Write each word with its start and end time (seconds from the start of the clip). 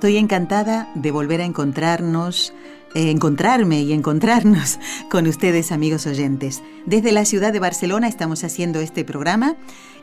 Estoy 0.00 0.16
encantada 0.16 0.90
de 0.94 1.10
volver 1.10 1.42
a 1.42 1.44
encontrarnos, 1.44 2.54
eh, 2.94 3.10
encontrarme 3.10 3.82
y 3.82 3.92
encontrarnos 3.92 4.78
con 5.10 5.26
ustedes, 5.26 5.72
amigos 5.72 6.06
oyentes. 6.06 6.62
Desde 6.86 7.12
la 7.12 7.26
ciudad 7.26 7.52
de 7.52 7.60
Barcelona 7.60 8.08
estamos 8.08 8.42
haciendo 8.42 8.80
este 8.80 9.04
programa. 9.04 9.56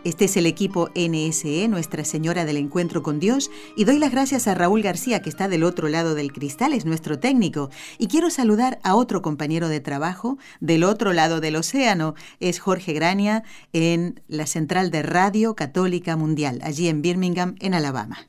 Este 0.04 0.26
es 0.26 0.38
el 0.38 0.46
equipo 0.46 0.92
NSE, 0.94 1.68
Nuestra 1.68 2.06
Señora 2.06 2.46
del 2.46 2.58
Encuentro 2.58 3.02
con 3.02 3.20
Dios, 3.20 3.50
y 3.76 3.86
doy 3.86 3.98
las 3.98 4.12
gracias 4.12 4.48
a 4.48 4.54
Raúl 4.54 4.84
García, 4.84 5.24
que 5.24 5.30
está 5.30 5.48
del 5.48 5.64
otro 5.64 5.88
lado 5.88 6.14
del 6.14 6.32
cristal, 6.32 6.74
es 6.74 6.86
nuestro 6.86 7.18
técnico. 7.18 7.72
Y 7.98 8.06
quiero 8.06 8.30
saludar 8.30 8.78
a 8.84 8.94
otro 8.94 9.24
compañero 9.24 9.68
de 9.68 9.80
trabajo 9.80 10.38
del 10.60 10.84
otro 10.84 11.12
lado 11.12 11.40
del 11.40 11.56
océano, 11.56 12.14
es 12.40 12.60
Jorge 12.60 12.94
Grania, 12.94 13.44
en 13.74 14.22
la 14.28 14.46
Central 14.46 14.92
de 14.92 15.02
Radio 15.02 15.56
Católica 15.56 16.16
Mundial, 16.16 16.60
allí 16.62 16.88
en 16.88 17.02
Birmingham, 17.02 17.56
en 17.62 17.74
Alabama. 17.74 18.28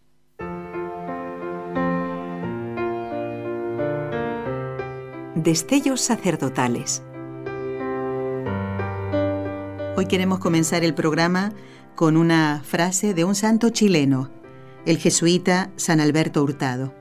Destellos 5.44 6.00
sacerdotales. 6.00 7.00
Hoy 9.96 10.06
queremos 10.06 10.40
comenzar 10.40 10.82
el 10.82 10.94
programa 10.94 11.52
con 11.94 12.16
una 12.16 12.60
frase 12.64 13.14
de 13.14 13.22
un 13.22 13.36
santo 13.36 13.70
chileno, 13.70 14.30
el 14.84 14.98
jesuita 14.98 15.70
San 15.76 16.00
Alberto 16.00 16.42
Hurtado. 16.42 16.92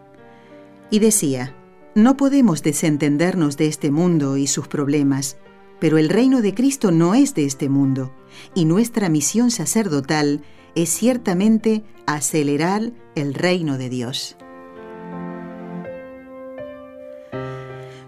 Y 0.92 1.00
decía, 1.00 1.56
no 1.96 2.16
podemos 2.16 2.62
desentendernos 2.62 3.58
de 3.58 3.66
este 3.66 3.90
mundo 3.90 4.38
y 4.38 4.46
sus 4.46 4.68
problemas, 4.68 5.38
pero 5.80 5.98
el 5.98 6.08
reino 6.08 6.44
de 6.44 6.54
Cristo 6.54 6.92
no 6.92 7.16
es 7.16 7.34
de 7.34 7.46
este 7.46 7.70
mundo, 7.70 8.14
y 8.54 8.66
nuestra 8.66 9.10
misión 9.10 9.50
sacerdotal 9.50 10.44
es 10.76 10.92
ciertamente 10.92 11.84
acelerar 12.06 12.92
el 13.16 13.34
reino 13.34 13.80
de 13.80 13.90
Dios. 13.90 14.38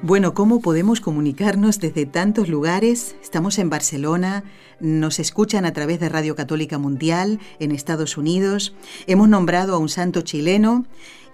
Bueno, 0.02 0.34
¿cómo 0.34 0.62
podemos 0.62 1.02
comunicarnos 1.02 1.80
desde 1.80 2.06
tantos 2.06 2.48
lugares? 2.48 3.18
Estamos 3.22 3.60
en 3.60 3.70
Barcelona, 3.70 4.46
nos 4.80 5.20
escuchan 5.20 5.66
a 5.66 5.74
través 5.74 6.00
de 6.00 6.08
Radio 6.08 6.38
Católica 6.38 6.78
Mundial 6.78 7.42
en 7.60 7.74
Estados 7.74 8.16
Unidos, 8.16 8.74
hemos 9.08 9.28
nombrado 9.28 9.76
a 9.76 9.78
un 9.78 9.90
santo 9.90 10.22
chileno 10.22 10.86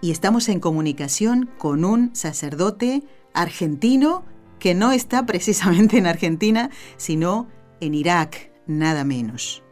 y 0.01 0.09
estamos 0.09 0.49
en 0.49 0.59
comunicación 0.59 1.47
con 1.59 1.85
un 1.85 2.15
sacerdote 2.15 3.03
argentino 3.35 4.25
que 4.57 4.73
no 4.73 4.91
está 4.93 5.25
precisamente 5.27 5.99
en 5.99 6.07
Argentina, 6.07 6.71
sino 6.97 7.47
en 7.81 7.93
Irak, 7.93 8.51
nada 8.65 9.03
menos. 9.03 9.64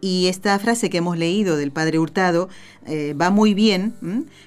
Y 0.00 0.28
esta 0.28 0.58
frase 0.58 0.88
que 0.88 0.98
hemos 0.98 1.18
leído 1.18 1.56
del 1.56 1.72
Padre 1.72 1.98
Hurtado 1.98 2.48
eh, 2.86 3.14
va 3.14 3.30
muy 3.30 3.52
bien 3.54 3.94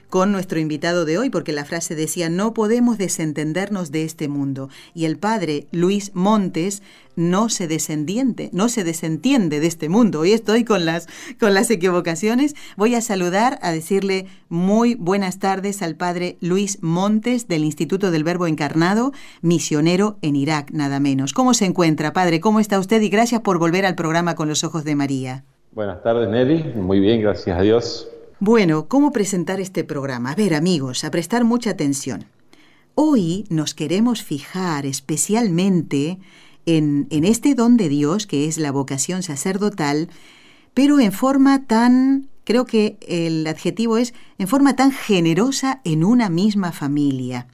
con 0.09 0.31
nuestro 0.31 0.59
invitado 0.59 1.05
de 1.05 1.17
hoy, 1.17 1.29
porque 1.29 1.51
la 1.51 1.65
frase 1.65 1.95
decía, 1.95 2.29
no 2.29 2.53
podemos 2.53 2.97
desentendernos 2.97 3.91
de 3.91 4.03
este 4.03 4.27
mundo. 4.27 4.69
Y 4.93 5.05
el 5.05 5.17
Padre 5.17 5.67
Luis 5.71 6.11
Montes 6.13 6.81
no 7.15 7.49
se 7.49 7.67
descendiente, 7.67 8.49
no 8.53 8.69
se 8.69 8.83
desentiende 8.83 9.59
de 9.59 9.67
este 9.67 9.89
mundo. 9.89 10.21
Hoy 10.21 10.33
estoy 10.33 10.63
con 10.63 10.85
las, 10.85 11.07
con 11.39 11.53
las 11.53 11.69
equivocaciones. 11.69 12.55
Voy 12.77 12.95
a 12.95 13.01
saludar, 13.01 13.59
a 13.61 13.71
decirle 13.71 14.25
muy 14.49 14.95
buenas 14.95 15.39
tardes 15.39 15.81
al 15.81 15.95
Padre 15.95 16.37
Luis 16.41 16.79
Montes 16.81 17.47
del 17.47 17.63
Instituto 17.63 18.11
del 18.11 18.23
Verbo 18.23 18.47
Encarnado, 18.47 19.11
misionero 19.41 20.17
en 20.21 20.35
Irak, 20.35 20.71
nada 20.71 20.99
menos. 20.99 21.33
¿Cómo 21.33 21.53
se 21.53 21.65
encuentra, 21.65 22.13
Padre? 22.13 22.39
¿Cómo 22.39 22.59
está 22.59 22.79
usted? 22.79 23.01
Y 23.01 23.09
gracias 23.09 23.41
por 23.41 23.59
volver 23.59 23.85
al 23.85 23.95
programa 23.95 24.35
con 24.35 24.47
los 24.47 24.63
ojos 24.63 24.83
de 24.83 24.95
María. 24.95 25.43
Buenas 25.71 26.03
tardes, 26.03 26.29
Nelly. 26.29 26.73
Muy 26.75 26.99
bien, 26.99 27.21
gracias 27.21 27.57
a 27.57 27.61
Dios. 27.61 28.07
Bueno, 28.39 28.87
¿cómo 28.87 29.11
presentar 29.11 29.59
este 29.59 29.83
programa? 29.83 30.31
A 30.31 30.35
ver, 30.35 30.53
amigos, 30.53 31.03
a 31.03 31.11
prestar 31.11 31.45
mucha 31.45 31.71
atención. 31.71 32.25
Hoy 32.95 33.45
nos 33.49 33.73
queremos 33.73 34.21
fijar 34.21 34.85
especialmente 34.85 36.19
en, 36.65 37.07
este 37.11 37.55
don 37.55 37.77
de 37.77 37.89
Dios, 37.89 38.27
que 38.27 38.47
es 38.47 38.57
la 38.57 38.71
vocación 38.71 39.23
sacerdotal, 39.23 40.09
pero 40.73 40.99
en 40.99 41.11
forma 41.11 41.65
tan, 41.65 42.29
creo 42.43 42.65
que 42.65 42.97
el 43.07 43.45
adjetivo 43.47 43.97
es, 43.97 44.13
en 44.37 44.47
forma 44.47 44.75
tan 44.75 44.91
generosa 44.91 45.81
en 45.83 46.03
una 46.03 46.29
misma 46.29 46.71
familia. 46.71 47.47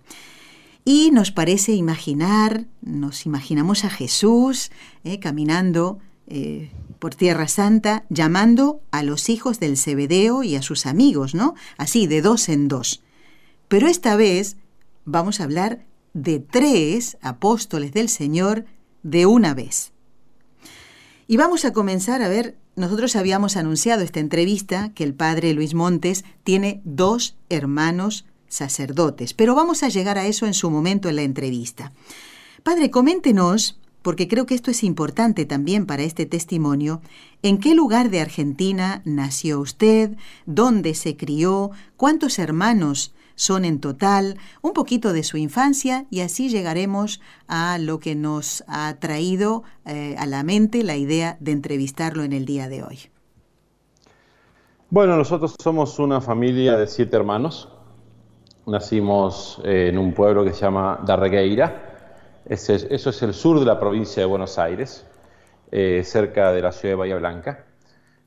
Y 0.86 1.12
nos 1.12 1.32
parece 1.32 1.74
imaginar, 1.74 2.66
nos 2.82 3.26
imaginamos 3.26 3.84
a 3.84 3.90
Jesús 3.90 4.72
eh, 5.04 5.20
caminando 5.20 6.00
eh, 6.28 6.72
por 7.00 7.16
Tierra 7.16 7.48
Santa, 7.48 8.06
llamando 8.10 8.82
a 8.92 9.04
los 9.04 9.30
hijos 9.30 9.60
del 9.60 9.78
Cebedeo 9.78 10.44
y 10.44 10.56
a 10.56 10.62
sus 10.62 10.86
amigos, 10.86 11.36
¿no? 11.36 11.56
Así, 11.78 12.08
de 12.08 12.22
dos 12.22 12.50
en 12.50 12.68
dos. 12.68 13.02
Pero 13.68 13.88
esta 13.88 14.16
vez 14.16 14.58
vamos 15.06 15.40
a 15.40 15.44
hablar 15.44 15.86
de 16.14 16.40
tres 16.40 17.18
apóstoles 17.22 17.94
del 17.94 18.10
Señor 18.10 18.66
de 19.04 19.26
una 19.26 19.54
vez. 19.54 19.92
Y 21.28 21.38
vamos 21.38 21.64
a 21.66 21.74
comenzar 21.74 22.22
a 22.22 22.28
ver, 22.28 22.58
nosotros 22.76 23.16
habíamos 23.16 23.56
anunciado 23.56 24.04
esta 24.04 24.20
entrevista 24.20 24.92
que 24.96 25.04
el 25.04 25.14
padre 25.14 25.54
Luis 25.54 25.74
Montes 25.74 26.26
tiene 26.44 26.82
dos 26.84 27.36
hermanos 27.50 28.26
sacerdotes, 28.48 29.34
pero 29.34 29.54
vamos 29.54 29.84
a 29.84 29.90
llegar 29.90 30.18
a 30.18 30.26
eso 30.26 30.48
en 30.48 30.54
su 30.54 30.72
momento 30.72 31.08
en 31.08 31.18
la 31.18 31.22
entrevista. 31.22 31.94
Padre, 32.64 32.90
coméntenos 32.90 33.80
porque 34.02 34.28
creo 34.28 34.46
que 34.46 34.56
esto 34.56 34.72
es 34.72 34.84
importante 34.84 35.46
también 35.46 35.86
para 35.86 36.04
este 36.04 36.26
testimonio, 36.26 37.02
¿en 37.44 37.58
qué 37.58 37.76
lugar 37.76 38.10
de 38.10 38.22
Argentina 38.22 39.02
nació 39.06 39.60
usted? 39.60 40.16
¿Dónde 40.46 40.94
se 40.96 41.18
crió? 41.18 41.72
¿Cuántos 41.98 42.40
hermanos 42.40 43.14
son 43.40 43.64
en 43.64 43.80
total? 43.80 44.38
Un 44.62 44.74
poquito 44.74 45.14
de 45.14 45.24
su 45.24 45.38
infancia 45.38 46.06
y 46.10 46.20
así 46.20 46.50
llegaremos 46.50 47.22
a 47.48 47.78
lo 47.80 48.00
que 48.00 48.14
nos 48.14 48.66
ha 48.68 48.94
traído 49.00 49.64
eh, 49.86 50.16
a 50.20 50.26
la 50.26 50.44
mente 50.44 50.84
la 50.84 50.98
idea 50.98 51.38
de 51.40 51.54
entrevistarlo 51.54 52.24
en 52.24 52.34
el 52.34 52.46
día 52.46 52.68
de 52.68 52.84
hoy. 52.84 53.00
Bueno, 54.90 55.16
nosotros 55.16 55.56
somos 55.62 56.00
una 56.00 56.20
familia 56.20 56.76
de 56.76 56.86
siete 56.86 57.16
hermanos. 57.16 57.70
Nacimos 58.66 59.62
en 59.64 59.98
un 59.98 60.14
pueblo 60.14 60.44
que 60.44 60.52
se 60.52 60.62
llama 60.62 61.00
Darregueira, 61.06 62.44
eso 62.46 62.74
es 62.74 63.22
el 63.22 63.34
sur 63.34 63.60
de 63.60 63.66
la 63.66 63.80
provincia 63.80 64.22
de 64.22 64.26
Buenos 64.26 64.60
Aires, 64.60 65.06
eh, 65.72 66.02
cerca 66.04 66.52
de 66.52 66.62
la 66.62 66.72
ciudad 66.72 66.94
de 66.94 66.98
Bahía 66.98 67.18
Blanca. 67.18 67.66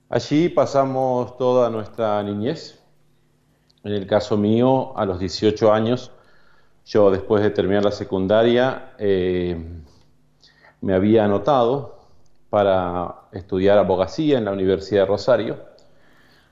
Allí 0.08 0.48
pasamos 0.48 1.36
toda 1.36 1.70
nuestra 1.70 2.22
niñez. 2.22 2.81
En 3.84 3.92
el 3.92 4.06
caso 4.06 4.36
mío, 4.36 4.96
a 4.96 5.04
los 5.04 5.18
18 5.18 5.72
años, 5.72 6.12
yo 6.84 7.10
después 7.10 7.42
de 7.42 7.50
terminar 7.50 7.84
la 7.84 7.92
secundaria, 7.92 8.92
eh, 8.98 9.56
me 10.80 10.94
había 10.94 11.24
anotado 11.24 12.00
para 12.50 13.14
estudiar 13.32 13.78
abogacía 13.78 14.38
en 14.38 14.44
la 14.44 14.52
Universidad 14.52 15.02
de 15.02 15.06
Rosario, 15.06 15.58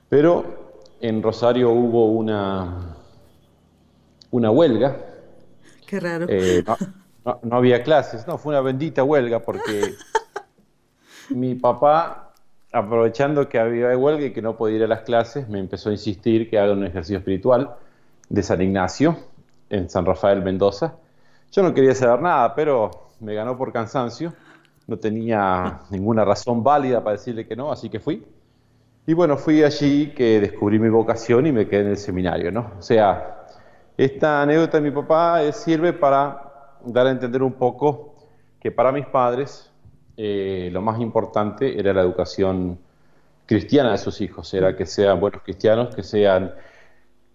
pero 0.09 0.71
en 0.99 1.21
Rosario 1.21 1.71
hubo 1.71 2.07
una, 2.07 2.95
una 4.31 4.51
huelga. 4.51 4.97
Qué 5.85 5.99
raro. 5.99 6.25
Eh, 6.29 6.63
no, 7.25 7.55
había 7.55 7.83
clases, 7.83 8.25
no, 8.27 8.37
fue 8.37 8.53
una 8.53 8.61
bendita 8.61 9.03
huelga 9.03 9.39
porque 9.41 9.93
mi 11.29 11.55
papá, 11.55 12.30
aprovechando 12.71 13.49
que 13.49 13.59
había 13.59 13.97
huelga 13.97 14.25
y 14.25 14.33
que 14.33 14.41
no 14.41 14.55
podía 14.55 14.77
ir 14.77 14.83
a 14.83 14.87
las 14.87 15.01
clases, 15.01 15.49
me 15.49 15.59
empezó 15.59 15.89
a 15.89 15.91
insistir 15.93 16.49
que 16.49 16.57
haga 16.57 16.73
un 16.73 16.85
ejercicio 16.85 17.17
espiritual 17.17 17.75
de 18.29 18.43
San 18.43 18.61
Ignacio 18.61 19.17
en 19.69 19.89
San 19.89 20.05
Rafael 20.05 20.41
Mendoza. 20.41 20.95
Yo 21.51 21.63
no 21.63 21.73
quería 21.73 21.93
saber 21.93 22.21
nada, 22.21 22.55
pero 22.55 22.91
me 23.19 23.33
ganó 23.33 23.57
por 23.57 23.73
cansancio, 23.73 24.33
no 24.87 24.97
tenía 24.97 25.81
ninguna 25.89 26.23
razón 26.23 26.63
válida 26.63 27.03
para 27.03 27.17
decirle 27.17 27.45
que 27.45 27.55
no, 27.55 27.71
así 27.71 27.89
que 27.89 27.99
fui. 27.99 28.25
Y 29.05 29.13
bueno, 29.13 29.37
fui 29.37 29.63
allí 29.63 30.11
que 30.11 30.39
descubrí 30.39 30.79
mi 30.79 30.89
vocación 30.89 31.47
y 31.47 31.51
me 31.51 31.67
quedé 31.67 31.81
en 31.81 31.87
el 31.87 31.97
seminario, 31.97 32.51
¿no? 32.51 32.71
O 32.77 32.81
sea, 32.81 33.47
esta 33.97 34.41
anécdota 34.41 34.79
de 34.79 34.83
mi 34.83 34.91
papá 34.91 35.51
sirve 35.51 35.91
para 35.91 36.77
dar 36.85 37.07
a 37.07 37.11
entender 37.11 37.43
un 37.43 37.53
poco 37.53 38.15
que 38.59 38.71
para 38.71 38.91
mis 38.91 39.05
padres 39.07 39.70
eh, 40.17 40.69
lo 40.71 40.81
más 40.81 40.99
importante 40.99 41.79
era 41.79 41.93
la 41.93 42.01
educación 42.01 42.79
cristiana 43.45 43.91
de 43.91 43.97
sus 43.97 44.21
hijos, 44.21 44.53
era 44.53 44.75
que 44.75 44.85
sean 44.85 45.19
buenos 45.19 45.41
cristianos, 45.43 45.93
que 45.95 46.03
sean 46.03 46.53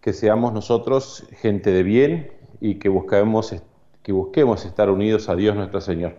que 0.00 0.12
seamos 0.12 0.52
nosotros 0.52 1.26
gente 1.40 1.72
de 1.72 1.82
bien 1.82 2.32
y 2.60 2.76
que 2.76 2.88
busquemos, 2.88 3.56
que 4.04 4.12
busquemos 4.12 4.64
estar 4.64 4.88
unidos 4.88 5.28
a 5.28 5.34
Dios 5.34 5.56
nuestro 5.56 5.80
Señor. 5.80 6.14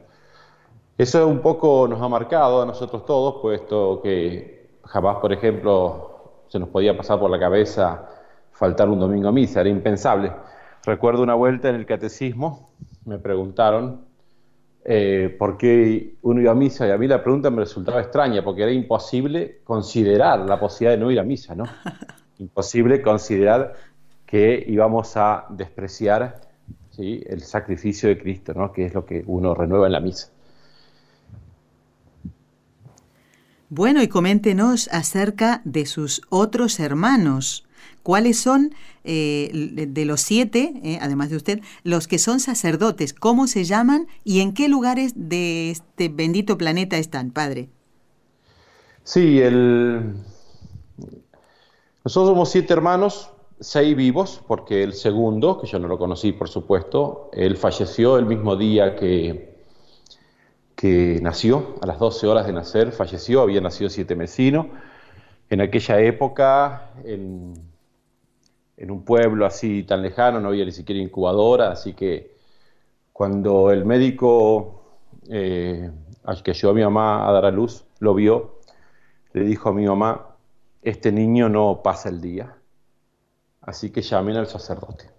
Eso 0.97 1.25
un 1.25 1.39
poco 1.39 1.87
nos 1.87 2.01
ha 2.01 2.09
marcado 2.09 2.61
a 2.61 2.65
nosotros 2.65 3.05
todos, 3.05 3.41
puesto 3.41 4.01
que 4.01 4.71
jamás, 4.83 5.17
por 5.17 5.31
ejemplo, 5.31 6.41
se 6.49 6.59
nos 6.59 6.67
podía 6.69 6.97
pasar 6.97 7.17
por 7.17 7.31
la 7.31 7.39
cabeza 7.39 8.09
faltar 8.51 8.89
un 8.89 8.99
domingo 8.99 9.29
a 9.29 9.31
misa, 9.31 9.61
era 9.61 9.69
impensable. 9.69 10.33
Recuerdo 10.83 11.21
una 11.21 11.35
vuelta 11.35 11.69
en 11.69 11.75
el 11.75 11.85
catecismo, 11.85 12.71
me 13.05 13.19
preguntaron 13.19 14.06
eh, 14.89 15.35
por 15.37 15.57
qué 15.57 16.15
uno 16.21 16.39
iba 16.39 16.53
a 16.53 16.55
misa 16.55 16.87
y 16.87 16.91
a 16.91 16.97
mí 16.97 17.09
la 17.09 17.21
pregunta 17.21 17.49
me 17.49 17.59
resultaba 17.59 17.99
extraña 17.99 18.41
porque 18.41 18.63
era 18.63 18.71
imposible 18.71 19.59
considerar 19.65 20.47
la 20.47 20.57
posibilidad 20.57 20.97
de 20.97 21.03
no 21.03 21.11
ir 21.11 21.19
a 21.19 21.23
misa, 21.23 21.55
¿no? 21.55 21.65
Imposible 22.39 23.01
considerar 23.01 23.73
que 24.25 24.63
íbamos 24.65 25.17
a 25.17 25.45
despreciar 25.49 26.39
¿sí? 26.91 27.21
el 27.27 27.41
sacrificio 27.41 28.07
de 28.07 28.17
Cristo, 28.17 28.53
¿no? 28.53 28.71
Que 28.71 28.85
es 28.85 28.93
lo 28.93 29.05
que 29.05 29.25
uno 29.27 29.53
renueva 29.53 29.87
en 29.87 29.91
la 29.91 29.99
misa. 29.99 30.29
Bueno, 33.67 34.01
y 34.01 34.07
coméntenos 34.07 34.87
acerca 34.93 35.61
de 35.65 35.85
sus 35.85 36.21
otros 36.29 36.79
hermanos. 36.79 37.66
¿Cuáles 38.07 38.39
son 38.39 38.73
eh, 39.03 39.49
de 39.53 40.05
los 40.05 40.21
siete, 40.21 40.71
eh, 40.81 40.97
además 41.01 41.29
de 41.29 41.35
usted, 41.35 41.59
los 41.83 42.07
que 42.07 42.19
son 42.19 42.39
sacerdotes? 42.39 43.13
¿Cómo 43.13 43.47
se 43.47 43.65
llaman 43.65 44.07
y 44.23 44.39
en 44.39 44.53
qué 44.53 44.69
lugares 44.69 45.11
de 45.17 45.71
este 45.71 46.07
bendito 46.07 46.57
planeta 46.57 46.95
están, 46.95 47.31
Padre? 47.31 47.67
Sí, 49.03 49.41
el... 49.41 50.13
nosotros 52.05 52.29
somos 52.29 52.49
siete 52.49 52.71
hermanos, 52.71 53.29
seis 53.59 53.93
vivos, 53.93 54.41
porque 54.47 54.83
el 54.83 54.93
segundo, 54.93 55.59
que 55.59 55.67
yo 55.67 55.77
no 55.77 55.89
lo 55.89 55.97
conocí, 55.97 56.31
por 56.31 56.47
supuesto, 56.47 57.29
él 57.33 57.57
falleció 57.57 58.17
el 58.17 58.25
mismo 58.25 58.55
día 58.55 58.95
que, 58.95 59.53
que 60.77 61.19
nació, 61.21 61.75
a 61.81 61.85
las 61.85 61.99
12 61.99 62.25
horas 62.25 62.47
de 62.47 62.53
nacer, 62.53 62.93
falleció, 62.93 63.41
había 63.41 63.59
nacido 63.59 63.89
siete 63.89 64.15
mesino. 64.15 64.69
En 65.49 65.59
aquella 65.59 65.99
época, 65.99 66.91
en 67.03 67.75
en 68.77 68.91
un 68.91 69.03
pueblo 69.03 69.45
así 69.45 69.83
tan 69.83 70.03
lejano, 70.03 70.39
no 70.39 70.49
había 70.49 70.63
ni 70.63 70.71
siquiera 70.71 71.01
incubadora, 71.01 71.71
así 71.71 71.93
que 71.93 72.37
cuando 73.11 73.71
el 73.71 73.83
médico 73.83 74.99
eh, 75.27 75.89
que 76.43 76.51
ayudó 76.51 76.71
a 76.71 76.75
mi 76.75 76.83
mamá 76.83 77.27
a 77.27 77.31
dar 77.31 77.45
a 77.45 77.51
luz 77.51 77.85
lo 77.99 78.13
vio, 78.13 78.59
le 79.33 79.41
dijo 79.41 79.69
a 79.69 79.73
mi 79.73 79.87
mamá, 79.87 80.35
este 80.83 81.11
niño 81.11 81.49
no 81.49 81.81
pasa 81.83 82.09
el 82.09 82.21
día, 82.21 82.55
así 83.61 83.89
que 83.89 84.01
llamen 84.01 84.37
al 84.37 84.47
sacerdote. 84.47 85.09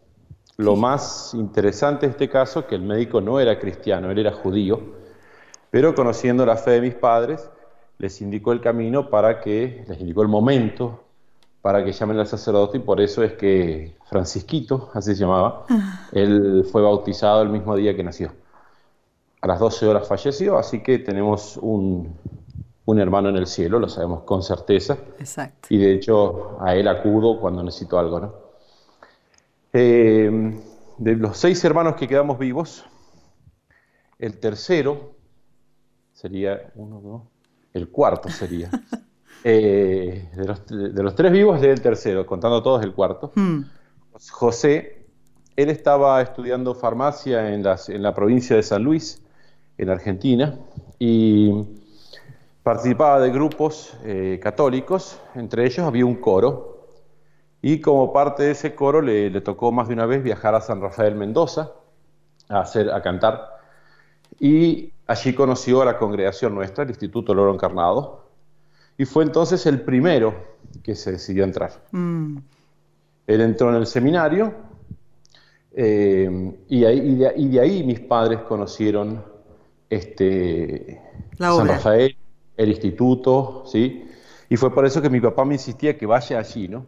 Lo 0.56 0.76
más 0.76 1.34
interesante 1.34 2.06
de 2.06 2.12
este 2.12 2.28
caso 2.28 2.66
que 2.66 2.76
el 2.76 2.82
médico 2.82 3.20
no 3.20 3.40
era 3.40 3.58
cristiano, 3.58 4.10
él 4.10 4.18
era 4.18 4.32
judío, 4.32 4.80
pero 5.70 5.94
conociendo 5.94 6.46
la 6.46 6.56
fe 6.56 6.72
de 6.72 6.80
mis 6.80 6.94
padres, 6.94 7.50
les 7.98 8.20
indicó 8.20 8.52
el 8.52 8.60
camino 8.60 9.10
para 9.10 9.40
que, 9.40 9.84
les 9.88 10.00
indicó 10.00 10.22
el 10.22 10.28
momento 10.28 11.07
para 11.68 11.84
que 11.84 11.92
llamen 11.92 12.18
al 12.18 12.26
sacerdote 12.26 12.78
y 12.78 12.80
por 12.80 12.98
eso 12.98 13.22
es 13.22 13.34
que 13.34 13.94
Francisquito, 14.08 14.90
así 14.94 15.14
se 15.14 15.20
llamaba, 15.20 15.66
ah. 15.68 16.08
él 16.12 16.66
fue 16.72 16.80
bautizado 16.80 17.42
el 17.42 17.50
mismo 17.50 17.76
día 17.76 17.94
que 17.94 18.02
nació. 18.02 18.32
A 19.42 19.46
las 19.46 19.60
12 19.60 19.86
horas 19.86 20.08
falleció, 20.08 20.56
así 20.56 20.82
que 20.82 20.98
tenemos 20.98 21.58
un, 21.58 22.16
hermano 22.96 23.28
en 23.28 23.36
el 23.36 23.46
cielo, 23.46 23.78
lo 23.78 23.86
sabemos 23.90 24.22
con 24.22 24.42
certeza. 24.42 24.96
Exacto. 25.18 25.68
Y 25.68 25.76
de 25.76 25.92
hecho 25.92 26.56
a 26.58 26.74
él 26.74 26.88
acudo 26.88 27.38
cuando 27.38 27.62
necesito 27.62 27.98
algo. 27.98 28.18
¿no? 28.18 28.34
Eh, 29.74 30.58
de 30.96 31.16
los 31.16 31.36
seis 31.36 31.62
hermanos 31.64 31.96
que 31.96 32.08
quedamos 32.08 32.38
vivos, 32.38 32.86
el 34.18 34.38
tercero 34.40 35.16
sería 36.14 36.72
uno, 36.76 37.02
dos, 37.02 37.22
el 37.74 37.90
cuarto 37.90 38.30
sería. 38.30 38.70
Eh, 39.44 40.28
de, 40.34 41.02
los, 41.02 41.14
tres 41.14 41.32
vivos, 41.32 41.58
es 41.58 41.64
el 41.64 41.80
tercero, 41.80 42.26
contando 42.26 42.62
todos 42.62 42.82
el 42.82 42.92
cuarto. 42.92 43.32
Hmm. 43.34 43.62
José, 44.30 45.06
él 45.56 45.70
estaba 45.70 46.20
estudiando 46.22 46.74
farmacia 46.74 47.52
en, 47.52 47.62
la 47.62 48.14
provincia 48.14 48.56
de 48.56 48.62
San 48.62 48.82
Luis, 48.82 49.22
en 49.76 49.90
Argentina, 49.90 50.58
y 50.98 51.52
participaba 52.62 53.20
de 53.20 53.30
grupos 53.30 53.96
eh, 54.04 54.40
católicos, 54.42 55.20
entre 55.34 55.66
ellos 55.66 55.86
había 55.86 56.04
un 56.04 56.16
coro, 56.16 56.86
y 57.62 57.80
como 57.80 58.12
parte 58.12 58.44
de 58.44 58.50
ese 58.52 58.74
coro 58.74 59.00
le, 59.00 59.40
tocó 59.40 59.72
más 59.72 59.88
de 59.88 59.94
una 59.94 60.06
vez 60.06 60.22
viajar 60.22 60.54
a 60.54 60.60
San 60.60 60.80
Rafael 60.80 61.14
Mendoza 61.14 61.72
a, 62.48 62.60
hacer, 62.60 62.90
a 62.90 63.02
cantar, 63.02 63.58
y 64.40 64.92
allí 65.06 65.34
conoció 65.34 65.82
a 65.82 65.84
la 65.84 65.98
congregación 65.98 66.54
nuestra, 66.54 66.84
el 66.84 66.90
Instituto 66.90 67.34
Loro 67.34 67.52
Encarnado, 67.52 68.27
y 68.98 69.04
fue 69.04 69.22
entonces 69.22 69.64
el 69.66 69.80
primero 69.80 70.34
que 70.82 70.96
se 70.96 71.12
decidió 71.12 71.44
entrar. 71.44 71.84
Mm. 71.92 72.38
Él 73.28 73.40
entró 73.40 73.70
en 73.70 73.76
el 73.76 73.86
seminario 73.86 74.52
eh, 75.72 76.56
y, 76.68 76.84
ahí, 76.84 76.98
y, 77.36 77.48
de, 77.48 77.60
ahí 77.60 77.84
mis 77.84 78.00
padres 78.00 78.40
conocieron 78.40 79.24
este, 79.88 81.00
San 81.38 81.68
Rafael, 81.68 82.16
el 82.56 82.68
instituto, 82.68 83.62
¿sí? 83.66 84.04
Y 84.48 84.56
fue 84.56 84.74
por 84.74 84.84
eso 84.84 85.00
que 85.00 85.10
mi 85.10 85.20
papá 85.20 85.44
me 85.44 85.54
insistía 85.54 85.96
que 85.96 86.04
vaya 86.04 86.38
allí, 86.40 86.66
¿no? 86.66 86.86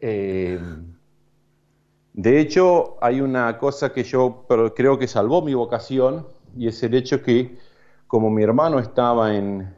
Eh, 0.00 0.58
de 2.14 2.40
hecho, 2.40 2.96
hay 3.00 3.20
una 3.20 3.58
cosa 3.58 3.92
que 3.92 4.02
yo 4.02 4.46
creo 4.74 4.98
que 4.98 5.06
salvó 5.06 5.42
mi 5.42 5.54
vocación 5.54 6.26
y 6.56 6.66
es 6.66 6.82
el 6.82 6.94
hecho 6.94 7.22
que 7.22 7.58
como 8.08 8.30
mi 8.30 8.42
hermano 8.42 8.80
estaba 8.80 9.36
en, 9.36 9.77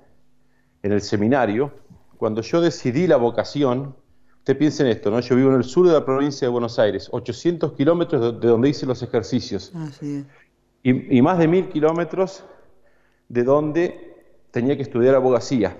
en 0.82 0.92
el 0.92 1.00
seminario, 1.00 1.72
cuando 2.16 2.42
yo 2.42 2.60
decidí 2.60 3.06
la 3.06 3.16
vocación, 3.16 3.94
usted 4.38 4.58
piensa 4.58 4.82
en 4.82 4.90
esto, 4.90 5.10
¿no? 5.10 5.20
Yo 5.20 5.36
vivo 5.36 5.50
en 5.50 5.56
el 5.56 5.64
sur 5.64 5.86
de 5.86 5.92
la 5.92 6.04
provincia 6.04 6.46
de 6.46 6.52
Buenos 6.52 6.78
Aires, 6.78 7.08
800 7.10 7.72
kilómetros 7.72 8.40
de 8.40 8.48
donde 8.48 8.68
hice 8.68 8.86
los 8.86 9.02
ejercicios. 9.02 9.72
y, 10.82 11.22
más 11.22 11.38
de 11.38 11.48
mil 11.48 11.68
kilómetros 11.68 12.44
de 13.28 13.44
donde 13.44 14.16
tenía 14.50 14.76
que 14.76 14.82
estudiar 14.82 15.14
abogacía. 15.14 15.76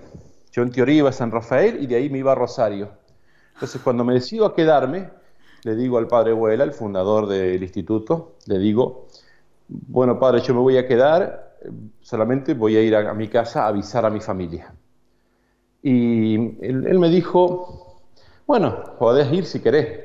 Yo 0.53 0.63
en 0.63 0.71
teoría 0.71 0.97
iba 0.99 1.09
a 1.11 1.13
San 1.13 1.31
Rafael 1.31 1.83
y 1.83 1.87
de 1.87 1.97
ahí 1.97 2.11
me 2.11 2.19
iba 2.19 2.33
a 2.33 2.35
Rosario. 2.35 2.91
Entonces 3.55 3.81
cuando 3.83 4.05
me 4.05 4.15
decido 4.15 4.47
a 4.47 4.55
quedarme, 4.55 5.11
le 5.65 5.75
digo 5.75 5.99
al 5.99 6.07
padre 6.07 6.33
Vuela, 6.33 6.65
el 6.65 6.73
fundador 6.73 7.27
del 7.27 7.63
instituto, 7.63 8.37
le 8.47 8.59
digo, 8.59 9.09
bueno 9.69 10.19
padre, 10.19 10.41
yo 10.41 10.55
me 10.55 10.61
voy 10.61 10.79
a 10.79 10.87
quedar, 10.87 11.57
solamente 12.01 12.55
voy 12.55 12.77
a 12.77 12.83
ir 12.83 12.97
a 12.97 13.13
mi 13.15 13.29
casa 13.29 13.65
a 13.65 13.69
avisar 13.69 14.05
a 14.07 14.11
mi 14.11 14.21
familia. 14.21 14.75
Y 15.83 16.35
él, 16.65 16.99
me 16.99 17.09
dijo, 17.09 18.03
bueno, 18.47 18.83
podés 18.99 19.33
ir 19.33 19.47
si 19.47 19.61
querés, 19.61 20.01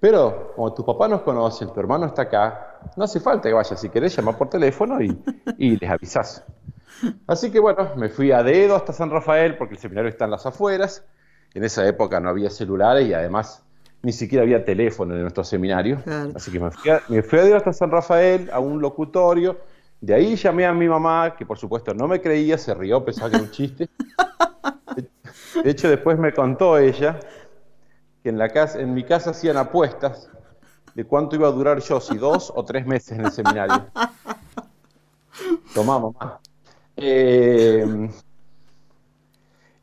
pero 0.00 0.52
como 0.54 0.72
tu 0.74 0.84
papá 0.84 1.08
nos 1.08 1.22
conoce, 1.22 1.66
tu 1.66 1.80
hermano 1.80 2.06
está 2.06 2.22
acá, 2.22 2.78
no 2.96 3.04
hace 3.04 3.18
falta 3.18 3.48
que 3.48 3.54
vayas, 3.54 3.80
si 3.80 3.88
querés 3.88 4.16
llamar 4.16 4.38
por 4.38 4.48
teléfono 4.48 5.02
y, 5.02 5.18
y 5.58 5.76
les 5.76 5.90
avisás. 5.90 6.44
Así 7.26 7.50
que 7.50 7.58
bueno, 7.60 7.90
me 7.96 8.08
fui 8.08 8.32
a 8.32 8.42
dedo 8.42 8.76
hasta 8.76 8.92
San 8.92 9.10
Rafael 9.10 9.56
porque 9.56 9.74
el 9.74 9.80
seminario 9.80 10.08
está 10.08 10.24
en 10.24 10.32
las 10.32 10.46
afueras. 10.46 11.04
En 11.54 11.64
esa 11.64 11.86
época 11.86 12.20
no 12.20 12.28
había 12.28 12.50
celulares 12.50 13.08
y 13.08 13.14
además 13.14 13.64
ni 14.02 14.12
siquiera 14.12 14.44
había 14.44 14.64
teléfono 14.64 15.14
en 15.14 15.22
nuestro 15.22 15.44
seminario. 15.44 16.02
Así 16.34 16.52
que 16.52 16.60
me 16.60 16.70
fui, 16.70 16.90
a, 16.90 17.02
me 17.08 17.22
fui 17.22 17.38
a 17.38 17.42
dedo 17.42 17.56
hasta 17.56 17.72
San 17.72 17.90
Rafael 17.90 18.50
a 18.52 18.60
un 18.60 18.80
locutorio. 18.80 19.58
De 20.00 20.14
ahí 20.14 20.36
llamé 20.36 20.66
a 20.66 20.72
mi 20.72 20.88
mamá, 20.88 21.34
que 21.36 21.44
por 21.44 21.58
supuesto 21.58 21.92
no 21.94 22.06
me 22.06 22.20
creía, 22.20 22.56
se 22.56 22.72
rió, 22.74 23.04
pensaba 23.04 23.30
que 23.30 23.36
era 23.36 23.44
un 23.44 23.50
chiste. 23.50 23.88
De 25.64 25.70
hecho, 25.70 25.88
después 25.88 26.18
me 26.18 26.32
contó 26.32 26.78
ella 26.78 27.20
que 28.22 28.28
en, 28.28 28.38
la 28.38 28.48
casa, 28.48 28.80
en 28.80 28.94
mi 28.94 29.04
casa 29.04 29.30
hacían 29.30 29.56
apuestas 29.56 30.30
de 30.94 31.04
cuánto 31.04 31.36
iba 31.36 31.48
a 31.48 31.52
durar 31.52 31.80
yo, 31.80 32.00
si 32.00 32.16
dos 32.16 32.52
o 32.54 32.64
tres 32.64 32.86
meses 32.86 33.12
en 33.12 33.24
el 33.24 33.30
seminario. 33.30 33.86
Tomá, 35.74 35.98
mamá. 35.98 36.40
Eh, 36.96 38.08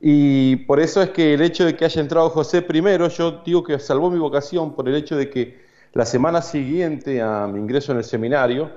y 0.02 0.58
por 0.58 0.80
eso 0.80 1.02
es 1.02 1.10
que 1.12 1.34
el 1.34 1.42
hecho 1.42 1.66
de 1.66 1.76
que 1.76 1.86
haya 1.86 2.02
entrado 2.02 2.30
José 2.30 2.62
primero, 2.62 3.08
yo 3.08 3.42
digo 3.46 3.64
que 3.64 3.80
salvó 3.80 4.12
mi 4.12 4.20
vocación 4.20 4.76
por 4.76 4.88
el 4.90 4.96
hecho 4.96 5.16
de 5.16 5.30
que 5.30 5.66
la 5.94 6.06
semana 6.06 6.42
siguiente 6.42 7.22
a 7.22 7.48
mi 7.48 7.60
ingreso 7.60 7.94
en 7.94 8.00
el 8.00 8.04
seminario, 8.04 8.70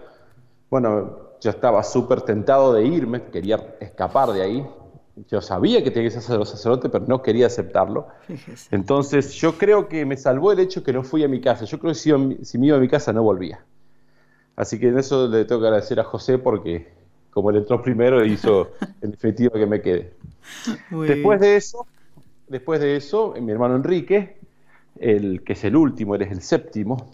bueno, 0.70 1.18
yo 1.40 1.50
estaba 1.50 1.82
súper 1.82 2.22
tentado 2.22 2.72
de 2.72 2.84
irme, 2.84 3.22
quería 3.24 3.74
escapar 3.80 4.32
de 4.32 4.42
ahí, 4.42 4.66
yo 5.28 5.40
sabía 5.40 5.82
que 5.82 5.90
tenía 5.90 6.08
que 6.10 6.20
ser 6.20 6.46
sacerdote, 6.46 6.88
pero 6.88 7.04
no 7.06 7.22
quería 7.22 7.46
aceptarlo. 7.46 8.08
Entonces, 8.70 9.32
yo 9.34 9.58
creo 9.58 9.88
que 9.88 10.04
me 10.04 10.16
salvó 10.16 10.52
el 10.52 10.60
hecho 10.60 10.82
que 10.82 10.92
no 10.92 11.02
fui 11.02 11.24
a 11.24 11.28
mi 11.28 11.40
casa. 11.40 11.64
Yo 11.64 11.78
creo 11.78 11.92
que 11.92 11.98
si, 11.98 12.12
si 12.42 12.58
me 12.58 12.66
iba 12.66 12.76
a 12.76 12.80
mi 12.80 12.88
casa 12.88 13.12
no 13.12 13.22
volvía. 13.22 13.60
Así 14.56 14.78
que 14.78 14.88
en 14.88 14.98
eso 14.98 15.28
le 15.28 15.44
tengo 15.44 15.60
que 15.60 15.68
agradecer 15.68 16.00
a 16.00 16.04
José 16.04 16.38
porque, 16.38 16.88
como 17.30 17.50
él 17.50 17.56
entró 17.56 17.80
primero, 17.80 18.24
hizo 18.24 18.72
en 19.02 19.12
definitiva 19.12 19.58
que 19.58 19.66
me 19.66 19.80
quede. 19.80 20.12
después 20.90 21.40
de 21.40 21.56
eso, 21.56 21.86
después 22.48 22.80
de 22.80 22.96
eso, 22.96 23.34
mi 23.40 23.52
hermano 23.52 23.76
Enrique, 23.76 24.36
el 24.98 25.42
que 25.44 25.52
es 25.52 25.64
el 25.64 25.76
último, 25.76 26.14
él 26.14 26.22
es 26.22 26.32
el 26.32 26.42
séptimo, 26.42 27.10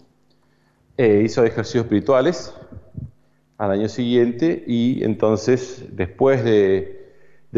eh, 0.97 1.21
hizo 1.25 1.43
ejercicios 1.43 1.83
espirituales 1.83 2.53
al 3.57 3.71
año 3.71 3.89
siguiente 3.89 4.63
y 4.65 5.03
entonces 5.03 5.85
después 5.91 6.43
de, 6.43 6.94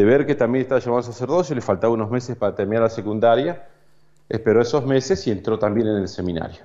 ver 0.04 0.26
que 0.26 0.34
también 0.34 0.62
estaba 0.62 0.80
llamado 0.80 0.98
al 0.98 1.04
sacerdocio, 1.04 1.54
le 1.54 1.60
faltaban 1.60 1.94
unos 1.94 2.10
meses 2.10 2.36
para 2.36 2.54
terminar 2.54 2.82
la 2.82 2.90
secundaria, 2.90 3.66
esperó 4.28 4.60
esos 4.60 4.86
meses 4.86 5.26
y 5.26 5.30
entró 5.30 5.58
también 5.58 5.88
en 5.88 5.96
el 5.96 6.08
seminario. 6.08 6.60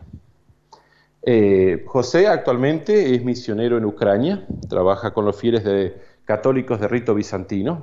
Eh, 1.22 1.86
José 1.88 2.28
actualmente 2.28 3.16
es 3.16 3.24
misionero 3.24 3.78
en 3.78 3.86
Ucrania, 3.86 4.46
trabaja 4.70 5.12
con 5.14 5.24
los 5.26 5.38
fieles 5.38 5.64
de, 5.64 5.96
católicos 6.26 6.80
de 6.80 6.88
rito 6.88 7.14
bizantino 7.14 7.82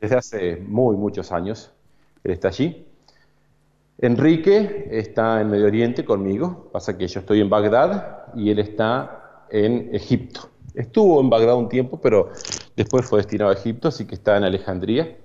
desde 0.00 0.16
hace 0.16 0.56
muy 0.56 0.96
muchos 0.96 1.32
años. 1.32 1.72
Él 2.24 2.32
está 2.32 2.48
allí. 2.48 2.84
Enrique 4.00 4.88
está 4.92 5.40
en 5.40 5.50
Medio 5.50 5.66
Oriente 5.66 6.04
conmigo, 6.04 6.68
pasa 6.72 6.96
que 6.96 7.08
yo 7.08 7.20
estoy 7.20 7.40
en 7.40 7.50
Bagdad 7.50 8.32
y 8.36 8.50
él 8.50 8.60
está 8.60 9.44
en 9.50 9.92
Egipto. 9.92 10.50
Estuvo 10.78 11.20
en 11.20 11.28
Bagdad 11.28 11.56
un 11.56 11.68
tiempo, 11.68 12.00
pero 12.00 12.30
después 12.76 13.04
fue 13.04 13.18
destinado 13.18 13.50
a 13.50 13.54
Egipto, 13.54 13.88
así 13.88 14.06
que 14.06 14.14
está 14.14 14.36
en 14.36 14.44
Alejandría. 14.44 15.16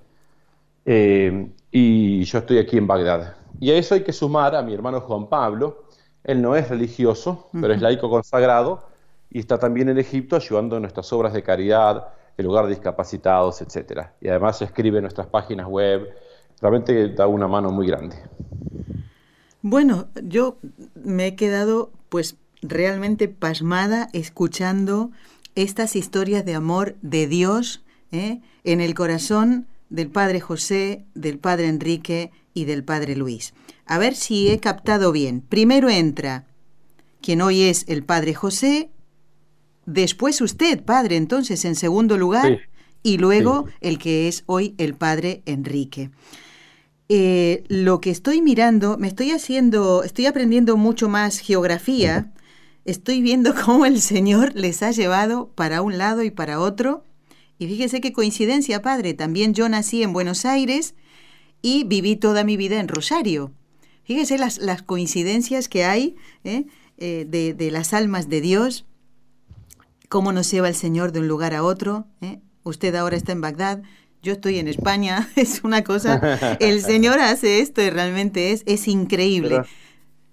Eh, 0.84 1.48
y 1.70 2.24
yo 2.24 2.38
estoy 2.38 2.58
aquí 2.58 2.76
en 2.76 2.88
Bagdad. 2.88 3.36
Y 3.60 3.70
a 3.70 3.76
eso 3.76 3.94
hay 3.94 4.02
que 4.02 4.12
sumar 4.12 4.56
a 4.56 4.62
mi 4.62 4.74
hermano 4.74 5.00
Juan 5.02 5.28
Pablo. 5.28 5.84
Él 6.24 6.42
no 6.42 6.56
es 6.56 6.68
religioso, 6.68 7.50
pero 7.52 7.72
es 7.72 7.80
laico 7.80 8.10
consagrado 8.10 8.82
y 9.30 9.38
está 9.38 9.56
también 9.56 9.88
en 9.88 9.98
Egipto 9.98 10.34
ayudando 10.34 10.74
en 10.74 10.82
nuestras 10.82 11.12
obras 11.12 11.32
de 11.32 11.44
caridad, 11.44 12.08
el 12.36 12.46
lugar 12.46 12.64
de 12.64 12.70
discapacitados, 12.70 13.62
etc. 13.62 14.08
Y 14.20 14.26
además 14.26 14.60
escribe 14.60 14.98
en 14.98 15.02
nuestras 15.02 15.28
páginas 15.28 15.68
web. 15.68 16.08
Realmente 16.60 17.10
da 17.10 17.28
una 17.28 17.46
mano 17.46 17.70
muy 17.70 17.86
grande. 17.86 18.16
Bueno, 19.62 20.06
yo 20.20 20.56
me 20.94 21.28
he 21.28 21.36
quedado 21.36 21.92
pues 22.08 22.38
realmente 22.60 23.28
pasmada 23.28 24.08
escuchando 24.12 25.12
estas 25.54 25.96
historias 25.96 26.44
de 26.44 26.54
amor 26.54 26.96
de 27.02 27.26
Dios 27.26 27.84
¿eh? 28.12 28.40
en 28.64 28.80
el 28.80 28.94
corazón 28.94 29.66
del 29.90 30.08
Padre 30.10 30.40
José, 30.40 31.04
del 31.14 31.38
Padre 31.38 31.68
Enrique 31.68 32.30
y 32.54 32.64
del 32.64 32.84
Padre 32.84 33.16
Luis. 33.16 33.54
A 33.86 33.98
ver 33.98 34.14
si 34.14 34.48
he 34.50 34.58
captado 34.58 35.12
bien. 35.12 35.40
Primero 35.40 35.90
entra 35.90 36.46
quien 37.20 37.42
hoy 37.42 37.62
es 37.62 37.84
el 37.88 38.04
Padre 38.04 38.34
José, 38.34 38.90
después 39.86 40.40
usted, 40.40 40.82
Padre, 40.84 41.16
entonces 41.16 41.64
en 41.64 41.74
segundo 41.74 42.18
lugar, 42.18 42.60
y 43.02 43.18
luego 43.18 43.66
el 43.80 43.98
que 43.98 44.28
es 44.28 44.44
hoy 44.46 44.74
el 44.78 44.94
Padre 44.94 45.42
Enrique. 45.46 46.10
Eh, 47.08 47.64
lo 47.68 48.00
que 48.00 48.10
estoy 48.10 48.40
mirando, 48.40 48.96
me 48.98 49.08
estoy 49.08 49.30
haciendo, 49.30 50.02
estoy 50.04 50.26
aprendiendo 50.26 50.76
mucho 50.76 51.08
más 51.08 51.38
geografía, 51.38 52.32
estoy 52.84 53.22
viendo 53.22 53.54
cómo 53.64 53.86
el 53.86 54.00
Señor 54.00 54.54
les 54.54 54.82
ha 54.82 54.90
llevado 54.90 55.48
para 55.54 55.82
un 55.82 55.98
lado 55.98 56.22
y 56.22 56.30
para 56.30 56.60
otro. 56.60 57.04
Y 57.58 57.66
fíjese 57.66 58.00
qué 58.00 58.12
coincidencia, 58.12 58.82
Padre, 58.82 59.14
también 59.14 59.54
yo 59.54 59.68
nací 59.68 60.02
en 60.02 60.12
Buenos 60.12 60.44
Aires 60.44 60.94
y 61.62 61.84
viví 61.84 62.16
toda 62.16 62.44
mi 62.44 62.56
vida 62.56 62.80
en 62.80 62.88
Rosario. 62.88 63.52
Fíjese 64.04 64.38
las, 64.38 64.58
las 64.58 64.82
coincidencias 64.82 65.68
que 65.68 65.84
hay 65.84 66.16
¿eh? 66.42 66.66
Eh, 66.98 67.26
de, 67.28 67.54
de, 67.54 67.70
las 67.70 67.94
almas 67.94 68.28
de 68.28 68.40
Dios, 68.40 68.84
cómo 70.08 70.32
nos 70.32 70.50
lleva 70.50 70.68
el 70.68 70.74
Señor 70.74 71.12
de 71.12 71.20
un 71.20 71.28
lugar 71.28 71.54
a 71.54 71.62
otro. 71.62 72.06
Usted 72.64 72.94
ahora 72.94 73.16
está 73.16 73.32
en 73.32 73.40
Bagdad, 73.40 73.82
yo 74.22 74.32
estoy 74.32 74.58
en 74.58 74.68
España, 74.68 75.28
es 75.36 75.62
una 75.64 75.84
cosa, 75.84 76.56
el 76.60 76.82
Señor 76.82 77.18
hace 77.20 77.60
esto 77.60 77.82
y 77.82 77.90
realmente 77.90 78.52
es, 78.52 78.62
es 78.66 78.88
increíble. 78.88 79.62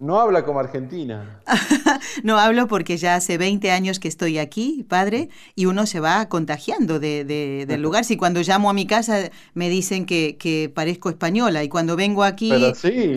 No 0.01 0.19
habla 0.19 0.43
como 0.43 0.59
argentina. 0.59 1.41
no 2.23 2.39
hablo 2.39 2.67
porque 2.67 2.97
ya 2.97 3.15
hace 3.15 3.37
20 3.37 3.69
años 3.71 3.99
que 3.99 4.07
estoy 4.07 4.39
aquí, 4.39 4.83
padre, 4.89 5.29
y 5.55 5.67
uno 5.67 5.85
se 5.85 5.99
va 5.99 6.27
contagiando 6.27 6.99
de, 6.99 7.23
del 7.23 7.81
lugar. 7.81 8.03
Si 8.03 8.17
cuando 8.17 8.41
llamo 8.41 8.69
a 8.69 8.73
mi 8.73 8.87
casa 8.87 9.29
me 9.53 9.69
dicen 9.69 10.05
que, 10.05 10.71
parezco 10.73 11.09
española 11.11 11.63
y 11.63 11.69
cuando 11.69 11.95
vengo 11.95 12.23
aquí... 12.23 12.49
Pero 12.49 12.73
sí. 12.73 13.15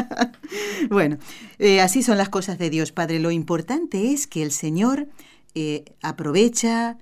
bueno, 0.90 1.18
eh, 1.58 1.82
así 1.82 2.02
son 2.02 2.16
las 2.16 2.30
cosas 2.30 2.58
de 2.58 2.70
Dios, 2.70 2.90
padre. 2.90 3.18
Lo 3.18 3.30
importante 3.30 4.12
es 4.12 4.26
que 4.26 4.42
el 4.42 4.50
Señor 4.50 5.08
eh, 5.54 5.84
aprovecha, 6.00 6.96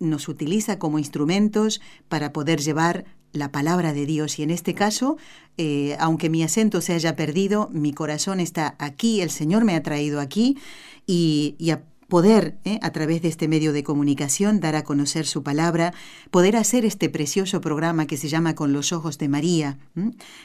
nos 0.00 0.28
utiliza 0.28 0.80
como 0.80 0.98
instrumentos 0.98 1.80
para 2.08 2.32
poder 2.32 2.60
llevar 2.60 3.04
la 3.36 3.52
palabra 3.52 3.92
de 3.92 4.06
Dios. 4.06 4.38
Y 4.38 4.42
en 4.42 4.50
este 4.50 4.74
caso, 4.74 5.16
eh, 5.58 5.96
aunque 5.98 6.28
mi 6.28 6.42
acento 6.42 6.80
se 6.80 6.92
haya 6.92 7.16
perdido, 7.16 7.70
mi 7.72 7.92
corazón 7.92 8.40
está 8.40 8.74
aquí, 8.78 9.20
el 9.20 9.30
Señor 9.30 9.64
me 9.64 9.74
ha 9.74 9.82
traído 9.82 10.20
aquí 10.20 10.58
y, 11.06 11.56
a 11.70 11.82
poder, 12.08 12.58
eh, 12.64 12.78
a 12.82 12.92
través 12.92 13.22
de 13.22 13.28
este 13.28 13.48
medio 13.48 13.72
de 13.72 13.82
comunicación, 13.82 14.60
dar 14.60 14.76
a 14.76 14.84
conocer 14.84 15.26
su 15.26 15.42
palabra, 15.42 15.92
poder 16.30 16.56
hacer 16.56 16.84
este 16.84 17.08
precioso 17.08 17.60
programa 17.60 18.06
que 18.06 18.16
se 18.16 18.28
llama 18.28 18.54
Con 18.54 18.72
los 18.72 18.92
ojos 18.92 19.18
de 19.18 19.28
María. 19.28 19.78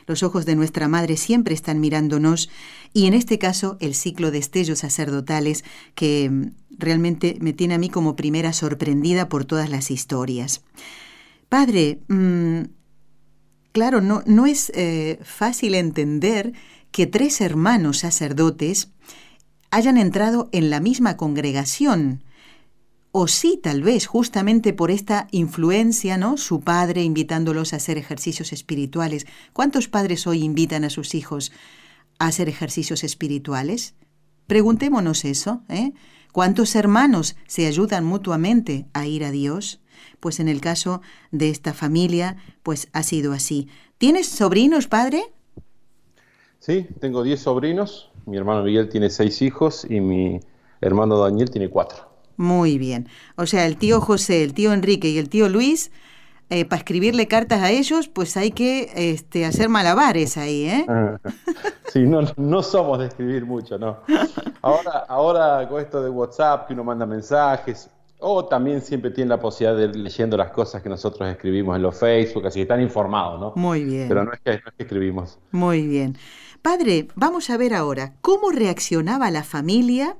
Los 0.08 0.24
ojos 0.24 0.46
de 0.46 0.56
nuestra 0.56 0.88
Madre 0.88 1.18
siempre 1.18 1.54
están 1.54 1.80
mirándonos 1.80 2.50
y 2.94 3.06
en 3.06 3.14
este 3.14 3.38
caso 3.38 3.78
el 3.80 3.94
ciclo 3.94 4.32
de 4.32 4.40
estellos 4.40 4.80
sacerdotales 4.80 5.64
que 5.94 6.30
mm, 6.30 6.52
realmente 6.78 7.38
me 7.42 7.54
tiene 7.54 7.76
a 7.76 7.80
mí 7.80 7.90
como 7.90 8.16
primera 8.16 8.54
sorprendida 8.54 9.30
por 9.30 9.46
todas 9.46 9.70
las 9.70 9.92
historias. 9.92 10.64
Padre, 11.48 12.00
mm, 12.08 12.62
claro, 13.72 14.02
no, 14.02 14.24
no 14.26 14.46
es 14.46 14.72
eh, 14.76 15.20
fácil 15.24 15.76
entender 15.76 16.54
que 16.92 17.08
tres 17.08 17.42
hermanos 17.42 18.00
sacerdotes 18.00 18.90
hayan 19.72 19.98
entrado 19.98 20.50
en 20.52 20.70
la 20.70 20.80
misma 20.80 21.18
congregación. 21.18 22.24
O 23.14 23.28
sí, 23.28 23.60
tal 23.62 23.84
vez, 23.84 24.06
justamente 24.06 24.72
por 24.72 24.90
esta 24.90 25.28
influencia, 25.32 26.18
¿no? 26.18 26.38
Su 26.38 26.62
padre 26.62 27.04
invitándolos 27.04 27.74
a 27.74 27.78
hacer 27.78 27.98
ejercicios 27.98 28.54
espirituales. 28.54 29.28
¿Cuántos 29.52 29.90
padres 29.90 30.28
hoy 30.28 30.44
invitan 30.44 30.86
a 30.86 30.90
sus 30.90 31.14
hijos 31.14 31.52
a 32.20 32.28
hacer 32.28 32.48
ejercicios 32.48 33.04
espirituales? 33.04 33.96
Preguntémonos 34.48 35.26
eso, 35.26 35.64
¿eh? 35.68 35.92
¿Cuántos 36.32 36.76
hermanos 36.76 37.36
se 37.48 37.68
ayudan 37.68 38.06
mutuamente 38.06 38.86
a 38.94 39.06
ir 39.06 39.26
a 39.26 39.32
Dios? 39.32 39.81
Pues 40.20 40.40
en 40.40 40.48
el 40.48 40.62
caso 40.62 41.02
de 41.32 41.50
esta 41.50 41.74
familia, 41.74 42.38
pues 42.64 42.88
ha 42.94 43.04
sido 43.04 43.34
así. 43.34 43.68
¿Tienes 43.98 44.28
sobrinos, 44.28 44.88
padre? 44.88 45.24
Sí, 46.60 46.88
tengo 47.00 47.24
diez 47.24 47.42
sobrinos. 47.42 48.12
Mi 48.26 48.38
hermano 48.38 48.64
Miguel 48.64 48.90
tiene 48.90 49.10
seis 49.10 49.42
hijos 49.42 49.86
y 49.90 50.00
mi 50.00 50.40
hermano 50.80 51.18
Daniel 51.18 51.50
tiene 51.50 51.70
cuatro. 51.70 52.10
Muy 52.38 52.78
bien. 52.78 53.08
O 53.36 53.46
sea, 53.46 53.66
el 53.66 53.78
tío 53.78 54.02
José, 54.02 54.44
el 54.44 54.54
tío 54.54 54.74
Enrique 54.74 55.10
y 55.10 55.18
el 55.18 55.30
tío 55.30 55.50
Luis, 55.50 55.92
eh, 56.50 56.66
para 56.66 56.80
escribirle 56.80 57.28
cartas 57.28 57.62
a 57.62 57.72
ellos, 57.72 58.10
pues 58.10 58.36
hay 58.36 58.52
que 58.52 58.92
este, 58.96 59.46
hacer 59.46 59.70
malabares 59.70 60.38
ahí, 60.38 60.66
¿eh? 60.66 60.86
Sí, 61.88 62.00
no, 62.00 62.22
no 62.36 62.62
somos 62.62 63.00
de 63.00 63.06
escribir 63.06 63.46
mucho, 63.46 63.78
¿no? 63.78 64.00
Ahora, 64.62 65.06
ahora 65.08 65.70
con 65.70 65.82
esto 65.82 66.04
de 66.04 66.10
WhatsApp, 66.10 66.68
que 66.68 66.74
uno 66.74 66.84
manda 66.84 67.06
mensajes, 67.06 67.90
o 68.22 68.46
también 68.46 68.82
siempre 68.82 69.12
tiene 69.12 69.30
la 69.30 69.40
posibilidad 69.40 69.78
de 69.78 69.86
ir 69.86 69.96
leyendo 69.96 70.38
las 70.38 70.52
cosas 70.52 70.82
que 70.82 70.90
nosotros 70.90 71.28
escribimos 71.30 71.76
en 71.76 71.82
los 71.82 71.98
Facebook, 71.98 72.46
así 72.46 72.60
que 72.60 72.64
están 72.64 72.82
informados, 72.82 73.40
¿no? 73.40 73.54
Muy 73.56 73.84
bien. 73.84 74.08
Pero 74.08 74.24
no 74.24 74.32
es 74.32 74.40
que, 74.40 74.62
escribimos. 74.78 75.40
Muy 75.52 75.88
bien. 75.88 76.18
Padre, 76.62 77.08
vamos 77.16 77.50
a 77.50 77.58
ver 77.58 77.74
ahora 77.74 78.14
cómo 78.22 78.52
reaccionaba 78.52 79.32
la 79.32 79.44
familia. 79.44 80.18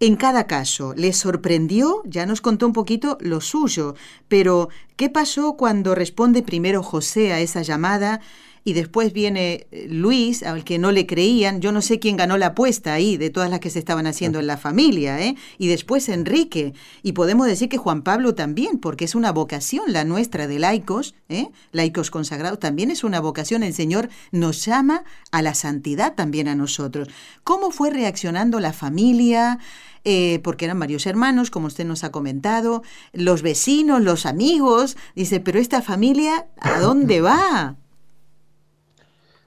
En 0.00 0.16
cada 0.16 0.46
caso, 0.46 0.94
¿le 0.96 1.12
sorprendió? 1.12 2.02
Ya 2.04 2.26
nos 2.26 2.40
contó 2.40 2.66
un 2.66 2.72
poquito 2.72 3.18
lo 3.20 3.40
suyo, 3.40 3.94
pero 4.28 4.68
¿qué 4.96 5.10
pasó 5.10 5.56
cuando 5.56 5.94
responde 5.94 6.42
primero 6.42 6.82
José 6.82 7.32
a 7.32 7.40
esa 7.40 7.62
llamada 7.62 8.20
y 8.64 8.72
después 8.72 9.12
viene 9.12 9.66
eh, 9.70 9.86
Luis, 9.90 10.42
al 10.42 10.64
que 10.64 10.78
no 10.78 10.90
le 10.90 11.06
creían, 11.06 11.60
yo 11.60 11.70
no 11.70 11.82
sé 11.82 11.98
quién 11.98 12.16
ganó 12.16 12.38
la 12.38 12.46
apuesta 12.46 12.94
ahí 12.94 13.16
de 13.16 13.30
todas 13.30 13.50
las 13.50 13.60
que 13.60 13.70
se 13.70 13.78
estaban 13.78 14.06
haciendo 14.06 14.40
en 14.40 14.46
la 14.46 14.56
familia, 14.56 15.20
¿eh? 15.20 15.36
y 15.58 15.68
después 15.68 16.08
Enrique, 16.08 16.72
y 17.02 17.12
podemos 17.12 17.46
decir 17.46 17.68
que 17.68 17.76
Juan 17.76 18.02
Pablo 18.02 18.34
también, 18.34 18.78
porque 18.78 19.04
es 19.04 19.14
una 19.14 19.32
vocación 19.32 19.92
la 19.92 20.04
nuestra 20.04 20.46
de 20.46 20.58
laicos, 20.58 21.14
¿eh? 21.28 21.48
laicos 21.72 22.10
consagrados, 22.10 22.58
también 22.58 22.90
es 22.90 23.04
una 23.04 23.20
vocación, 23.20 23.62
el 23.62 23.74
Señor 23.74 24.08
nos 24.32 24.64
llama 24.64 25.04
a 25.30 25.42
la 25.42 25.54
santidad 25.54 26.14
también 26.14 26.48
a 26.48 26.54
nosotros. 26.54 27.08
¿Cómo 27.44 27.70
fue 27.70 27.90
reaccionando 27.90 28.60
la 28.60 28.72
familia? 28.72 29.58
Eh, 30.06 30.40
porque 30.44 30.66
eran 30.66 30.78
varios 30.78 31.06
hermanos, 31.06 31.50
como 31.50 31.66
usted 31.66 31.86
nos 31.86 32.04
ha 32.04 32.12
comentado, 32.12 32.82
los 33.14 33.40
vecinos, 33.40 34.02
los 34.02 34.26
amigos, 34.26 34.98
dice, 35.14 35.40
pero 35.40 35.58
esta 35.58 35.80
familia, 35.80 36.46
¿a 36.60 36.78
dónde 36.78 37.22
va? 37.22 37.78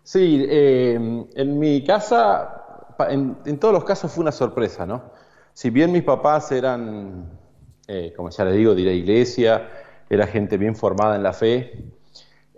Sí, 0.08 0.46
eh, 0.50 0.94
en 1.36 1.60
mi 1.60 1.84
casa, 1.84 2.86
en, 3.10 3.60
todos 3.60 3.74
los 3.74 3.84
casos 3.84 4.10
fue 4.10 4.22
una 4.22 4.32
sorpresa, 4.32 4.86
¿no? 4.86 5.12
Si 5.54 5.70
bien 5.70 5.92
mis 5.92 6.04
papás 6.04 6.50
eran, 6.54 7.30
eh, 7.90 8.14
como 8.16 8.30
ya 8.30 8.46
les 8.46 8.56
digo, 8.56 8.74
de 8.74 8.84
la 8.84 8.94
iglesia, 8.94 9.70
era 10.10 10.26
gente 10.26 10.58
bien 10.58 10.78
formada 10.78 11.16
en 11.18 11.24
la 11.24 11.34
fe, 11.34 11.92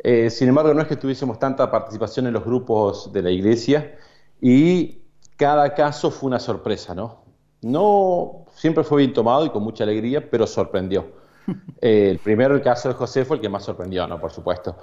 Eh, 0.04 0.30
sin 0.30 0.50
embargo, 0.50 0.74
no 0.74 0.82
es 0.82 0.88
que 0.88 0.96
tuviésemos 0.96 1.40
tanta 1.40 1.72
participación 1.72 2.28
en 2.28 2.34
los 2.34 2.46
grupos 2.46 3.12
de 3.14 3.22
la 3.24 3.32
iglesia 3.32 3.98
y 4.42 5.02
cada 5.38 5.74
caso 5.76 6.12
fue 6.12 6.28
una 6.28 6.40
sorpresa, 6.40 6.96
¿no? 6.96 7.24
No 7.62 8.46
siempre 8.54 8.84
fue 8.84 9.00
bien 9.00 9.14
tomado 9.14 9.46
y 9.46 9.50
con 9.52 9.64
mucha 9.64 9.84
alegría, 9.86 10.30
pero 10.30 10.48
sorprendió. 10.48 11.08
Eh, 11.82 12.10
el 12.12 12.20
primer 12.20 12.62
caso 12.62 12.90
de 12.90 12.96
José 12.96 13.26
fue 13.26 13.38
el 13.38 13.42
que 13.42 13.50
más 13.50 13.64
sorprendió, 13.64 14.08
¿no? 14.08 14.20
Por 14.20 14.32
supuesto, 14.32 14.76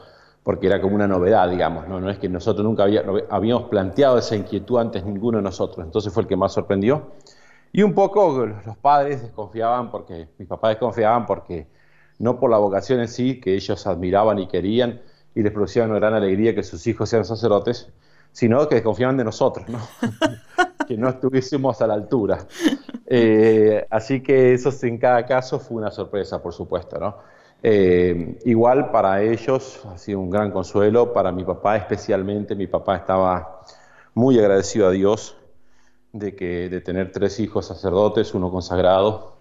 porque 0.47 0.69
era 0.69 0.81
como 0.81 0.95
una 0.95 1.09
novedad, 1.09 1.51
digamos, 1.51 1.89
¿no? 1.89 2.09
Es 2.09 2.19
que 2.19 2.29
nosotros 2.29 2.65
nunca 2.65 2.85
habíamos 3.31 3.65
planteado 3.65 4.17
esa 4.17 4.37
inquietud 4.37 4.79
antes 4.79 5.05
ninguno 5.05 5.39
de 5.39 5.43
nosotros, 5.43 5.85
entonces 5.85 6.13
fue 6.13 6.23
el 6.23 6.29
que 6.29 6.37
más 6.37 6.53
sorprendió. 6.53 7.15
Y 7.73 7.83
un 7.83 7.95
poco 7.95 8.47
los 8.47 8.77
padres 8.77 9.23
desconfiaban 9.23 9.91
porque, 9.91 10.29
mis 10.39 10.47
papás 10.47 10.71
desconfiaban 10.71 11.27
porque, 11.27 11.67
no 12.21 12.39
por 12.39 12.49
la 12.49 12.59
vocación 12.59 13.01
en 13.01 13.09
sí, 13.09 13.41
que 13.41 13.57
ellos 13.57 13.89
admiraban 13.89 14.39
y 14.39 14.47
querían 14.47 15.03
y 15.35 15.43
les 15.43 15.51
producía 15.51 15.83
una 15.83 15.97
gran 15.97 16.15
alegría 16.15 16.55
que 16.55 16.63
sus 16.63 16.87
hijos 16.87 17.09
sean 17.09 17.25
sacerdotes, 17.25 17.91
sino 18.31 18.69
que 18.69 18.77
desconfiaban 18.77 19.17
de 19.17 19.25
nosotros, 19.25 19.69
¿no? 19.69 19.81
que 20.87 20.97
no 20.97 21.09
estuviésemos 21.09 21.83
a 21.83 21.89
la 21.89 21.95
altura. 21.95 22.39
Eh, 23.05 23.85
así 23.91 24.23
que 24.23 24.55
eso 24.55 24.71
en 24.87 24.99
cada 24.99 25.27
caso 25.27 25.59
fue 25.59 25.79
una 25.79 25.91
sorpresa, 25.91 26.41
por 26.41 26.53
supuesto, 26.53 27.01
¿no? 27.01 27.17
Eh, 27.69 28.39
igual 28.45 28.93
para 28.93 29.25
ellos 29.25 29.81
ha 29.93 29.99
sido 29.99 30.21
un 30.21 30.31
gran 30.31 30.53
consuelo, 30.53 31.13
para 31.13 31.33
mi 31.33 31.43
papá 31.43 31.77
especialmente, 31.77 32.55
mi 32.55 32.69
papá 32.69 32.95
estaba 32.95 33.63
muy 34.15 34.39
agradecido 34.39 34.87
a 34.87 34.93
Dios 34.93 35.37
de, 36.13 36.37
que, 36.37 36.69
de 36.69 36.81
tener 36.81 37.11
tres 37.11 37.41
hijos 37.41 37.67
sacerdotes, 37.67 38.35
uno 38.35 38.53
consagrado, 38.53 39.39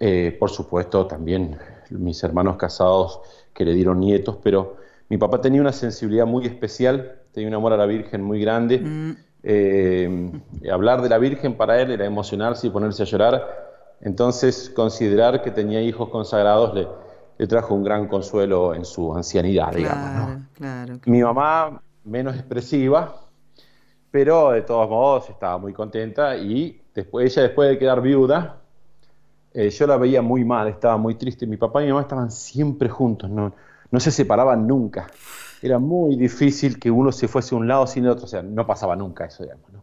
eh, 0.00 0.36
por 0.40 0.50
supuesto 0.50 1.06
también 1.06 1.56
mis 1.90 2.24
hermanos 2.24 2.56
casados 2.56 3.20
que 3.54 3.64
le 3.64 3.74
dieron 3.74 4.00
nietos, 4.00 4.38
pero 4.42 4.78
mi 5.08 5.16
papá 5.16 5.40
tenía 5.40 5.60
una 5.60 5.72
sensibilidad 5.72 6.26
muy 6.26 6.46
especial, 6.46 7.20
tenía 7.30 7.48
un 7.48 7.54
amor 7.54 7.74
a 7.74 7.76
la 7.76 7.86
Virgen 7.86 8.24
muy 8.24 8.40
grande. 8.40 8.80
Mm. 8.80 9.16
Eh, 9.44 10.32
hablar 10.68 11.00
de 11.00 11.08
la 11.08 11.18
Virgen 11.18 11.54
para 11.54 11.80
él 11.80 11.92
era 11.92 12.06
emocionarse 12.06 12.66
y 12.66 12.70
ponerse 12.70 13.04
a 13.04 13.06
llorar. 13.06 13.70
Entonces, 14.00 14.68
considerar 14.68 15.42
que 15.42 15.52
tenía 15.52 15.80
hijos 15.80 16.08
consagrados 16.08 16.74
le, 16.74 16.88
le 17.42 17.48
trajo 17.48 17.74
un 17.74 17.82
gran 17.82 18.06
consuelo 18.06 18.72
en 18.72 18.84
su 18.84 19.12
ancianidad, 19.16 19.72
digamos. 19.74 20.42
Mi 21.06 21.24
mamá, 21.24 21.82
menos 22.04 22.36
expresiva, 22.36 23.16
pero 24.12 24.52
de 24.52 24.62
todos 24.62 24.88
modos 24.88 25.28
estaba 25.28 25.58
muy 25.58 25.72
contenta 25.72 26.36
y 26.36 26.80
después, 26.94 27.32
ella 27.32 27.42
después 27.42 27.68
de 27.68 27.78
quedar 27.80 28.00
viuda, 28.00 28.60
eh, 29.52 29.70
yo 29.70 29.88
la 29.88 29.96
veía 29.96 30.22
muy 30.22 30.44
mal, 30.44 30.68
estaba 30.68 30.96
muy 30.96 31.16
triste. 31.16 31.44
Mi 31.48 31.56
papá 31.56 31.82
y 31.82 31.86
mi 31.86 31.90
mamá 31.90 32.02
estaban 32.02 32.30
siempre 32.30 32.88
juntos, 32.88 33.28
no, 33.28 33.52
no 33.90 33.98
se 33.98 34.12
separaban 34.12 34.64
nunca. 34.64 35.08
Era 35.60 35.80
muy 35.80 36.14
difícil 36.14 36.78
que 36.78 36.92
uno 36.92 37.10
se 37.10 37.26
fuese 37.26 37.56
a 37.56 37.58
un 37.58 37.66
lado 37.66 37.88
sin 37.88 38.04
el 38.04 38.10
otro, 38.10 38.26
o 38.26 38.28
sea, 38.28 38.44
no 38.44 38.64
pasaba 38.64 38.94
nunca 38.94 39.24
eso, 39.24 39.42
digamos. 39.42 39.68
¿no? 39.72 39.82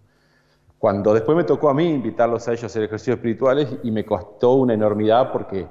Cuando 0.78 1.14
después 1.14 1.36
me 1.36 1.44
tocó 1.44 1.70
a 1.70 1.74
mí 1.74 1.90
invitarlos 1.90 2.48
a 2.48 2.54
ellos 2.54 2.64
a 2.64 2.68
hacer 2.68 2.84
ejercicios 2.84 3.18
espirituales 3.18 3.68
y 3.84 3.92
me 3.92 4.06
costó 4.06 4.54
una 4.54 4.74
enormidad 4.74 5.34
porque 5.34 5.68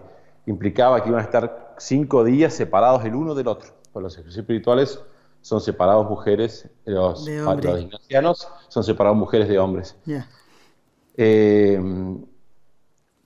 implicaba 0.50 1.02
que 1.02 1.08
iban 1.08 1.20
a 1.20 1.24
estar 1.24 1.74
cinco 1.78 2.24
días 2.24 2.54
separados 2.54 3.04
el 3.04 3.14
uno 3.14 3.34
del 3.34 3.48
otro. 3.48 3.70
Pues 3.92 4.02
los 4.02 4.14
ejercicios 4.14 4.42
espirituales 4.42 5.00
son 5.40 5.60
separados 5.60 6.08
mujeres, 6.08 6.68
los, 6.84 7.26
los 7.26 7.80
ignacianos 7.80 8.48
son 8.68 8.84
separados 8.84 9.18
mujeres 9.18 9.48
de 9.48 9.58
hombres. 9.58 9.96
Eh, 11.16 11.80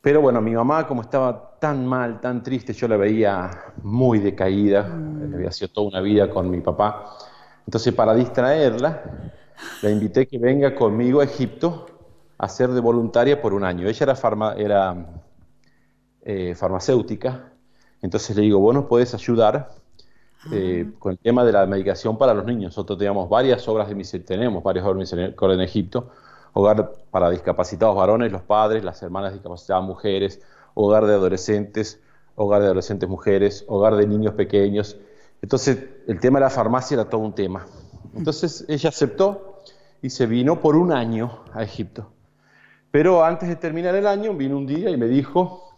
pero 0.03 0.21
bueno, 0.21 0.41
mi 0.41 0.53
mamá, 0.53 0.87
como 0.87 1.03
estaba 1.03 1.59
tan 1.61 1.87
mal, 1.87 2.21
tan 2.21 2.43
triste, 2.43 2.73
yo 2.73 2.89
la 2.89 2.97
veía 2.97 3.51
muy 3.83 4.19
decaída, 4.19 4.83
mm. 4.83 5.35
había 5.35 5.53
sido 5.53 5.69
toda 5.69 5.89
una 5.89 6.01
vida 6.01 6.29
con 6.29 6.51
mi 6.51 6.61
papá. 6.61 7.17
Entonces, 7.65 7.95
para 7.95 8.13
distraerla, 8.13 9.33
la 9.81 9.91
invité 9.91 10.27
que 10.27 10.39
venga 10.39 10.75
conmigo 10.75 11.21
a 11.21 11.25
Egipto 11.25 11.87
a 12.37 12.49
ser 12.49 12.71
de 12.71 12.81
voluntaria 12.81 13.41
por 13.41 13.55
un 13.55 13.63
año. 13.63 13.87
Ella 13.87 14.05
era, 14.05 14.55
era 14.57 15.22
eh, 16.23 16.55
farmacéutica, 16.55 17.53
entonces 18.01 18.37
le 18.37 18.43
digo, 18.43 18.59
vos 18.59 18.75
nos 18.75 18.87
podés 18.87 19.15
ayudar 19.15 19.71
eh, 20.53 20.87
ah. 20.87 20.97
con 20.99 21.13
el 21.13 21.19
tema 21.19 21.45
de 21.45 21.53
la 21.53 21.67
medicación 21.67 22.19
para 22.19 22.35
los 22.35 22.45
niños. 22.45 22.73
Nosotros 22.73 22.99
teníamos 22.99 23.29
varias 23.29 23.67
obras 23.69 23.89
de 23.89 23.95
misericordia, 23.95 24.39
tenemos 24.39 24.63
varias 24.63 24.85
obras 24.85 24.97
de 24.97 25.17
misericordia 25.17 25.55
en 25.55 25.61
Egipto, 25.61 26.11
hogar 26.53 26.93
para 27.11 27.31
discapacitados 27.31 27.97
varones, 27.97 28.33
los 28.33 28.43
padres, 28.43 28.85
las 28.85 29.03
hermanas 29.03 29.33
discapacitadas 29.33 29.85
mujeres, 29.85 30.41
hogar 30.75 31.07
de 31.07 31.15
adolescentes, 31.15 32.01
hogar 32.35 32.61
de 32.61 32.67
adolescentes 32.67 33.09
mujeres, 33.09 33.65
hogar 33.69 33.97
de 33.97 34.07
niños 34.07 34.35
pequeños. 34.35 34.97
Entonces, 35.41 35.85
el 36.07 36.21
tema 36.21 36.39
de 36.39 36.45
la 36.45 36.51
farmacia 36.51 36.95
era 36.95 37.09
todo 37.09 37.21
un 37.21 37.35
tema. 37.35 37.67
Entonces, 38.15 38.65
ella 38.69 38.89
aceptó 38.89 39.61
y 40.03 40.11
se 40.11 40.27
vino 40.27 40.61
por 40.61 40.77
un 40.77 40.93
año 40.93 41.45
a 41.53 41.63
Egipto. 41.63 42.09
Pero 42.91 43.25
antes 43.25 43.49
de 43.49 43.57
terminar 43.57 43.95
el 43.95 44.07
año, 44.07 44.35
vino 44.35 44.57
un 44.57 44.67
día 44.67 44.91
y 44.91 44.97
me 44.97 45.07
dijo, 45.07 45.72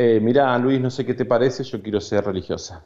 eh, 0.00 0.20
mira, 0.20 0.56
Luis, 0.58 0.80
no 0.80 0.90
sé 0.90 1.04
qué 1.04 1.12
te 1.12 1.24
parece, 1.24 1.64
yo 1.64 1.82
quiero 1.82 2.00
ser 2.00 2.24
religiosa. 2.24 2.84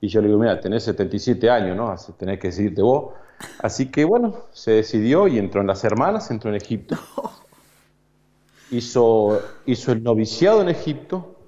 Y 0.00 0.06
yo 0.06 0.20
le 0.20 0.28
digo, 0.28 0.38
mira, 0.38 0.60
tenés 0.60 0.84
77 0.84 1.50
años, 1.50 1.76
¿no? 1.76 1.92
Tenés 2.16 2.38
que 2.38 2.46
decidirte 2.46 2.80
vos. 2.80 3.14
Así 3.58 3.90
que 3.90 4.04
bueno, 4.04 4.44
se 4.52 4.70
decidió 4.70 5.26
y 5.26 5.36
entró 5.36 5.62
en 5.62 5.66
las 5.66 5.82
hermanas, 5.82 6.30
entró 6.30 6.50
en 6.50 6.56
Egipto. 6.56 6.96
Hizo, 8.70 9.42
hizo 9.66 9.90
el 9.90 10.04
noviciado 10.04 10.62
en 10.62 10.68
Egipto 10.68 11.40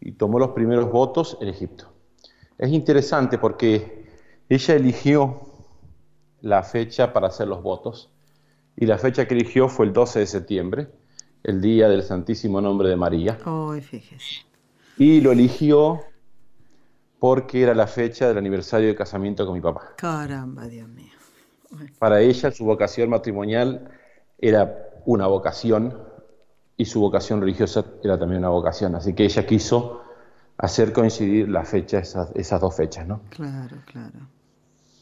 y 0.00 0.12
tomó 0.12 0.38
los 0.38 0.52
primeros 0.52 0.90
votos 0.90 1.36
en 1.42 1.48
Egipto. 1.48 1.92
Es 2.56 2.70
interesante 2.70 3.36
porque 3.36 4.08
ella 4.48 4.74
eligió 4.74 5.42
la 6.40 6.62
fecha 6.62 7.12
para 7.12 7.26
hacer 7.26 7.48
los 7.48 7.62
votos 7.62 8.10
y 8.76 8.86
la 8.86 8.96
fecha 8.96 9.28
que 9.28 9.34
eligió 9.34 9.68
fue 9.68 9.84
el 9.84 9.92
12 9.92 10.20
de 10.20 10.26
septiembre, 10.26 10.88
el 11.44 11.60
día 11.60 11.88
del 11.88 12.02
Santísimo 12.02 12.60
Nombre 12.60 12.88
de 12.88 12.96
María. 12.96 13.38
Y 14.98 15.20
lo 15.20 15.32
eligió 15.32 16.00
porque 17.18 17.62
era 17.62 17.74
la 17.74 17.86
fecha 17.86 18.28
del 18.28 18.38
aniversario 18.38 18.88
de 18.88 18.94
casamiento 18.94 19.46
con 19.46 19.54
mi 19.54 19.60
papá. 19.60 19.94
Caramba, 19.96 20.66
Dios 20.66 20.88
mío. 20.88 21.12
Para 21.98 22.20
ella 22.20 22.50
su 22.50 22.64
vocación 22.64 23.08
matrimonial 23.08 23.90
era 24.38 24.90
una 25.06 25.26
vocación 25.26 25.96
y 26.76 26.84
su 26.84 27.00
vocación 27.00 27.40
religiosa 27.40 27.84
era 28.02 28.18
también 28.18 28.40
una 28.40 28.48
vocación. 28.48 28.94
Así 28.94 29.14
que 29.14 29.24
ella 29.24 29.46
quiso 29.46 30.02
hacer 30.58 30.92
coincidir 30.92 31.48
la 31.48 31.64
fecha, 31.64 31.98
esas, 31.98 32.60
dos 32.60 32.74
fechas, 32.74 33.06
¿no? 33.06 33.22
Claro, 33.30 33.76
claro. 33.86 34.28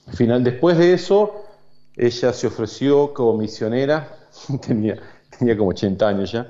Al 0.06 0.14
final, 0.14 0.44
después 0.44 0.78
de 0.78 0.92
eso, 0.92 1.44
ella 1.96 2.32
se 2.32 2.46
ofreció 2.46 3.12
como 3.12 3.36
misionera, 3.36 4.16
tenía, 4.66 5.00
tenía 5.40 5.56
como 5.56 5.70
80 5.70 6.06
años 6.06 6.30
ya, 6.30 6.46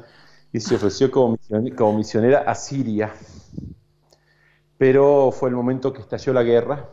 y 0.52 0.60
se 0.60 0.74
ofreció 0.74 1.10
como 1.10 1.36
misionera, 1.36 1.76
como 1.76 1.96
misionera 1.96 2.38
a 2.40 2.54
Siria. 2.54 3.14
Pero 4.76 5.30
fue 5.30 5.48
el 5.48 5.54
momento 5.54 5.92
que 5.92 6.00
estalló 6.00 6.32
la 6.32 6.42
guerra 6.42 6.88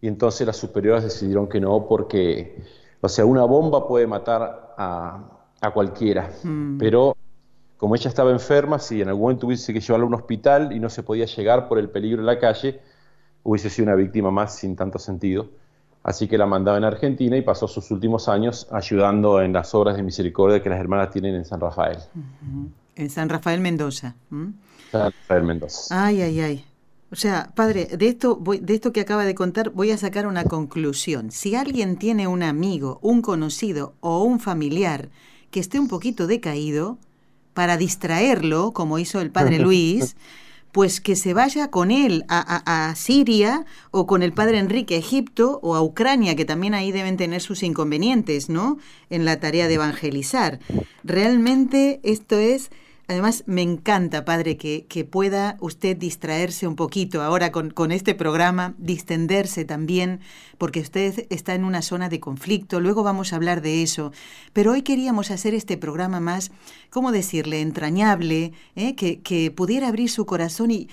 y 0.00 0.08
entonces 0.08 0.46
las 0.46 0.56
superiores 0.56 1.04
decidieron 1.04 1.48
que 1.48 1.60
no 1.60 1.86
porque, 1.88 2.62
o 3.00 3.08
sea, 3.08 3.24
una 3.24 3.44
bomba 3.44 3.88
puede 3.88 4.06
matar 4.06 4.74
a, 4.76 5.38
cualquiera, 5.72 6.28
mm. 6.42 6.76
pero 6.76 7.16
como 7.76 7.94
ella 7.94 8.08
estaba 8.08 8.32
enferma, 8.32 8.80
si 8.80 9.00
en 9.00 9.08
algún 9.08 9.22
momento 9.22 9.46
hubiese 9.46 9.72
que 9.72 9.80
llevarla 9.80 10.04
a 10.04 10.08
un 10.08 10.14
hospital 10.14 10.72
y 10.72 10.80
no 10.80 10.90
se 10.90 11.04
podía 11.04 11.24
llegar 11.24 11.68
por 11.68 11.78
el 11.78 11.88
peligro 11.88 12.20
en 12.20 12.26
la 12.26 12.38
calle, 12.38 12.80
hubiese 13.44 13.70
sido 13.70 13.86
una 13.86 13.94
víctima 13.94 14.30
más 14.32 14.56
sin 14.56 14.76
tanto 14.76 14.98
sentido. 14.98 15.46
Así 16.04 16.26
que 16.26 16.36
la 16.36 16.46
mandaba 16.46 16.78
en 16.78 16.84
Argentina 16.84 17.36
y 17.36 17.42
pasó 17.42 17.68
sus 17.68 17.90
últimos 17.90 18.28
años 18.28 18.66
ayudando 18.72 19.40
en 19.40 19.52
las 19.52 19.74
obras 19.74 19.96
de 19.96 20.02
misericordia 20.02 20.62
que 20.62 20.68
las 20.68 20.80
hermanas 20.80 21.10
tienen 21.10 21.34
en 21.34 21.44
San 21.44 21.60
Rafael. 21.60 21.98
En 22.96 23.10
San 23.10 23.28
Rafael 23.28 23.60
Mendoza. 23.60 24.16
San 24.90 25.12
Rafael 25.12 25.44
Mendoza. 25.44 26.06
Ay, 26.06 26.22
ay, 26.22 26.40
ay. 26.40 26.64
O 27.12 27.16
sea, 27.16 27.52
padre, 27.54 27.86
de 27.86 28.08
esto, 28.08 28.36
voy, 28.36 28.58
de 28.58 28.74
esto 28.74 28.92
que 28.92 29.00
acaba 29.00 29.24
de 29.24 29.34
contar 29.34 29.70
voy 29.70 29.90
a 29.90 29.98
sacar 29.98 30.26
una 30.26 30.44
conclusión. 30.44 31.30
Si 31.30 31.54
alguien 31.54 31.96
tiene 31.96 32.26
un 32.26 32.42
amigo, 32.42 32.98
un 33.02 33.20
conocido 33.22 33.94
o 34.00 34.24
un 34.24 34.40
familiar 34.40 35.10
que 35.50 35.60
esté 35.60 35.78
un 35.78 35.88
poquito 35.88 36.26
decaído, 36.26 36.98
para 37.54 37.76
distraerlo, 37.76 38.72
como 38.72 38.98
hizo 38.98 39.20
el 39.20 39.30
padre 39.30 39.58
Luis, 39.60 40.16
pues 40.72 41.02
que 41.02 41.16
se 41.16 41.34
vaya 41.34 41.70
con 41.70 41.90
él 41.90 42.24
a, 42.28 42.88
a, 42.88 42.94
Siria 42.94 43.66
o 43.90 44.06
con 44.06 44.22
el 44.22 44.32
padre 44.32 44.58
Enrique 44.58 44.94
a 44.94 44.98
Egipto 44.98 45.60
o 45.62 45.76
a 45.76 45.82
Ucrania, 45.82 46.34
que 46.34 46.46
también 46.46 46.74
ahí 46.74 46.92
deben 46.92 47.18
tener 47.18 47.42
sus 47.42 47.62
inconvenientes, 47.62 48.48
¿no? 48.48 48.78
En 49.10 49.26
la 49.26 49.38
tarea 49.38 49.68
de 49.68 49.74
evangelizar. 49.74 50.60
Realmente 51.04 52.00
esto 52.02 52.38
es 52.38 52.70
Además, 53.08 53.42
me 53.46 53.62
encanta, 53.62 54.24
padre, 54.24 54.56
que, 54.56 54.86
que, 54.88 55.04
pueda 55.04 55.56
usted 55.60 55.96
distraerse 55.96 56.68
un 56.68 56.76
poquito 56.76 57.20
ahora 57.20 57.50
con, 57.50 57.70
con, 57.70 57.90
este 57.90 58.14
programa, 58.14 58.74
distenderse 58.78 59.64
también, 59.64 60.20
porque 60.56 60.80
usted 60.80 61.26
está 61.28 61.54
en 61.54 61.64
una 61.64 61.82
zona 61.82 62.08
de 62.08 62.20
conflicto, 62.20 62.78
luego 62.78 63.02
vamos 63.02 63.32
a 63.32 63.36
hablar 63.36 63.60
de 63.60 63.82
eso, 63.82 64.12
pero 64.52 64.72
hoy 64.72 64.82
queríamos 64.82 65.32
hacer 65.32 65.52
este 65.52 65.76
programa 65.76 66.20
más, 66.20 66.52
¿cómo 66.90 67.10
decirle?, 67.10 67.60
entrañable, 67.60 68.52
¿eh? 68.76 68.94
que, 68.94 69.20
que, 69.20 69.50
pudiera 69.50 69.88
abrir 69.88 70.08
su 70.08 70.24
corazón 70.24 70.70
y, 70.70 70.88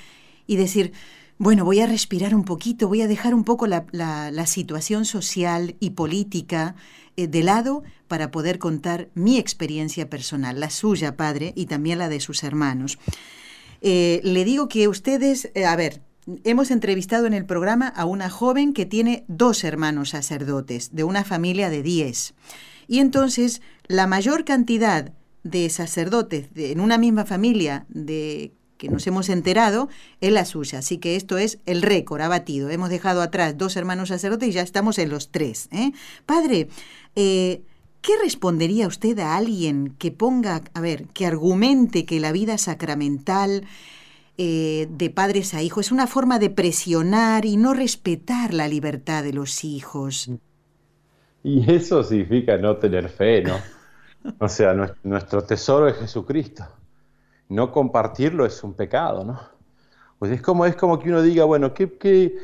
y 0.47 0.55
decir, 0.55 0.93
Bueno, 1.41 1.63
voy 1.63 1.79
a 1.79 1.87
respirar 1.87 2.35
un 2.35 2.43
poquito, 2.43 2.89
voy 2.89 3.01
a 3.01 3.07
dejar 3.07 3.33
un 3.33 3.45
poco 3.45 3.65
la, 3.65 4.45
situación 4.45 5.05
social 5.05 5.77
y 5.79 5.91
política 5.91 6.75
eh, 7.15 7.27
de 7.27 7.43
lado 7.43 7.81
para 8.09 8.29
poder 8.29 8.59
contar 8.59 9.07
mi 9.13 9.37
experiencia 9.37 10.09
personal, 10.09 10.59
la 10.59 10.69
suya, 10.69 11.15
padre, 11.15 11.53
y 11.55 11.67
también 11.67 11.97
la 11.97 12.09
de 12.09 12.19
sus 12.19 12.43
hermanos. 12.43 12.99
Eh, 13.79 14.19
le 14.25 14.43
digo 14.43 14.67
que 14.67 14.89
ustedes, 14.89 15.49
eh, 15.55 15.63
a 15.63 15.77
ver, 15.77 16.01
hemos 16.43 16.71
entrevistado 16.71 17.25
en 17.25 17.33
el 17.33 17.45
programa 17.45 17.87
a 17.87 18.03
una 18.03 18.29
joven 18.29 18.73
que 18.73 18.85
tiene 18.85 19.23
dos 19.29 19.63
hermanos 19.63 20.09
sacerdotes, 20.09 20.93
de 20.93 21.05
una 21.05 21.23
familia 21.23 21.69
de 21.69 21.83
diez. 21.83 22.33
Y 22.89 22.99
entonces, 22.99 23.61
la 23.87 24.07
mayor 24.07 24.43
cantidad 24.43 25.13
de 25.43 25.69
sacerdotes 25.69 26.49
en 26.57 26.81
una 26.81 26.97
misma 26.97 27.23
familia 27.23 27.85
de 27.87 28.58
que 28.79 28.89
nos 28.89 29.05
hemos 29.05 29.29
enterado 29.29 29.89
es 30.21 30.31
la 30.31 30.45
suya. 30.45 30.79
Así 30.79 30.97
que 30.97 31.17
esto 31.17 31.37
es 31.37 31.59
el 31.67 31.83
récord 31.83 32.21
abatido. 32.21 32.69
Hemos 32.69 32.89
dejado 32.89 33.21
atrás 33.21 33.57
dos 33.57 33.75
hermanos 33.75 34.07
sacerdotes 34.07 34.49
y 34.49 34.51
ya 34.53 34.61
estamos 34.61 34.97
en 34.97 35.09
los 35.09 35.29
tres. 35.29 35.67
¿eh? 35.71 35.91
Padre, 36.25 36.69
eh, 37.15 37.61
¿qué 38.01 38.13
respondería 38.23 38.87
usted 38.87 39.19
a 39.19 39.35
alguien 39.35 39.95
que 39.99 40.11
ponga, 40.11 40.61
a 40.73 40.81
ver, 40.81 41.07
que 41.07 41.25
argumente 41.27 42.05
que 42.05 42.21
la 42.21 42.31
vida 42.31 42.57
sacramental 42.57 43.65
eh, 44.37 44.87
de 44.89 45.09
padres 45.09 45.53
a 45.53 45.61
hijos 45.61 45.87
es 45.87 45.91
una 45.91 46.07
forma 46.07 46.39
de 46.39 46.49
presionar 46.49 47.45
y 47.45 47.57
no 47.57 47.73
respetar 47.73 48.53
la 48.53 48.69
libertad 48.69 49.23
de 49.23 49.33
los 49.33 49.65
hijos? 49.65 50.31
Y 51.43 51.69
eso 51.69 52.01
significa 52.01 52.57
no 52.57 52.77
tener 52.77 53.09
fe, 53.09 53.43
¿no? 53.43 53.57
O 54.39 54.49
sea, 54.49 54.73
nuestro 55.03 55.43
tesoro 55.43 55.87
es 55.87 55.95
Jesucristo 55.95 56.65
no 57.49 57.71
compartirlo 57.71 58.45
es 58.45 58.63
un 58.63 58.73
pecado, 58.73 59.25
¿no? 59.25 59.39
Pues 60.19 60.31
es 60.31 60.41
como, 60.41 60.65
es 60.65 60.75
como 60.75 60.99
que 60.99 61.09
uno 61.09 61.21
diga, 61.21 61.45
bueno, 61.45 61.73
¿qué, 61.73 61.97
qué, 61.97 62.37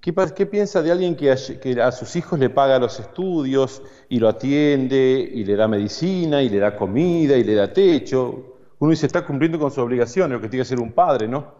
qué, 0.00 0.46
piensa 0.46 0.82
de 0.82 0.90
alguien 0.92 1.16
que 1.16 1.30
a, 1.30 1.92
sus 1.92 2.16
hijos 2.16 2.38
le 2.38 2.50
paga 2.50 2.78
los 2.78 3.00
estudios 3.00 3.82
y 4.08 4.18
lo 4.18 4.28
atiende 4.28 5.30
y 5.32 5.44
le 5.44 5.56
da 5.56 5.66
medicina 5.66 6.42
y 6.42 6.48
le 6.48 6.58
da 6.58 6.76
comida 6.76 7.36
y 7.36 7.44
le 7.44 7.54
da 7.54 7.72
techo? 7.72 8.56
Uno 8.78 8.90
dice, 8.90 9.06
está 9.06 9.24
cumpliendo 9.24 9.58
con 9.58 9.70
su 9.70 9.80
obligación, 9.80 10.32
lo 10.32 10.40
que 10.40 10.48
tiene 10.48 10.62
que 10.62 10.68
ser 10.68 10.80
un 10.80 10.92
padre, 10.92 11.28
¿no? 11.28 11.54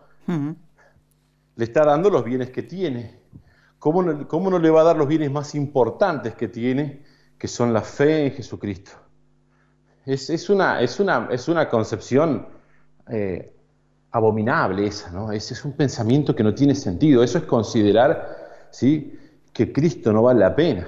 Le 1.56 1.64
está 1.64 1.84
dando 1.84 2.10
los 2.10 2.24
bienes 2.24 2.50
que 2.50 2.62
tiene. 2.62 3.20
¿Cómo 3.78 4.02
no, 4.02 4.28
¿Cómo 4.28 4.50
no 4.50 4.58
le 4.58 4.70
va 4.70 4.82
a 4.82 4.84
dar 4.84 4.96
los 4.96 5.08
bienes 5.08 5.30
más 5.30 5.54
importantes 5.54 6.34
que 6.34 6.48
tiene, 6.48 7.02
que 7.38 7.48
son 7.48 7.72
la 7.72 7.82
fe 7.82 8.26
en 8.26 8.32
Jesucristo? 8.32 8.92
Es, 10.04 10.30
es, 10.30 10.50
una, 10.50 10.80
es, 10.80 10.98
una, 10.98 11.28
es 11.30 11.48
una 11.48 11.68
concepción 11.68 12.60
eh, 13.11 13.53
abominable 14.12 14.87
esa, 14.87 15.11
¿no? 15.11 15.33
Ese 15.33 15.55
es 15.55 15.64
un 15.64 15.73
pensamiento 15.73 16.35
que 16.35 16.42
no 16.42 16.55
tiene 16.55 16.75
sentido. 16.75 17.23
Eso 17.23 17.38
es 17.38 17.44
considerar, 17.44 18.68
¿sí? 18.70 19.18
Que 19.53 19.73
Cristo 19.73 20.12
no 20.12 20.23
vale 20.23 20.40
la 20.40 20.55
pena. 20.55 20.87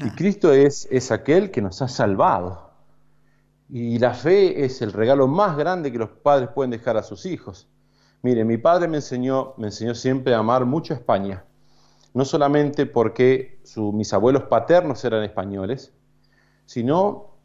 Y 0.00 0.10
Cristo 0.10 0.52
es, 0.52 0.88
es 0.90 1.10
aquel 1.10 1.50
que 1.50 1.62
nos 1.62 1.82
ha 1.82 1.88
salvado. 1.88 2.70
Y 3.68 3.98
la 3.98 4.14
fe 4.14 4.64
es 4.64 4.82
el 4.82 4.92
regalo 4.92 5.26
más 5.26 5.56
grande 5.56 5.90
que 5.90 5.98
los 5.98 6.10
padres 6.10 6.50
pueden 6.54 6.70
dejar 6.70 6.96
a 6.96 7.02
sus 7.02 7.26
hijos. 7.26 7.68
Mire, 8.22 8.44
mi 8.44 8.58
padre 8.58 8.88
me 8.88 8.96
enseñó, 8.96 9.54
me 9.56 9.68
enseñó 9.68 9.94
siempre 9.94 10.34
a 10.34 10.38
amar 10.38 10.64
mucho 10.64 10.94
a 10.94 10.96
España. 10.96 11.44
No 12.14 12.24
solamente 12.24 12.86
porque 12.86 13.60
mis 13.92 14.12
abuelos 14.12 14.44
paternos 14.44 15.04
eran 15.04 15.22
españoles, 15.22 15.92
sino 16.64 17.35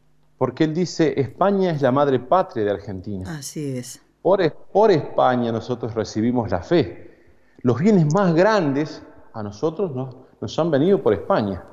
porque 0.41 0.63
él 0.63 0.73
dice, 0.73 1.13
España 1.21 1.69
es 1.69 1.83
la 1.83 1.91
madre 1.91 2.17
patria 2.17 2.65
de 2.65 2.71
Argentina. 2.71 3.37
Así 3.37 3.77
es. 3.77 4.01
Por, 4.23 4.51
por 4.73 4.89
España 4.89 5.51
nosotros 5.51 5.93
recibimos 5.93 6.49
la 6.49 6.63
fe. 6.63 7.15
Los 7.59 7.77
bienes 7.77 8.11
más 8.11 8.33
grandes 8.33 9.03
a 9.33 9.43
nosotros 9.43 9.95
nos, 9.95 10.15
nos 10.41 10.57
han 10.57 10.71
venido 10.71 11.03
por 11.03 11.13
España. 11.13 11.63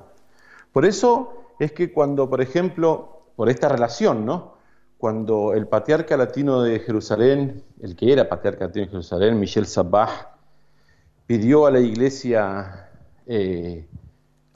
Por 0.70 0.85
eso 0.85 1.33
es 1.59 1.72
que 1.72 1.90
cuando, 1.94 2.28
por 2.28 2.42
ejemplo, 2.42 3.22
por 3.37 3.48
esta 3.48 3.70
relación, 3.70 4.26
¿no? 4.26 4.57
Cuando 4.98 5.54
el 5.54 5.66
patriarca 5.66 6.18
latino 6.18 6.61
de 6.61 6.81
Jerusalén, 6.81 7.64
el 7.81 7.96
que 7.96 8.12
era 8.12 8.28
patriarca 8.28 8.66
latino 8.66 8.85
de 8.85 8.90
Jerusalén, 8.90 9.40
Michel 9.40 9.64
Sabah, 9.64 10.37
pidió 11.26 11.64
a 11.64 11.70
la 11.70 11.81
iglesia 11.81 12.90
eh, 13.26 13.88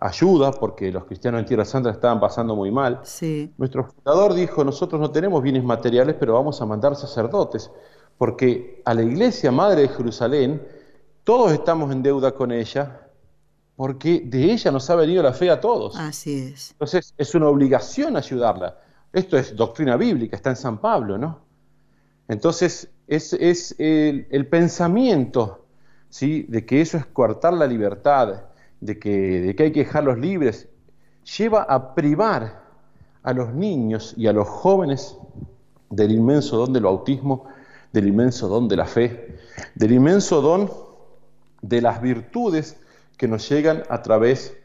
ayuda, 0.02 0.50
porque 0.50 0.90
los 0.90 1.04
cristianos 1.04 1.40
en 1.40 1.46
Tierra 1.46 1.64
Santa 1.64 1.90
estaban 1.90 2.18
pasando 2.18 2.56
muy 2.56 2.72
mal. 2.72 3.00
Sí. 3.04 3.52
Nuestro 3.56 3.84
fundador 3.84 4.34
dijo, 4.34 4.64
nosotros 4.64 5.00
no 5.00 5.10
tenemos 5.12 5.40
bienes 5.42 5.62
materiales, 5.62 6.16
pero 6.18 6.34
vamos 6.34 6.60
a 6.60 6.66
mandar 6.66 6.96
sacerdotes, 6.96 7.70
porque 8.18 8.82
a 8.84 8.94
la 8.94 9.02
iglesia 9.02 9.52
madre 9.52 9.82
de 9.82 9.88
Jerusalén, 9.88 10.60
todos 11.22 11.52
estamos 11.52 11.92
en 11.92 12.02
deuda 12.02 12.32
con 12.32 12.50
ella, 12.50 13.08
porque 13.76 14.22
de 14.24 14.52
ella 14.52 14.72
nos 14.72 14.90
ha 14.90 14.96
venido 14.96 15.22
la 15.22 15.32
fe 15.32 15.50
a 15.50 15.60
todos. 15.60 15.96
Así 15.96 16.52
es. 16.52 16.72
Entonces, 16.72 17.14
es 17.16 17.34
una 17.36 17.48
obligación 17.48 18.16
ayudarla. 18.16 18.78
Esto 19.12 19.38
es 19.38 19.54
doctrina 19.54 19.96
bíblica, 19.96 20.34
está 20.34 20.50
en 20.50 20.56
San 20.56 20.78
Pablo, 20.78 21.16
¿no? 21.16 21.38
Entonces, 22.26 22.90
es, 23.06 23.34
es 23.34 23.76
el, 23.78 24.26
el 24.30 24.48
pensamiento, 24.48 25.64
¿sí? 26.08 26.44
De 26.48 26.66
que 26.66 26.80
eso 26.80 26.96
es 26.96 27.06
coartar 27.06 27.52
la 27.52 27.66
libertad, 27.66 28.46
de 28.82 28.98
que, 28.98 29.54
hay 29.56 29.72
que 29.72 29.84
dejarlos 29.84 30.18
libres, 30.18 30.68
lleva 31.38 31.62
a 31.62 31.94
privar 31.94 32.62
a 33.22 33.32
los 33.32 33.54
niños 33.54 34.12
y 34.16 34.26
a 34.26 34.32
los 34.32 34.48
jóvenes 34.48 35.16
del 35.88 36.10
inmenso 36.10 36.56
don 36.56 36.72
del 36.72 36.82
bautismo, 36.82 37.44
del 37.92 38.08
inmenso 38.08 38.48
don 38.48 38.66
de 38.66 38.76
la 38.76 38.86
fe, 38.86 39.38
del 39.76 39.92
inmenso 39.92 40.42
don 40.42 40.68
de 41.62 41.80
las 41.80 42.02
virtudes 42.02 42.76
que 43.16 43.28
nos 43.28 43.48
llegan 43.48 43.84
a 43.88 44.02
través 44.02 44.56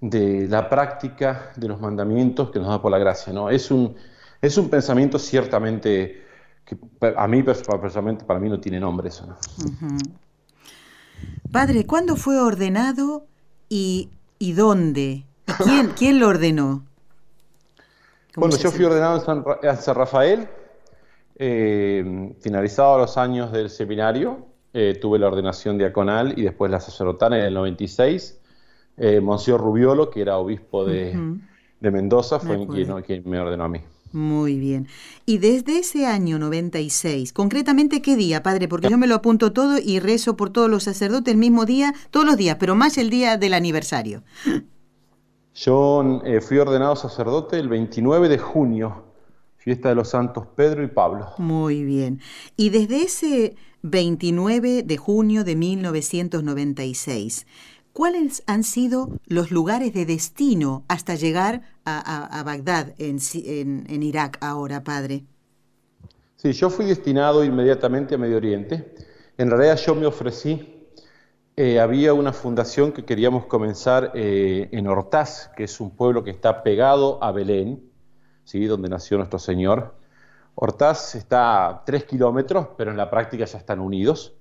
de 0.00 0.48
la 0.48 0.70
práctica 0.70 1.52
de 1.56 1.68
los 1.68 1.78
mandamientos 1.78 2.50
que 2.50 2.58
nos 2.58 2.68
da 2.68 2.80
por 2.80 2.90
la 2.90 2.98
gracia. 2.98 3.30
¿no? 3.34 3.50
Es, 3.50 3.70
un, 3.70 3.94
es 4.40 4.56
un 4.56 4.70
pensamiento 4.70 5.18
ciertamente 5.18 6.24
que 6.64 6.78
a 7.14 7.28
mí 7.28 7.42
personalmente 7.42 8.24
para 8.24 8.40
mí 8.40 8.48
no 8.48 8.58
tiene 8.58 8.80
nombre 8.80 9.08
eso. 9.08 9.36
Padre, 11.52 11.84
¿cuándo 11.84 12.16
fue 12.16 12.40
ordenado 12.40 13.26
y, 13.68 14.10
y 14.38 14.52
dónde? 14.52 15.24
quién, 15.64 15.88
quién 15.96 16.20
lo 16.20 16.28
ordenó? 16.28 16.84
Bueno, 18.36 18.56
yo 18.56 18.70
fui 18.70 18.84
ordenado 18.84 19.16
en 19.62 19.76
San, 19.76 19.94
Rafael, 19.94 20.46
eh, 21.36 22.34
finalizados 22.40 23.00
los 23.00 23.16
años 23.16 23.50
del 23.50 23.70
seminario, 23.70 24.46
eh, 24.74 24.98
tuve 25.00 25.18
la 25.18 25.28
ordenación 25.28 25.78
diaconal 25.78 26.38
y 26.38 26.42
después 26.42 26.70
la 26.70 26.80
sacerdotal 26.80 27.32
en 27.32 27.44
el 27.44 27.54
96. 27.54 28.38
Eh, 28.98 29.20
Monseñor 29.20 29.60
Rubiolo, 29.62 30.10
que 30.10 30.20
era 30.20 30.36
obispo 30.36 30.84
de, 30.84 31.18
Mendoza, 31.80 32.38
fue 32.38 32.66
quien 33.02 33.22
me 33.24 33.40
ordenó 33.40 33.64
a 33.64 33.68
mí. 33.68 33.80
Muy 34.16 34.58
bien. 34.58 34.88
Y 35.26 35.36
desde 35.36 35.80
ese 35.80 36.06
año 36.06 36.38
96, 36.38 37.34
concretamente 37.34 38.00
qué 38.00 38.16
día, 38.16 38.42
padre, 38.42 38.66
porque 38.66 38.88
yo 38.88 38.96
me 38.96 39.06
lo 39.06 39.14
apunto 39.14 39.52
todo 39.52 39.76
y 39.78 40.00
rezo 40.00 40.38
por 40.38 40.48
todos 40.48 40.70
los 40.70 40.84
sacerdotes 40.84 41.34
el 41.34 41.38
mismo 41.38 41.66
día, 41.66 41.92
todos 42.10 42.24
los 42.24 42.38
días, 42.38 42.56
pero 42.58 42.74
más 42.74 42.96
el 42.96 43.10
día 43.10 43.36
del 43.36 43.52
aniversario. 43.52 44.22
Yo 45.54 46.22
eh, 46.24 46.40
fui 46.40 46.56
ordenado 46.56 46.96
sacerdote 46.96 47.58
el 47.58 47.68
29 47.68 48.30
de 48.30 48.38
junio, 48.38 49.04
fiesta 49.58 49.90
de 49.90 49.96
los 49.96 50.08
santos 50.08 50.46
Pedro 50.56 50.82
y 50.82 50.88
Pablo. 50.88 51.32
Muy 51.36 51.84
bien. 51.84 52.22
Y 52.56 52.70
desde 52.70 53.02
ese 53.02 53.56
29 53.82 54.82
de 54.82 54.96
junio 54.96 55.44
de 55.44 55.56
1996, 55.56 57.46
¿Cuáles 57.96 58.42
han 58.46 58.62
sido 58.62 59.08
los 59.24 59.50
lugares 59.50 59.94
de 59.94 60.04
destino 60.04 60.84
hasta 60.86 61.14
llegar 61.14 61.62
a, 61.86 62.42
Bagdad, 62.44 62.92
en, 62.98 64.02
Irak 64.02 64.36
ahora, 64.42 64.84
padre? 64.84 65.24
Sí, 66.36 66.52
yo 66.52 66.68
fui 66.68 66.84
destinado 66.84 67.42
inmediatamente 67.42 68.14
a 68.14 68.18
Medio 68.18 68.36
Oriente. 68.36 68.94
En 69.38 69.50
realidad 69.50 69.78
yo 69.78 69.94
me 69.94 70.04
ofrecí, 70.04 70.86
eh, 71.56 71.80
había 71.80 72.12
una 72.12 72.34
fundación 72.34 72.92
que 72.92 73.06
queríamos 73.06 73.46
comenzar 73.46 74.12
eh, 74.14 74.68
en 74.72 74.86
Hortaz, 74.86 75.48
que 75.56 75.64
es 75.64 75.80
un 75.80 75.88
pueblo 75.88 76.22
que 76.22 76.32
está 76.32 76.62
pegado 76.62 77.18
a 77.24 77.32
Belén, 77.32 77.82
¿sí? 78.44 78.66
donde 78.66 78.90
nació 78.90 79.16
nuestro 79.16 79.38
Señor. 79.38 79.94
Hortaz 80.54 81.14
está 81.14 81.66
a 81.66 81.84
tres 81.86 82.04
kilómetros, 82.04 82.68
pero 82.76 82.90
en 82.90 82.98
la 82.98 83.08
práctica 83.08 83.46
ya 83.46 83.56
están 83.56 83.80
unidos. 83.80 84.36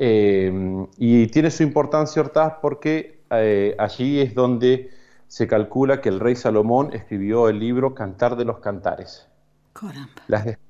Eh, 0.00 0.86
y 0.96 1.26
tiene 1.26 1.50
su 1.50 1.64
importancia 1.64 2.22
Hortaz 2.22 2.54
porque 2.62 3.24
eh, 3.30 3.74
allí 3.78 4.20
es 4.20 4.32
donde 4.32 4.90
se 5.26 5.48
calcula 5.48 6.00
que 6.00 6.08
el 6.08 6.20
rey 6.20 6.36
Salomón 6.36 6.94
escribió 6.94 7.48
el 7.48 7.58
libro 7.58 7.94
Cantar 7.94 8.36
de 8.36 8.44
los 8.44 8.60
Cantares. 8.60 9.28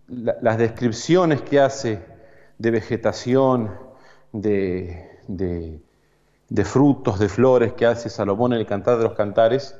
Las, 0.09 0.59
descripciones 0.59 1.43
que 1.43 1.61
hace 1.61 2.03
de 2.59 2.71
vegetación, 2.71 3.75
de, 4.33 5.11
de, 5.29 6.65
frutos, 6.65 7.19
de 7.19 7.29
flores 7.29 7.75
que 7.75 7.87
hace 7.87 8.09
Salomón 8.09 8.55
en 8.55 8.61
el 8.61 8.67
Cantar 8.67 8.97
de 8.97 9.05
los 9.05 9.13
Cantares, 9.13 9.79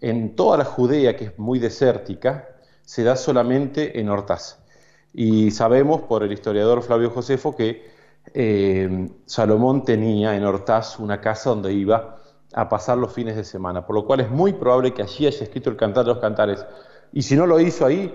en 0.00 0.34
toda 0.34 0.58
la 0.58 0.64
Judea, 0.64 1.16
que 1.16 1.26
es 1.26 1.38
muy 1.38 1.58
desértica, 1.58 2.48
se 2.82 3.04
da 3.04 3.16
solamente 3.16 4.00
en 4.00 4.08
Hortaz. 4.08 4.58
Y 5.12 5.50
sabemos 5.50 6.02
por 6.02 6.22
el 6.22 6.32
historiador 6.32 6.82
Flavio 6.82 7.10
Josefo 7.10 7.54
que 7.54 7.97
eh, 8.34 9.08
Salomón 9.26 9.84
tenía 9.84 10.36
en 10.36 10.44
Hortaz 10.44 10.98
una 10.98 11.20
casa 11.20 11.50
donde 11.50 11.72
iba 11.72 12.18
a 12.52 12.68
pasar 12.68 12.98
los 12.98 13.12
fines 13.12 13.36
de 13.36 13.44
semana, 13.44 13.86
por 13.86 13.96
lo 13.96 14.06
cual 14.06 14.20
es 14.20 14.30
muy 14.30 14.52
probable 14.52 14.94
que 14.94 15.02
allí 15.02 15.26
haya 15.26 15.42
escrito 15.42 15.70
el 15.70 15.76
Cantar 15.76 16.04
de 16.04 16.12
los 16.12 16.18
Cantares. 16.18 16.64
Y 17.12 17.22
si 17.22 17.36
no 17.36 17.46
lo 17.46 17.60
hizo 17.60 17.86
ahí, 17.86 18.14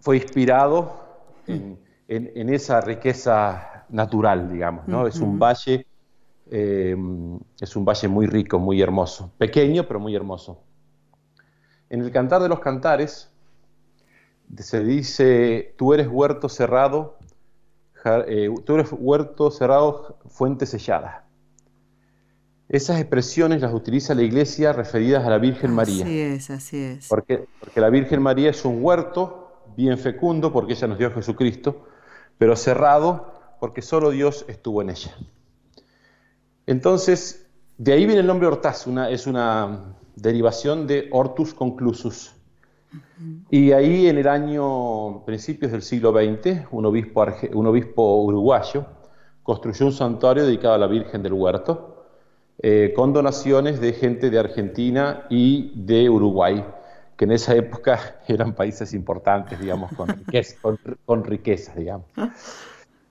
fue 0.00 0.16
inspirado 0.16 1.00
en, 1.46 2.48
esa 2.48 2.80
riqueza 2.80 3.84
natural, 3.88 4.50
digamos, 4.50 4.86
¿no? 4.88 5.06
Es 5.06 5.20
un 5.20 5.38
valle, 5.38 5.86
eh, 6.50 6.96
es 7.60 7.76
un 7.76 7.84
valle 7.84 8.08
muy 8.08 8.26
rico, 8.26 8.58
muy 8.58 8.80
hermoso, 8.80 9.32
pequeño 9.38 9.86
pero 9.86 10.00
muy 10.00 10.14
hermoso. 10.14 10.62
En 11.88 12.00
el 12.00 12.10
Cantar 12.10 12.42
de 12.42 12.48
los 12.48 12.60
Cantares 12.60 13.30
se 14.56 14.84
dice, 14.84 15.74
tú 15.76 15.94
eres 15.94 16.08
huerto 16.08 16.48
cerrado, 16.48 17.16
eh, 18.28 18.48
tú 18.64 18.74
eres 18.74 18.88
huerto 18.92 19.50
cerrado, 19.50 20.18
fuente 20.28 20.66
sellada. 20.66 21.24
Esas 22.68 22.98
expresiones 23.00 23.60
las 23.60 23.72
utiliza 23.72 24.14
la 24.14 24.22
iglesia 24.22 24.72
referidas 24.72 25.24
a 25.24 25.30
la 25.30 25.38
Virgen 25.38 25.72
María. 25.72 26.04
Así 26.04 26.20
es, 26.20 26.50
así 26.50 26.76
es. 26.78 27.08
Porque, 27.08 27.46
porque 27.60 27.80
la 27.80 27.90
Virgen 27.90 28.20
María 28.20 28.50
es 28.50 28.64
un 28.64 28.82
huerto 28.82 29.62
bien 29.76 29.98
fecundo, 29.98 30.52
porque 30.52 30.72
ella 30.72 30.88
nos 30.88 30.98
dio 30.98 31.08
a 31.08 31.10
Jesucristo, 31.10 31.86
pero 32.38 32.56
cerrado 32.56 33.34
porque 33.60 33.82
solo 33.82 34.10
Dios 34.10 34.44
estuvo 34.48 34.82
en 34.82 34.90
ella. 34.90 35.14
Entonces, 36.66 37.46
de 37.78 37.92
ahí 37.92 38.06
viene 38.06 38.20
el 38.20 38.26
nombre 38.26 38.48
Hortaz, 38.48 38.86
una, 38.86 39.10
es 39.10 39.26
una 39.26 39.96
derivación 40.16 40.86
de 40.86 41.08
Hortus 41.12 41.54
conclusus. 41.54 42.35
Y 43.50 43.72
ahí 43.72 44.08
en 44.08 44.18
el 44.18 44.28
año, 44.28 45.24
principios 45.24 45.72
del 45.72 45.82
siglo 45.82 46.12
XX, 46.12 46.66
un 46.70 46.86
obispo, 46.86 47.26
un 47.52 47.66
obispo 47.66 48.22
uruguayo 48.22 48.86
construyó 49.46 49.86
un 49.86 49.92
santuario 49.92 50.44
dedicado 50.44 50.74
a 50.74 50.78
la 50.78 50.88
Virgen 50.88 51.22
del 51.22 51.32
Huerto, 51.32 52.08
eh, 52.60 52.92
con 52.96 53.12
donaciones 53.12 53.80
de 53.80 53.92
gente 53.92 54.28
de 54.28 54.40
Argentina 54.40 55.24
y 55.30 55.72
de 55.76 56.10
Uruguay, 56.10 56.64
que 57.16 57.26
en 57.26 57.30
esa 57.30 57.54
época 57.54 58.16
eran 58.26 58.54
países 58.54 58.92
importantes, 58.92 59.60
digamos, 59.60 59.92
con, 59.92 60.08
con, 61.04 61.24
riquezas, 61.24 61.76
digamos. 61.76 62.06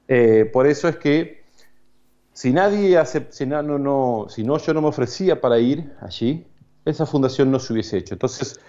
Eh, 0.10 0.50
por 0.52 0.68
eso 0.68 0.90
es 0.90 0.98
que 0.98 1.46
si 2.34 2.52
nadie 2.52 3.02
si 3.30 3.46
no, 3.46 3.62
no, 3.64 4.26
si 4.28 4.44
no 4.44 4.58
yo 4.58 4.74
no 4.74 4.82
me 4.82 4.90
ofrecía 4.90 5.40
para 5.40 5.58
ir 5.58 5.94
allí, 6.02 6.46
esa 6.84 7.06
fundación 7.06 7.50
no 7.50 7.60
se 7.60 7.72
hubiese 7.72 7.98
hecho. 7.98 8.14
Entonces, 8.14 8.60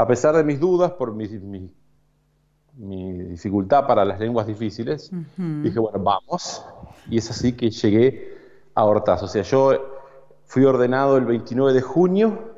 a 0.00 0.06
pesar 0.06 0.34
de 0.34 0.44
mis 0.44 0.58
dudas 0.58 0.92
por 0.92 1.14
mi, 1.14 1.28
mi, 1.28 3.12
dificultad 3.28 3.86
para 3.86 4.02
las 4.02 4.18
lenguas 4.18 4.46
difíciles, 4.46 5.10
dije, 5.36 5.78
bueno, 5.78 5.98
vamos. 5.98 6.64
Y 7.10 7.18
es 7.18 7.30
así 7.30 7.52
que 7.52 7.70
llegué 7.70 8.34
a 8.74 8.84
Hortaz. 8.84 9.22
O 9.24 9.28
sea, 9.28 9.42
yo 9.42 9.72
fui 10.46 10.64
ordenado 10.64 11.18
el 11.18 11.26
29 11.26 11.74
de 11.74 11.82
junio 11.82 12.54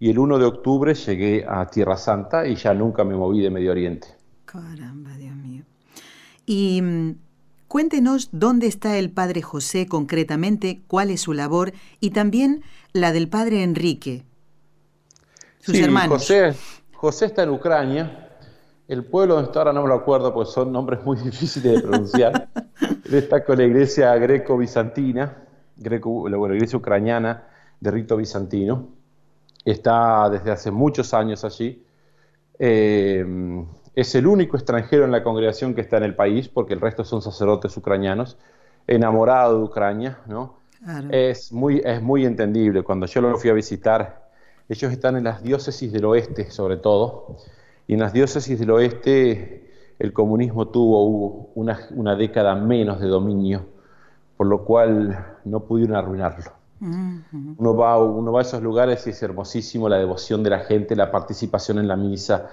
y 0.00 0.10
el 0.10 0.18
1 0.18 0.38
de 0.38 0.44
octubre 0.44 0.94
llegué 0.94 1.46
a 1.48 1.66
Tierra 1.66 1.96
Santa 1.96 2.48
y 2.48 2.56
ya 2.56 2.74
nunca 2.74 3.04
me 3.04 3.14
moví 3.14 3.40
de 3.40 3.50
Medio 3.50 3.70
Oriente. 3.70 4.08
Caramba, 4.44 5.16
Dios 5.16 5.36
mío. 5.36 5.62
Y 6.44 6.82
mm, 6.82 7.10
cuéntenos 7.68 8.30
dónde 8.32 8.66
está 8.66 8.98
el 8.98 9.10
Padre 9.10 9.42
José 9.42 9.86
concretamente, 9.86 10.80
cuál 10.88 11.10
es 11.10 11.20
su 11.20 11.34
labor 11.34 11.72
y 12.00 12.10
también 12.10 12.64
la 12.92 13.12
del 13.12 13.28
Padre 13.28 13.62
Enrique, 13.62 14.24
sus 15.60 15.76
hermanos. 15.76 16.22
José, 16.22 16.54
José 17.00 17.24
está 17.24 17.44
en 17.44 17.48
Ucrania. 17.48 18.28
El 18.86 19.06
pueblo 19.06 19.32
donde 19.32 19.46
está 19.46 19.60
ahora 19.60 19.72
no 19.72 19.80
me 19.80 19.88
lo 19.88 19.94
acuerdo 19.94 20.34
porque 20.34 20.50
son 20.50 20.70
nombres 20.70 21.02
muy 21.02 21.16
difíciles 21.22 21.76
de 21.76 21.80
pronunciar. 21.80 22.48
Él 23.06 23.14
está 23.14 23.42
con 23.42 23.56
la 23.56 23.64
iglesia 23.64 24.14
greco-bizantina, 24.16 25.34
greco, 25.78 26.28
la 26.28 26.36
iglesia 26.54 26.76
ucraniana 26.76 27.44
de 27.80 27.90
rito 27.90 28.18
bizantino. 28.18 28.88
Está 29.64 30.28
desde 30.28 30.50
hace 30.50 30.70
muchos 30.70 31.14
años 31.14 31.42
allí. 31.42 31.82
Eh, 32.58 33.64
es 33.94 34.14
el 34.14 34.26
único 34.26 34.58
extranjero 34.58 35.06
en 35.06 35.12
la 35.12 35.22
congregación 35.22 35.74
que 35.74 35.80
está 35.80 35.96
en 35.96 36.02
el 36.04 36.14
país, 36.14 36.50
porque 36.50 36.74
el 36.74 36.82
resto 36.82 37.02
son 37.02 37.22
sacerdotes 37.22 37.74
ucranianos, 37.78 38.36
enamorado 38.86 39.56
de 39.56 39.64
Ucrania, 39.64 40.18
¿no? 40.26 40.58
Es, 41.10 41.50
muy, 41.50 41.80
es 41.82 42.02
muy 42.02 42.26
entendible. 42.26 42.82
Cuando 42.82 43.06
yo 43.06 43.22
lo 43.22 43.38
fui 43.38 43.48
a 43.48 43.54
visitar, 43.54 44.19
ellos 44.70 44.92
están 44.92 45.16
en 45.16 45.24
las 45.24 45.42
diócesis 45.42 45.92
del 45.92 46.04
oeste, 46.04 46.50
sobre 46.50 46.76
todo, 46.76 47.36
y 47.88 47.94
en 47.94 48.00
las 48.00 48.12
diócesis 48.12 48.58
del 48.58 48.70
oeste 48.70 49.68
el 49.98 50.12
comunismo 50.12 50.68
tuvo 50.68 51.50
una, 51.56 51.88
una 51.90 52.14
década 52.14 52.54
menos 52.54 53.00
de 53.00 53.08
dominio, 53.08 53.66
por 54.36 54.46
lo 54.46 54.64
cual 54.64 55.38
no 55.44 55.60
pudieron 55.64 55.96
arruinarlo. 55.96 56.52
uno, 56.80 57.76
va, 57.76 58.02
uno 58.02 58.32
va 58.32 58.38
a 58.38 58.42
esos 58.42 58.62
lugares 58.62 59.06
y 59.08 59.10
es 59.10 59.22
hermosísimo 59.22 59.88
la 59.88 59.98
devoción 59.98 60.42
de 60.44 60.50
la 60.50 60.60
gente, 60.60 60.94
la 60.94 61.10
participación 61.10 61.80
en 61.80 61.88
la 61.88 61.96
misa. 61.96 62.48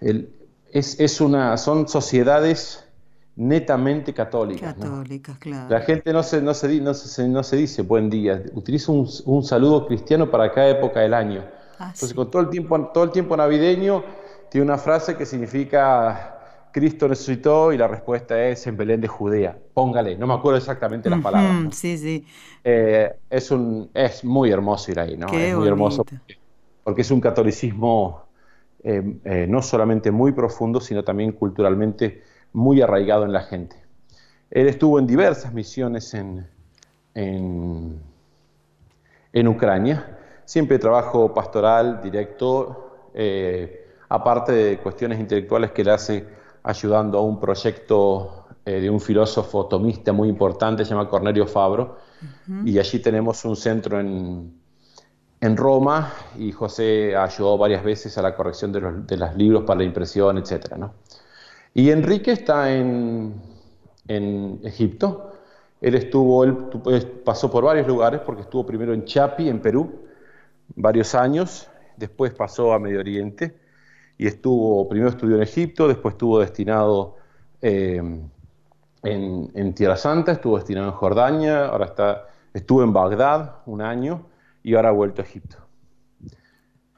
es, 0.00 0.98
es, 0.98 1.20
una, 1.20 1.58
son 1.58 1.88
sociedades 1.88 2.89
netamente 3.36 4.12
católicas. 4.12 4.74
Católicas, 4.74 5.38
claro. 5.38 5.68
La 5.70 5.80
gente 5.80 6.12
no 6.12 6.22
se, 6.22 6.42
no 6.42 6.54
se, 6.54 6.80
no 6.80 6.94
se, 6.94 7.28
no 7.28 7.42
se 7.42 7.56
dice 7.56 7.82
buen 7.82 8.10
día, 8.10 8.42
utiliza 8.54 8.92
un, 8.92 9.08
un, 9.24 9.42
saludo 9.42 9.86
cristiano 9.86 10.30
para 10.30 10.52
cada 10.52 10.68
época 10.68 11.00
del 11.00 11.14
año. 11.14 11.44
Ah, 11.78 11.92
Entonces, 11.94 12.14
con 12.14 12.30
todo 12.30 12.42
el, 12.42 12.50
tiempo, 12.50 12.78
todo 12.92 13.04
el 13.04 13.10
tiempo 13.10 13.36
navideño, 13.36 14.04
tiene 14.50 14.66
una 14.66 14.78
frase 14.78 15.16
que 15.16 15.24
significa 15.24 16.38
Cristo 16.72 17.08
resucitó 17.08 17.72
y 17.72 17.78
la 17.78 17.88
respuesta 17.88 18.46
es 18.46 18.66
en 18.66 18.76
Belén 18.76 19.00
de 19.00 19.08
Judea. 19.08 19.56
Póngale, 19.74 20.16
no 20.16 20.26
me 20.26 20.34
acuerdo 20.34 20.58
exactamente 20.58 21.08
las 21.08 21.20
palabras. 21.20 21.74
Sí, 21.74 21.98
sí. 21.98 22.26
Eh, 22.62 23.12
es, 23.28 23.50
un, 23.50 23.90
es 23.94 24.24
muy 24.24 24.50
hermoso 24.50 24.90
ir 24.90 25.00
ahí, 25.00 25.16
¿no? 25.16 25.26
es 25.28 25.56
muy 25.56 25.68
hermoso 25.68 26.04
porque, 26.84 27.02
es 27.02 27.10
un 27.10 27.20
catolicismo 27.20 28.24
eh, 28.82 29.02
eh, 29.24 29.46
no 29.48 29.62
solamente 29.62 30.10
muy 30.10 30.32
profundo, 30.32 30.80
sino 30.80 31.04
también 31.04 31.32
culturalmente 31.32 32.22
muy 32.52 32.82
arraigado 32.82 33.24
en 33.24 33.32
la 33.32 33.42
gente. 33.42 33.76
Él 34.50 34.66
estuvo 34.66 34.98
en 34.98 35.06
diversas 35.06 35.52
misiones 35.52 36.12
en, 36.14 36.46
en, 37.14 38.00
Ucrania, 39.48 40.18
siempre 40.44 40.78
trabajo 40.78 41.32
pastoral, 41.32 42.00
directo, 42.02 43.10
eh, 43.14 43.86
aparte 44.08 44.52
de 44.52 44.78
cuestiones 44.78 45.20
intelectuales 45.20 45.70
que 45.70 45.82
él 45.82 45.90
hace 45.90 46.26
ayudando 46.62 47.18
a 47.18 47.22
un 47.22 47.38
proyecto 47.38 48.46
eh, 48.64 48.80
de 48.80 48.90
un 48.90 49.00
filósofo 49.00 49.66
tomista 49.66 50.12
muy 50.12 50.28
importante, 50.28 50.84
se 50.84 50.90
llama 50.90 51.08
Cornelio 51.08 51.46
Fabro, 51.46 51.98
y 52.66 52.78
allí 52.78 52.98
tenemos 52.98 53.44
un 53.46 53.56
centro 53.56 53.98
en, 53.98 54.60
en 55.40 55.56
Roma 55.56 56.12
y 56.36 56.52
José 56.52 57.16
ayudó 57.16 57.56
varias 57.56 57.82
veces 57.82 58.18
a 58.18 58.22
la 58.22 58.34
corrección 58.34 58.72
de 58.72 58.80
los, 58.80 59.06
de 59.06 59.16
los 59.16 59.34
libros 59.36 59.64
para 59.64 59.78
la 59.78 59.84
impresión, 59.84 60.36
etc. 60.36 60.76
¿no? 60.76 60.94
Y 61.74 61.90
Enrique 61.90 62.32
está 62.32 62.72
en, 62.74 63.40
Egipto. 64.64 65.32
Él 65.80 65.94
estuvo, 65.94 66.44
él 66.44 67.06
pasó 67.24 67.50
por 67.50 67.64
varios 67.64 67.86
lugares 67.86 68.20
porque 68.26 68.42
estuvo 68.42 68.66
primero 68.66 68.92
en 68.92 69.04
Chapi, 69.04 69.48
en 69.48 69.60
Perú, 69.60 70.02
varios 70.74 71.14
años, 71.14 71.68
después 71.96 72.34
pasó 72.34 72.72
a 72.72 72.78
Medio 72.78 73.00
Oriente 73.00 73.56
y 74.18 74.26
estuvo, 74.26 74.88
primero 74.88 75.10
estudió 75.10 75.36
en 75.36 75.42
Egipto, 75.42 75.88
después 75.88 76.14
estuvo 76.14 76.40
destinado 76.40 77.16
eh, 77.62 78.02
en, 79.02 79.74
Tierra 79.74 79.96
Santa, 79.96 80.32
estuvo 80.32 80.56
destinado 80.56 80.88
en 80.88 80.94
Jordania, 80.94 81.66
ahora 81.66 81.86
está, 81.86 82.26
estuvo 82.52 82.82
en 82.82 82.92
Bagdad 82.92 83.56
un 83.66 83.80
año 83.80 84.26
y 84.62 84.74
ahora 84.74 84.90
ha 84.90 84.92
vuelto 84.92 85.22
a 85.22 85.24
Egipto. 85.24 85.56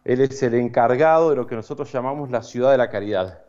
Él 0.05 0.21
es 0.21 0.43
el 0.43 0.55
encargado 0.55 1.31
de 1.31 1.37
lo 1.37 1.47
que 1.47 1.55
nosotros 1.55 1.93
llamamos 1.93 2.31
la 2.31 2.43
ciudad 2.43 2.73
de 2.73 2.79
la 2.79 2.91
caridad. 2.91 3.42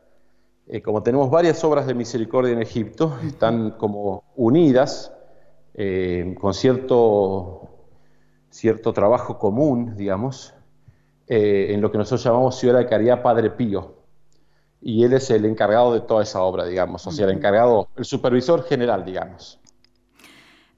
Eh, 0.68 0.82
como 0.82 1.04
tenemos 1.04 1.30
varias 1.30 1.64
obras 1.64 1.88
de 1.88 1.94
misericordia 1.94 2.54
en 2.54 2.62
Egipto, 2.62 3.18
están 3.26 3.72
como 3.72 4.24
unidas 4.36 5.12
eh, 5.74 6.36
con 6.40 6.54
cierto, 6.54 7.70
cierto 8.50 8.94
trabajo 8.94 9.38
común, 9.38 9.96
digamos, 9.98 10.54
eh, 11.28 11.68
en 11.72 11.82
lo 11.82 11.92
que 11.92 11.98
nosotros 11.98 12.24
llamamos 12.24 12.58
Ciudad 12.58 12.80
de 12.80 12.86
Caridad 12.86 13.22
Padre 13.22 13.50
Pío. 13.50 14.04
Y 14.82 15.04
él 15.04 15.14
es 15.14 15.30
el 15.32 15.46
encargado 15.46 15.94
de 15.94 16.02
toda 16.02 16.24
esa 16.24 16.42
obra, 16.44 16.66
digamos, 16.66 17.06
o 17.08 17.12
sea, 17.12 17.26
el 17.26 17.32
encargado, 17.32 17.88
el 17.96 18.06
supervisor 18.06 18.64
general, 18.64 19.06
digamos. 19.06 19.60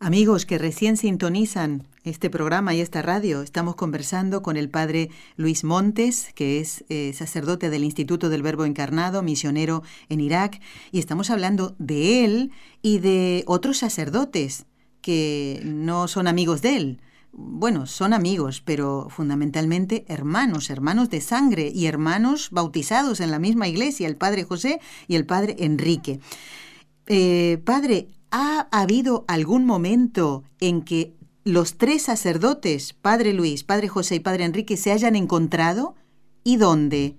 Amigos 0.05 0.45
que 0.45 0.59
recién 0.59 0.97
sintonizan 0.97 1.87
este 2.03 2.29
programa 2.29 2.75
y 2.75 2.79
esta 2.79 3.01
radio, 3.01 3.41
estamos 3.41 3.73
conversando 3.75 4.43
con 4.43 4.55
el 4.55 4.69
padre 4.69 5.09
Luis 5.35 5.63
Montes, 5.63 6.31
que 6.35 6.59
es 6.59 6.85
eh, 6.89 7.11
sacerdote 7.13 7.71
del 7.71 7.83
Instituto 7.83 8.29
del 8.29 8.43
Verbo 8.43 8.65
Encarnado, 8.65 9.23
misionero 9.23 9.81
en 10.09 10.19
Irak, 10.19 10.61
y 10.91 10.99
estamos 10.99 11.31
hablando 11.31 11.75
de 11.79 12.23
él 12.23 12.51
y 12.83 12.99
de 12.99 13.45
otros 13.47 13.79
sacerdotes 13.79 14.67
que 15.01 15.63
no 15.65 16.07
son 16.07 16.27
amigos 16.27 16.61
de 16.61 16.77
él. 16.77 17.01
Bueno, 17.31 17.87
son 17.87 18.13
amigos, 18.13 18.61
pero 18.63 19.07
fundamentalmente 19.09 20.05
hermanos, 20.07 20.69
hermanos 20.69 21.09
de 21.09 21.19
sangre 21.19 21.71
y 21.73 21.87
hermanos 21.87 22.49
bautizados 22.51 23.21
en 23.21 23.31
la 23.31 23.39
misma 23.39 23.67
iglesia, 23.67 24.07
el 24.07 24.17
padre 24.17 24.43
José 24.43 24.79
y 25.07 25.15
el 25.15 25.25
padre 25.25 25.55
Enrique. 25.57 26.19
Eh, 27.07 27.59
padre, 27.65 28.07
¿ha 28.37 28.67
habido 28.71 29.23
algún 29.29 29.65
momento 29.65 30.43
en 30.59 30.83
que 30.83 31.13
los 31.45 31.77
tres 31.77 32.03
sacerdotes, 32.03 32.91
Padre 32.91 33.31
Luis, 33.31 33.63
Padre 33.63 33.87
José 33.87 34.15
y 34.15 34.19
Padre 34.19 34.43
Enrique, 34.43 34.75
se 34.75 34.91
hayan 34.91 35.15
encontrado? 35.15 35.95
¿Y 36.43 36.57
dónde? 36.57 37.15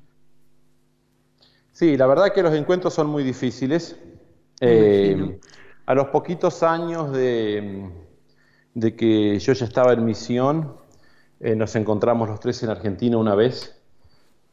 Sí, 1.72 1.96
la 1.96 2.06
verdad 2.06 2.34
que 2.34 2.42
los 2.42 2.54
encuentros 2.54 2.92
son 2.92 3.06
muy 3.06 3.24
difíciles. 3.24 3.96
Eh, 4.60 5.40
a 5.86 5.94
los 5.94 6.08
poquitos 6.08 6.62
años 6.62 7.10
de, 7.12 7.90
de, 8.74 8.94
que 8.94 9.38
yo 9.38 9.54
ya 9.54 9.64
estaba 9.64 9.94
en 9.94 10.04
misión, 10.04 10.74
eh, 11.40 11.56
nos 11.56 11.76
encontramos 11.76 12.28
los 12.28 12.40
tres 12.40 12.62
en 12.62 12.68
Argentina 12.68 13.16
una 13.16 13.34
vez, 13.34 13.80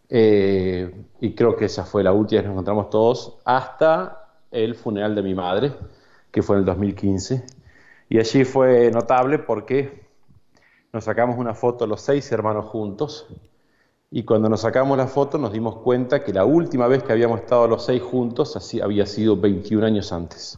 eh, 0.08 0.94
y 1.20 1.34
creo 1.36 1.58
que 1.58 1.66
esa 1.66 1.84
fue 1.84 2.04
la 2.04 2.14
última 2.14 2.40
vez 2.40 2.44
que 2.44 2.48
nos 2.48 2.54
encontramos 2.54 2.90
todos, 2.90 3.40
hasta 3.44 4.38
el 4.52 4.76
funeral 4.76 5.16
de 5.16 5.24
mi 5.24 5.34
madre, 5.34 5.74
que 6.34 6.42
fue 6.42 6.58
en 6.58 6.62
el 6.62 6.66
2015. 6.66 7.46
Y 8.10 8.20
allí 8.20 8.44
fue 8.44 8.92
notable 8.92 9.40
porque 9.40 10.04
nos 10.92 11.06
sacamos 11.06 11.38
una 11.38 11.54
foto 11.54 11.88
los 11.88 12.02
seis 12.02 12.30
hermanos 12.32 12.66
juntos 12.66 13.28
y 14.10 14.24
cuando 14.26 14.50
nos 14.50 14.62
sacamos 14.62 14.98
la 14.98 15.08
foto 15.08 15.38
nos 15.38 15.54
dimos 15.54 15.78
cuenta 15.78 16.24
que 16.24 16.34
la 16.34 16.44
última 16.44 16.88
vez 16.88 17.04
que 17.04 17.14
habíamos 17.14 17.40
estado 17.42 17.68
los 17.68 17.86
seis 17.86 18.02
juntos 18.02 18.56
así, 18.56 18.82
había 18.82 19.06
sido 19.06 19.38
21 19.38 19.86
años 19.86 20.12
antes 20.12 20.58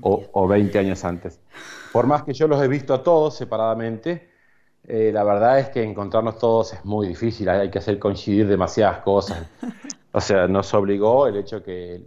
o, 0.00 0.22
o, 0.32 0.48
20 0.48 0.78
años 0.78 1.04
antes. 1.04 1.40
Por 1.92 2.06
más 2.06 2.22
que 2.22 2.32
yo 2.32 2.48
los 2.48 2.62
he 2.62 2.68
visto 2.68 2.92
a 2.92 3.02
todos 3.02 3.34
separadamente, 3.34 4.30
eh, 4.84 5.10
la 5.12 5.24
verdad 5.24 5.58
es 5.58 5.68
que 5.70 5.82
encontrarnos 5.82 6.38
todos 6.38 6.72
es 6.72 6.84
muy 6.84 7.08
difícil, 7.08 7.48
hay 7.48 7.70
que 7.70 7.78
hacer 7.78 7.98
coincidir 7.98 8.46
demasiadas 8.48 8.98
cosas. 9.00 9.46
O 10.12 10.20
sea, 10.22 10.48
nos 10.48 10.72
obligó 10.72 11.26
el 11.26 11.36
hecho 11.36 11.62
que 11.62 12.02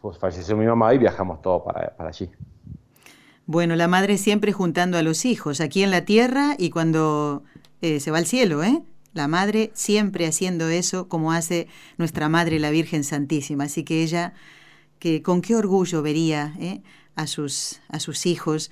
pues, 0.00 0.18
falleció 0.18 0.56
mi 0.56 0.66
mamá 0.66 0.94
y 0.94 0.98
viajamos 0.98 1.42
todos 1.42 1.62
para, 1.62 1.96
para 1.96 2.10
allí. 2.10 2.30
Bueno, 3.46 3.74
la 3.74 3.88
madre 3.88 4.16
siempre 4.16 4.52
juntando 4.52 4.96
a 4.96 5.02
los 5.02 5.24
hijos, 5.24 5.60
aquí 5.60 5.82
en 5.82 5.90
la 5.90 6.04
tierra 6.04 6.54
y 6.58 6.70
cuando 6.70 7.42
eh, 7.82 7.98
se 7.98 8.10
va 8.10 8.18
al 8.18 8.26
cielo, 8.26 8.62
¿eh? 8.62 8.82
La 9.12 9.26
madre 9.26 9.72
siempre 9.74 10.26
haciendo 10.26 10.68
eso 10.68 11.08
como 11.08 11.32
hace 11.32 11.66
nuestra 11.98 12.28
madre 12.28 12.60
la 12.60 12.70
Virgen 12.70 13.02
Santísima. 13.02 13.64
Así 13.64 13.82
que 13.82 14.04
ella, 14.04 14.34
que 15.00 15.20
con 15.22 15.42
qué 15.42 15.56
orgullo 15.56 16.00
vería 16.00 16.54
¿eh? 16.60 16.80
a, 17.16 17.26
sus, 17.26 17.80
a 17.88 17.98
sus 17.98 18.26
hijos 18.26 18.70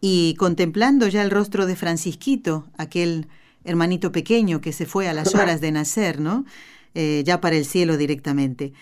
y 0.00 0.36
contemplando 0.38 1.06
ya 1.08 1.22
el 1.22 1.30
rostro 1.30 1.66
de 1.66 1.76
Francisquito, 1.76 2.64
aquel 2.78 3.28
hermanito 3.64 4.10
pequeño 4.10 4.62
que 4.62 4.72
se 4.72 4.86
fue 4.86 5.08
a 5.08 5.12
las 5.12 5.34
horas 5.34 5.60
de 5.60 5.72
nacer, 5.72 6.20
¿no? 6.20 6.46
Eh, 6.94 7.22
ya 7.26 7.40
para 7.40 7.56
el 7.56 7.66
cielo 7.66 7.96
directamente. 7.98 8.72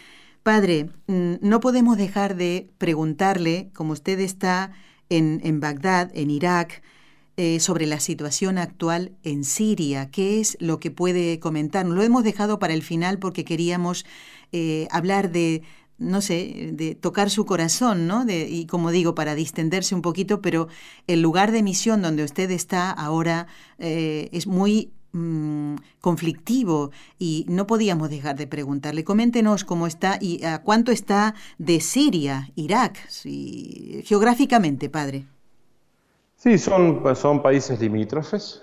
Padre, 0.43 0.91
mm, 1.07 1.35
no 1.41 1.61
podemos 1.61 1.97
dejar 1.97 2.37
de 2.37 2.69
preguntarle, 2.79 3.71
como 3.75 3.93
usted 3.93 4.19
está 4.19 4.73
en, 5.09 5.61
Bagdad, 5.61 6.11
en 6.15 6.31
Irak, 6.31 6.83
eh, 7.37 7.61
sobre 7.61 7.87
la 7.87 8.01
situación 8.01 8.59
actual 8.59 9.13
en 9.23 9.45
Siria. 9.45 10.11
¿Qué 10.11 10.41
es 10.41 10.57
lo 10.61 10.81
que 10.81 10.91
puede 10.91 11.39
comentar? 11.39 11.87
Lo 11.87 12.03
hemos 12.03 12.25
dejado 12.25 12.59
para 12.59 12.75
el 12.75 12.83
final 12.83 13.19
porque 13.19 13.45
queríamos 13.45 14.05
eh, 14.53 14.89
hablar 14.91 15.31
de, 15.31 15.63
no 15.99 16.21
sé, 16.21 16.71
de 16.73 16.95
tocar 16.95 17.31
su 17.31 17.47
corazón, 17.47 18.07
¿no? 18.07 18.25
De, 18.25 18.49
y 18.49 18.67
como 18.67 18.91
digo, 18.91 19.15
para 19.15 19.35
distenderse 19.35 19.95
un 19.95 20.03
poquito, 20.03 20.43
pero 20.43 20.69
el 21.07 21.23
lugar 21.23 21.53
de 21.53 21.63
misión 21.63 22.03
donde 22.03 22.25
usted 22.25 22.51
está 22.51 22.91
ahora 22.91 23.47
eh, 23.79 24.29
es 24.33 24.47
muy 24.47 24.93
Mm, 25.15 25.77
conflictivo 26.01 26.91
y 27.19 27.45
no 27.47 27.67
podíamos 27.67 28.09
dejar 28.09 28.37
de 28.37 28.47
preguntarle. 28.47 29.05
Coméntenos 29.05 29.63
cómo 29.63 29.87
está 29.87 30.17
y 30.19 30.43
a 30.43 30.63
cuánto 30.63 30.91
está 30.91 31.35
de 31.59 31.81
Siria, 31.81 32.49
Irak, 32.55 32.97
geográficamente, 34.05 34.89
padre. 34.89 35.27
Sí, 36.37 36.57
son, 36.57 37.03
son 37.15 37.43
países 37.43 37.79
limítrofes. 37.79 38.63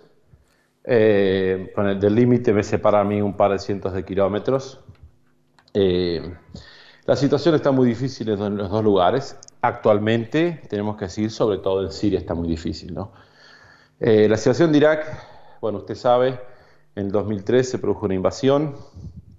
Eh, 0.84 1.72
con 1.76 1.88
el 1.88 2.00
del 2.00 2.16
límite 2.16 2.52
me 2.52 2.64
separa 2.64 3.02
a 3.02 3.04
mí 3.04 3.22
un 3.22 3.38
par 3.38 3.52
de 3.52 3.60
cientos 3.60 3.94
de 3.94 4.04
kilómetros. 4.04 4.80
Eh, 5.76 6.34
la 7.06 7.16
situación 7.16 7.54
está 7.54 7.72
muy 7.72 7.88
difícil 7.88 8.28
en 8.30 8.58
los 8.58 8.72
dos 8.72 8.84
lugares. 8.84 9.38
Actualmente, 9.62 10.64
tenemos 10.68 10.98
que 10.98 11.06
decir, 11.06 11.30
sobre 11.30 11.60
todo 11.60 11.84
en 11.84 11.92
Siria 11.92 12.18
está 12.18 12.34
muy 12.34 12.48
difícil. 12.48 12.96
¿no? 12.96 13.12
Eh, 14.00 14.28
la 14.28 14.36
situación 14.36 14.72
de 14.72 14.80
Irak 14.80 15.29
bueno, 15.62 15.80
usted 15.80 15.96
sabe, 15.96 16.40
en 16.96 17.08
el 17.08 17.12
2003 17.12 17.70
se 17.70 17.80
produjo 17.80 18.06
una 18.06 18.16
invasión 18.16 18.76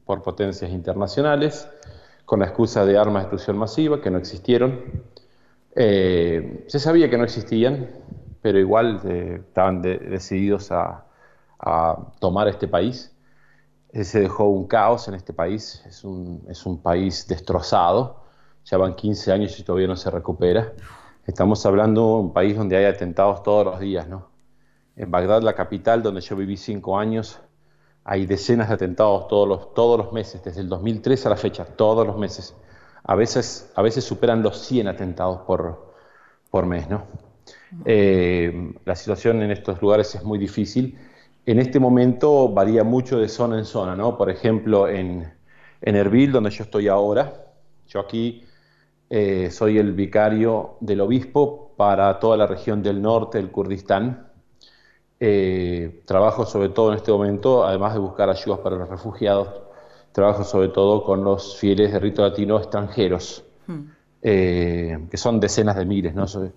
por 0.04 0.22
potencias 0.22 0.70
internacionales 0.70 1.68
con 2.24 2.40
la 2.40 2.46
excusa 2.46 2.84
de 2.84 2.96
armas 2.96 3.22
de 3.22 3.26
destrucción 3.26 3.58
masiva 3.58 4.00
que 4.00 4.10
no 4.10 4.18
existieron. 4.18 4.80
Eh, 5.74 6.64
se 6.68 6.78
sabía 6.78 7.10
que 7.10 7.18
no 7.18 7.24
existían, 7.24 7.88
pero 8.40 8.58
igual 8.58 9.00
eh, 9.04 9.42
estaban 9.46 9.82
decididos 9.82 10.70
a, 10.70 11.06
tomar 12.20 12.48
este 12.48 12.68
país. 12.68 13.12
Eh, 13.92 14.04
se 14.04 14.20
dejó 14.20 14.44
un 14.44 14.66
caos 14.66 15.08
en 15.08 15.14
este 15.14 15.32
país, 15.32 15.84
es 15.86 16.04
un, 16.04 16.80
país 16.82 17.26
destrozado, 17.28 18.22
ya 18.64 18.78
van 18.78 18.94
15 18.94 19.32
años 19.32 19.58
y 19.58 19.64
todavía 19.64 19.88
no 19.88 19.96
se 19.96 20.10
recupera. 20.10 20.72
Estamos 21.26 21.66
hablando 21.66 22.00
de 22.00 22.22
un 22.22 22.32
país 22.32 22.56
donde 22.56 22.76
hay 22.76 22.84
atentados 22.84 23.42
todos 23.42 23.66
los 23.66 23.80
días, 23.80 24.08
¿no? 24.08 24.29
En 24.96 25.10
Bagdad, 25.10 25.42
la 25.42 25.54
capital, 25.54 26.02
donde 26.02 26.20
yo 26.20 26.36
viví 26.36 26.56
cinco 26.56 26.98
años, 26.98 27.40
hay 28.04 28.26
decenas 28.26 28.68
de 28.68 28.74
atentados 28.74 29.28
todos 29.28 29.48
los, 29.48 29.74
todos 29.74 29.98
los 29.98 30.12
meses, 30.12 30.42
desde 30.42 30.60
el 30.60 30.68
2003 30.68 31.26
a 31.26 31.30
la 31.30 31.36
fecha, 31.36 31.64
todos 31.64 32.06
los 32.06 32.18
meses. 32.18 32.54
A 33.04 33.14
veces, 33.14 33.72
a 33.76 33.82
veces 33.82 34.04
superan 34.04 34.42
los 34.42 34.58
100 34.58 34.88
atentados 34.88 35.40
por, 35.42 35.92
por 36.50 36.66
mes. 36.66 36.88
¿no? 36.88 37.04
Eh, 37.84 38.74
la 38.84 38.94
situación 38.94 39.42
en 39.42 39.50
estos 39.50 39.80
lugares 39.80 40.14
es 40.14 40.24
muy 40.24 40.38
difícil. 40.38 40.98
En 41.46 41.58
este 41.58 41.78
momento 41.78 42.48
varía 42.48 42.84
mucho 42.84 43.18
de 43.18 43.28
zona 43.28 43.58
en 43.58 43.64
zona. 43.64 43.96
¿no? 43.96 44.16
Por 44.16 44.30
ejemplo, 44.30 44.88
en, 44.88 45.32
en 45.80 45.96
Erbil, 45.96 46.32
donde 46.32 46.50
yo 46.50 46.64
estoy 46.64 46.88
ahora, 46.88 47.32
yo 47.86 48.00
aquí 48.00 48.44
eh, 49.08 49.50
soy 49.50 49.78
el 49.78 49.92
vicario 49.92 50.76
del 50.80 51.00
obispo 51.00 51.72
para 51.76 52.18
toda 52.18 52.36
la 52.36 52.46
región 52.46 52.82
del 52.82 53.00
norte 53.02 53.38
del 53.38 53.50
Kurdistán 53.50 54.29
eh, 55.22 56.02
trabajo 56.06 56.46
sobre 56.46 56.70
todo 56.70 56.90
en 56.90 56.96
este 56.96 57.12
momento, 57.12 57.64
además 57.64 57.92
de 57.92 58.00
buscar 58.00 58.30
ayudas 58.30 58.60
para 58.60 58.76
los 58.76 58.88
refugiados, 58.88 59.48
trabajo 60.12 60.44
sobre 60.44 60.68
todo 60.68 61.04
con 61.04 61.22
los 61.22 61.58
fieles 61.58 61.92
de 61.92 61.98
rito 62.00 62.22
latino 62.22 62.58
extranjeros, 62.58 63.44
hmm. 63.66 63.80
eh, 64.22 65.06
que 65.10 65.16
son 65.18 65.38
decenas 65.38 65.76
de 65.76 65.84
miles, 65.84 66.14
¿no? 66.14 66.26
sobre, 66.26 66.52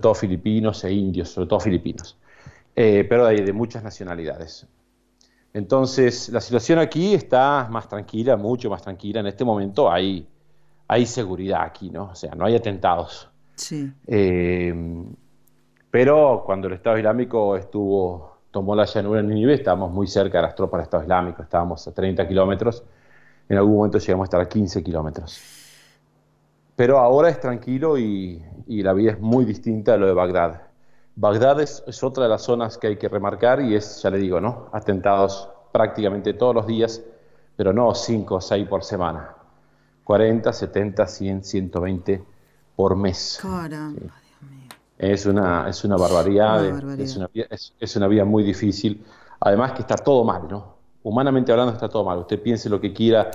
todo 0.00 0.14
filipinos 0.14 0.82
e 0.82 0.92
indios, 0.92 1.28
sobre 1.28 1.48
todo 1.48 1.60
filipinos, 1.60 2.18
eh, 2.74 3.06
pero 3.08 3.26
de, 3.26 3.42
de 3.42 3.52
muchas 3.52 3.84
nacionalidades. 3.84 4.66
Entonces, 5.54 6.28
la 6.28 6.40
situación 6.40 6.80
aquí 6.80 7.14
está 7.14 7.68
más 7.70 7.88
tranquila, 7.88 8.36
mucho 8.36 8.68
más 8.68 8.82
tranquila. 8.82 9.20
En 9.20 9.28
este 9.28 9.44
momento 9.44 9.90
hay, 9.90 10.26
hay 10.88 11.06
seguridad 11.06 11.62
aquí, 11.62 11.88
¿no? 11.90 12.10
O 12.10 12.14
sea, 12.14 12.34
no 12.34 12.44
hay 12.44 12.56
atentados. 12.56 13.30
Sí. 13.54 13.92
Pero 15.90 16.42
cuando 16.44 16.68
el 16.68 16.74
Estado 16.74 16.98
Islámico 16.98 17.56
estuvo, 17.56 18.38
tomó 18.50 18.74
la 18.74 18.84
llanura 18.84 19.20
en 19.20 19.28
Nínive, 19.28 19.54
estábamos 19.54 19.90
muy 19.90 20.06
cerca 20.06 20.38
de 20.38 20.42
las 20.42 20.54
tropas 20.54 20.78
del 20.78 20.84
Estado 20.84 21.02
Islámico, 21.02 21.42
estábamos 21.42 21.86
a 21.88 21.94
30 21.94 22.28
kilómetros, 22.28 22.82
en 23.48 23.56
algún 23.56 23.76
momento 23.76 23.98
llegamos 23.98 24.24
a 24.24 24.26
estar 24.26 24.40
a 24.40 24.48
15 24.48 24.82
kilómetros. 24.82 25.40
Pero 26.76 26.98
ahora 26.98 27.30
es 27.30 27.40
tranquilo 27.40 27.98
y, 27.98 28.44
la 28.68 28.92
vida 28.92 29.12
es 29.12 29.20
muy 29.20 29.44
distinta 29.44 29.94
a 29.94 29.96
lo 29.96 30.06
de 30.06 30.12
Bagdad. 30.12 30.62
Bagdad 31.16 31.60
es, 31.60 32.02
otra 32.04 32.24
de 32.24 32.28
las 32.28 32.42
zonas 32.42 32.78
que 32.78 32.86
hay 32.86 32.96
que 32.96 33.08
remarcar 33.08 33.60
y 33.60 33.74
es, 33.74 34.02
ya 34.02 34.10
le 34.10 34.18
digo, 34.18 34.40
¿no? 34.40 34.68
Atentados 34.72 35.48
prácticamente 35.72 36.34
todos 36.34 36.54
los 36.54 36.66
días, 36.66 37.02
pero 37.56 37.72
no 37.72 37.94
5 37.94 38.34
o 38.34 38.40
6 38.40 38.68
por 38.68 38.84
semana. 38.84 39.34
40, 40.04 40.52
70, 40.52 41.06
100, 41.06 41.44
120 41.44 42.24
por 42.76 42.94
mes. 42.94 43.40
Caramba. 43.42 44.14
Es 44.98 45.26
una, 45.26 45.68
es 45.68 45.84
una 45.84 45.96
barbaridad, 45.96 46.64
Es, 46.98 47.16
una, 47.16 47.30
es, 47.78 47.96
una, 47.96 48.08
vida 48.08 48.24
muy 48.24 48.42
difícil. 48.42 49.04
Además 49.38 49.72
que 49.72 49.82
está 49.82 49.94
todo 49.94 50.24
mal, 50.24 50.48
¿no? 50.48 50.76
Humanamente 51.04 51.52
hablando 51.52 51.72
está 51.72 51.88
todo 51.88 52.04
mal. 52.04 52.18
Usted 52.18 52.42
piense 52.42 52.68
lo 52.68 52.80
que 52.80 52.92
quiera 52.92 53.30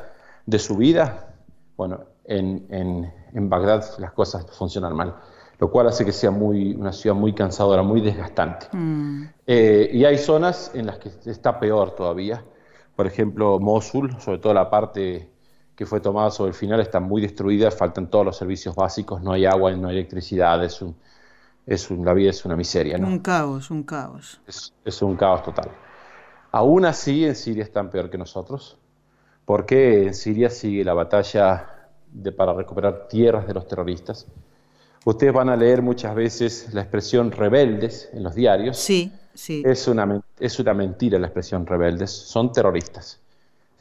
de 0.46 0.60
su 0.60 0.76
vida, 0.76 1.34
bueno, 1.78 2.02
en, 2.26 2.66
en, 2.70 3.14
en 3.34 3.50
Bagdad 3.50 3.86
las 4.00 4.12
cosas 4.12 4.46
funcionan 4.52 4.94
mal, 4.94 5.16
lo 5.58 5.72
cual 5.72 5.88
hace 5.88 6.04
que 6.04 6.12
sea 6.12 6.32
muy, 6.32 6.76
una 6.76 6.92
ciudad 6.92 7.16
muy 7.16 7.34
cansadora, 7.34 7.82
muy 7.82 8.02
desgastante. 8.02 8.68
Mm. 8.74 9.24
Eh, 9.48 9.90
y 9.94 10.04
hay 10.04 10.18
zonas 10.18 10.72
en 10.74 10.88
las 10.88 10.98
que 10.98 11.12
está 11.26 11.60
peor 11.60 11.92
todavía. 11.96 12.44
Por 12.94 13.08
ejemplo, 13.08 13.58
Mosul, 13.60 14.20
sobre 14.20 14.40
todo 14.40 14.54
la 14.54 14.70
parte 14.70 15.30
que 15.76 15.86
fue 15.86 16.02
tomada 16.02 16.30
sobre 16.30 16.50
el 16.50 16.56
final, 16.56 16.82
está 16.82 17.00
muy 17.00 17.22
destruida, 17.22 17.72
faltan 17.72 18.10
todos 18.10 18.26
los 18.26 18.38
servicios 18.38 18.76
básicos, 18.76 19.22
no 19.22 19.32
hay 19.32 19.46
agua, 19.46 19.72
no 19.72 19.88
hay 19.88 19.96
electricidad, 19.96 20.64
es 20.64 20.82
un, 20.82 20.96
es 21.66 21.90
la 21.92 22.14
vida 22.14 22.30
es 22.30 22.44
una 22.46 22.56
miseria. 22.56 22.98
¿no? 22.98 23.08
Un 23.08 23.20
caos, 23.20 23.72
un 23.72 23.84
caos. 23.84 24.42
Es, 24.46 25.02
un 25.02 25.16
caos 25.16 25.44
total. 25.44 25.72
Aún 26.52 26.86
así, 26.86 27.26
en 27.26 27.36
Siria 27.36 27.64
están 27.64 27.90
peor 27.90 28.10
que 28.10 28.18
nosotros, 28.18 28.78
porque 29.46 30.04
en 30.04 30.14
Siria 30.14 30.50
sigue 30.50 30.84
la 30.84 30.94
batalla 30.94 31.90
de, 32.12 32.32
para 32.32 32.54
recuperar 32.54 33.08
tierras 33.08 33.48
de 33.48 33.54
los 33.54 33.68
terroristas. 33.68 34.28
Ustedes 35.06 35.34
van 35.34 35.50
a 35.50 35.56
leer 35.56 35.82
muchas 35.82 36.16
veces 36.16 36.74
la 36.74 36.82
expresión 36.82 37.32
rebeldes 37.32 38.10
en 38.14 38.24
los 38.24 38.36
diarios. 38.36 38.78
Sí, 38.78 39.12
sí. 39.34 39.64
Es 39.66 39.88
una, 39.88 40.22
es 40.40 40.60
una 40.60 40.74
mentira 40.74 41.20
la 41.20 41.28
expresión 41.28 41.66
rebeldes, 41.66 42.12
son 42.12 42.52
terroristas. 42.52 43.20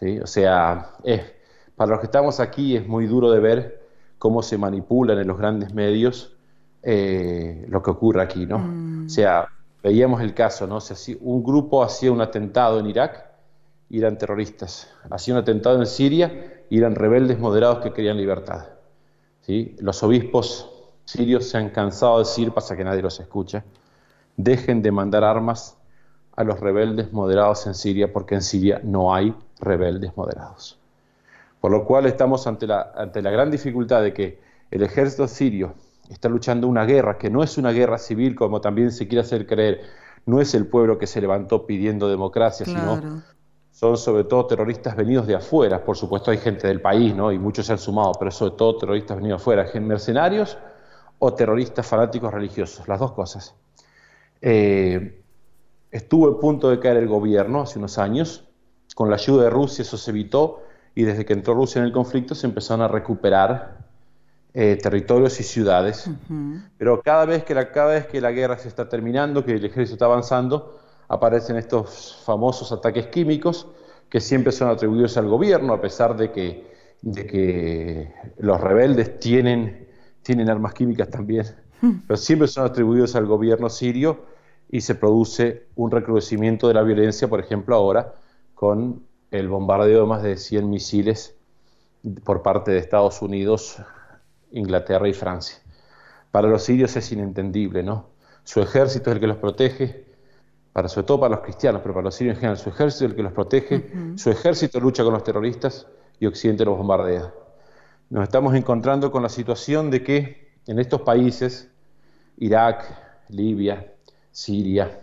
¿sí? 0.01 0.19
O 0.19 0.27
sea, 0.27 0.93
es, 1.05 1.21
para 1.77 1.93
los 1.93 2.01
que 2.01 2.07
estamos 2.07 2.41
aquí 2.41 2.77
es 2.77 2.87
muy 2.87 3.07
duro 3.07 3.31
de 3.31 3.41
ver 3.41 3.83
cómo 4.19 4.43
se 4.43 4.57
manipulan 4.57 5.19
en 5.19 5.29
los 5.29 5.39
grandes 5.39 5.75
medios 5.75 6.32
eh, 6.83 7.65
lo 7.69 7.83
que 7.83 7.91
ocurre 7.91 8.23
aquí, 8.23 8.47
¿no? 8.47 8.59
Mm. 8.59 9.07
O 9.07 9.09
sea, 9.09 9.49
veíamos 9.83 10.21
el 10.21 10.35
caso, 10.35 10.67
¿no? 10.67 10.77
O 10.77 10.81
sea, 10.81 10.97
si 10.97 11.17
un 11.21 11.43
grupo 11.43 11.83
hacía 11.83 12.13
un 12.13 12.21
atentado 12.21 12.79
en 12.79 12.87
Irak 12.87 13.27
y 13.89 13.99
eran 13.99 14.19
terroristas, 14.19 14.89
hacía 15.11 15.35
un 15.35 15.41
atentado 15.41 15.79
en 15.79 15.87
Siria 15.87 16.65
y 16.71 16.79
eran 16.79 16.95
rebeldes 16.95 17.39
moderados 17.39 17.79
que 17.79 17.93
querían 17.93 18.17
libertad. 18.17 18.67
¿sí? 19.43 19.77
Los 19.81 20.03
obispos 20.03 20.71
sirios 21.05 21.49
se 21.49 21.59
han 21.59 21.71
cansado 21.71 22.19
de 22.19 22.25
decir, 22.25 22.53
pasa 22.53 22.77
que 22.77 22.85
nadie 22.85 23.03
los 23.03 23.21
escucha, 23.21 23.65
dejen 24.37 24.83
de 24.83 24.91
mandar 24.91 25.25
armas 25.25 25.77
a 26.35 26.45
los 26.45 26.59
rebeldes 26.61 27.13
moderados 27.13 27.67
en 27.67 27.75
Siria 27.75 28.13
porque 28.13 28.35
en 28.35 28.43
Siria 28.43 28.81
no 28.83 29.15
hay 29.15 29.35
rebeldes 29.61 30.17
moderados. 30.17 30.79
Por 31.61 31.71
lo 31.71 31.85
cual 31.85 32.07
estamos 32.07 32.47
ante 32.47 32.67
la, 32.67 32.93
ante 32.97 33.21
la 33.21 33.31
gran 33.31 33.51
dificultad 33.51 34.03
de 34.03 34.15
que 34.15 34.41
el 34.71 34.83
ejército 34.83 35.29
sirio 35.29 35.75
está 36.13 36.29
luchando 36.29 36.69
una 36.69 36.85
guerra 36.85 37.19
que 37.19 37.31
no 37.31 37.43
es 37.43 37.59
una 37.59 37.71
guerra 37.73 37.99
civil 37.99 38.35
como 38.35 38.61
también 38.61 38.91
se 38.93 39.09
quiere 39.09 39.23
hacer 39.23 39.47
creer, 39.47 39.81
no 40.27 40.41
es 40.41 40.55
el 40.55 40.67
pueblo 40.67 40.99
que 40.99 41.07
se 41.07 41.21
levantó 41.21 41.67
pidiendo 41.67 42.09
democracia, 42.09 42.65
Claro. 42.65 42.97
sino 43.01 43.23
son 43.71 43.97
sobre 43.97 44.25
todo 44.25 44.47
terroristas 44.47 44.95
venidos 44.95 45.27
de 45.27 45.35
afuera, 45.35 45.83
por 45.85 45.97
supuesto 45.97 46.31
hay 46.31 46.39
gente 46.39 46.67
del 46.69 46.81
país, 46.81 47.15
¿no? 47.15 47.33
Y 47.33 47.39
muchos 47.39 47.67
se 47.67 47.73
han 47.73 47.79
sumado, 47.79 48.13
pero 48.19 48.31
sobre 48.31 48.55
todo 48.55 48.77
terroristas 48.77 49.17
venidos 49.17 49.41
de 49.41 49.43
afuera, 49.43 49.81
mercenarios 49.81 50.59
o 51.19 51.33
terroristas 51.33 51.87
fanáticos 51.87 52.33
religiosos, 52.33 52.87
las 52.87 53.01
dos 53.01 53.13
cosas. 53.13 53.55
Eh, 54.43 55.23
estuvo 55.91 56.29
a 56.29 56.39
punto 56.39 56.69
de 56.69 56.79
caer 56.79 56.99
el 56.99 57.09
gobierno 57.09 57.63
hace 57.63 57.79
unos 57.79 57.97
años, 57.99 58.45
con 58.95 59.09
la 59.09 59.17
ayuda 59.17 59.45
de 59.45 59.51
Rusia 59.51 59.83
eso 59.83 59.97
se 59.97 60.11
evitó 60.11 60.63
y 60.95 61.05
desde 61.05 61.25
que 61.25 61.33
entró 61.33 61.55
Rusia 61.55 61.79
en 61.79 61.87
el 61.87 61.93
conflicto 61.93 62.35
se 62.35 62.47
empezaron 62.47 62.83
a 62.83 62.89
recuperar 62.89 63.82
eh, 64.55 64.79
territorios 64.81 65.41
y 65.41 65.43
ciudades. 65.45 66.11
Pero 66.77 67.01
cada 67.01 67.25
vez, 67.25 67.45
que 67.45 67.55
la, 67.55 67.71
cada 67.71 67.95
vez 67.95 68.07
que 68.07 68.21
la 68.21 68.33
guerra 68.33 68.59
se 68.59 68.69
está 68.69 68.89
terminando, 68.89 69.45
que 69.45 69.53
el 69.53 69.65
ejército 69.65 69.95
está 69.95 70.05
avanzando, 70.05 70.79
aparecen 71.09 71.57
estos 71.57 72.23
famosos 72.25 72.71
ataques 72.73 73.07
químicos 73.07 73.67
que 74.09 74.21
siempre 74.21 74.53
son 74.53 74.69
atribuidos 74.69 75.17
al 75.17 75.27
gobierno, 75.27 75.73
a 75.73 75.81
pesar 75.81 76.17
de 76.17 76.31
que, 76.33 76.71
de 77.01 77.27
que 77.27 78.15
los 78.39 78.61
rebeldes 78.61 79.19
tienen, 79.19 79.89
tienen 80.23 80.51
armas 80.51 80.75
químicas 80.75 81.09
también, 81.09 81.47
pero 82.07 82.19
siempre 82.19 82.47
son 82.47 82.67
atribuidos 82.67 83.17
al 83.17 83.25
gobierno 83.25 83.71
sirio 83.71 84.27
y 84.71 84.83
se 84.83 84.95
produce 84.95 85.65
un 85.77 85.91
recrudecimiento 85.91 86.69
de 86.69 86.75
la 86.75 86.83
violencia, 86.83 87.27
por 87.27 87.41
ejemplo, 87.41 87.75
ahora 87.75 88.15
con 88.55 89.03
el 89.31 89.49
bombardeo 89.49 90.03
de 90.03 90.07
más 90.07 90.23
de 90.23 90.37
100 90.37 90.69
misiles 90.69 91.35
por 92.23 92.43
parte 92.43 92.71
de 92.71 92.79
Estados 92.79 93.23
Unidos, 93.23 93.79
Inglaterra 94.53 95.09
y 95.09 95.13
Francia. 95.13 95.59
Para 96.31 96.49
los 96.49 96.63
sirios 96.63 96.97
es 96.97 97.13
inentendible, 97.13 97.83
¿no? 97.83 98.11
Su 98.45 98.61
ejército 98.61 99.11
es 99.11 99.17
el 99.17 99.21
que 99.21 99.27
los 99.27 99.37
protege, 99.37 100.07
para, 100.73 100.89
sobre 100.89 101.07
todo 101.07 101.21
para 101.21 101.37
los 101.37 101.45
cristianos, 101.45 101.83
pero 101.83 101.95
para 101.95 102.05
los 102.05 102.15
sirios 102.15 102.37
en 102.37 102.41
general, 102.41 102.59
su 102.59 102.71
ejército 102.71 103.05
es 103.05 103.11
el 103.11 103.17
que 103.17 103.23
los 103.23 103.33
protege, 103.33 103.91
su 104.17 104.31
ejército 104.31 104.81
lucha 104.81 105.05
con 105.05 105.13
los 105.13 105.23
terroristas 105.23 105.87
y 106.19 106.27
Occidente 106.27 106.65
los 106.65 106.79
bombardea. 106.79 107.33
Nos 108.11 108.25
estamos 108.25 108.55
encontrando 108.55 109.11
con 109.11 109.23
la 109.23 109.29
situación 109.29 109.91
de 109.91 110.03
que 110.03 110.53
en 110.67 110.79
estos 110.79 111.03
países, 111.03 111.71
Irak, 112.39 112.85
Libia, 113.29 113.93
Siria, 114.31 115.01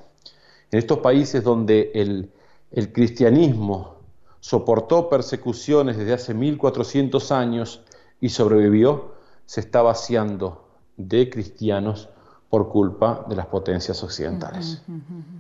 en 0.72 0.80
estos 0.80 1.00
países 1.00 1.44
donde 1.44 1.92
el, 1.94 2.32
el 2.72 2.92
cristianismo 2.92 4.00
soportó 4.40 5.10
persecuciones 5.10 5.98
desde 5.98 6.14
hace 6.14 6.34
1400 6.34 7.32
años 7.32 7.84
y 8.22 8.30
sobrevivió, 8.30 9.19
se 9.50 9.62
está 9.62 9.82
vaciando 9.82 10.70
de 10.96 11.28
cristianos 11.28 12.08
por 12.52 12.70
culpa 12.70 13.26
de 13.28 13.36
las 13.36 13.48
potencias 13.48 14.04
occidentales. 14.04 14.84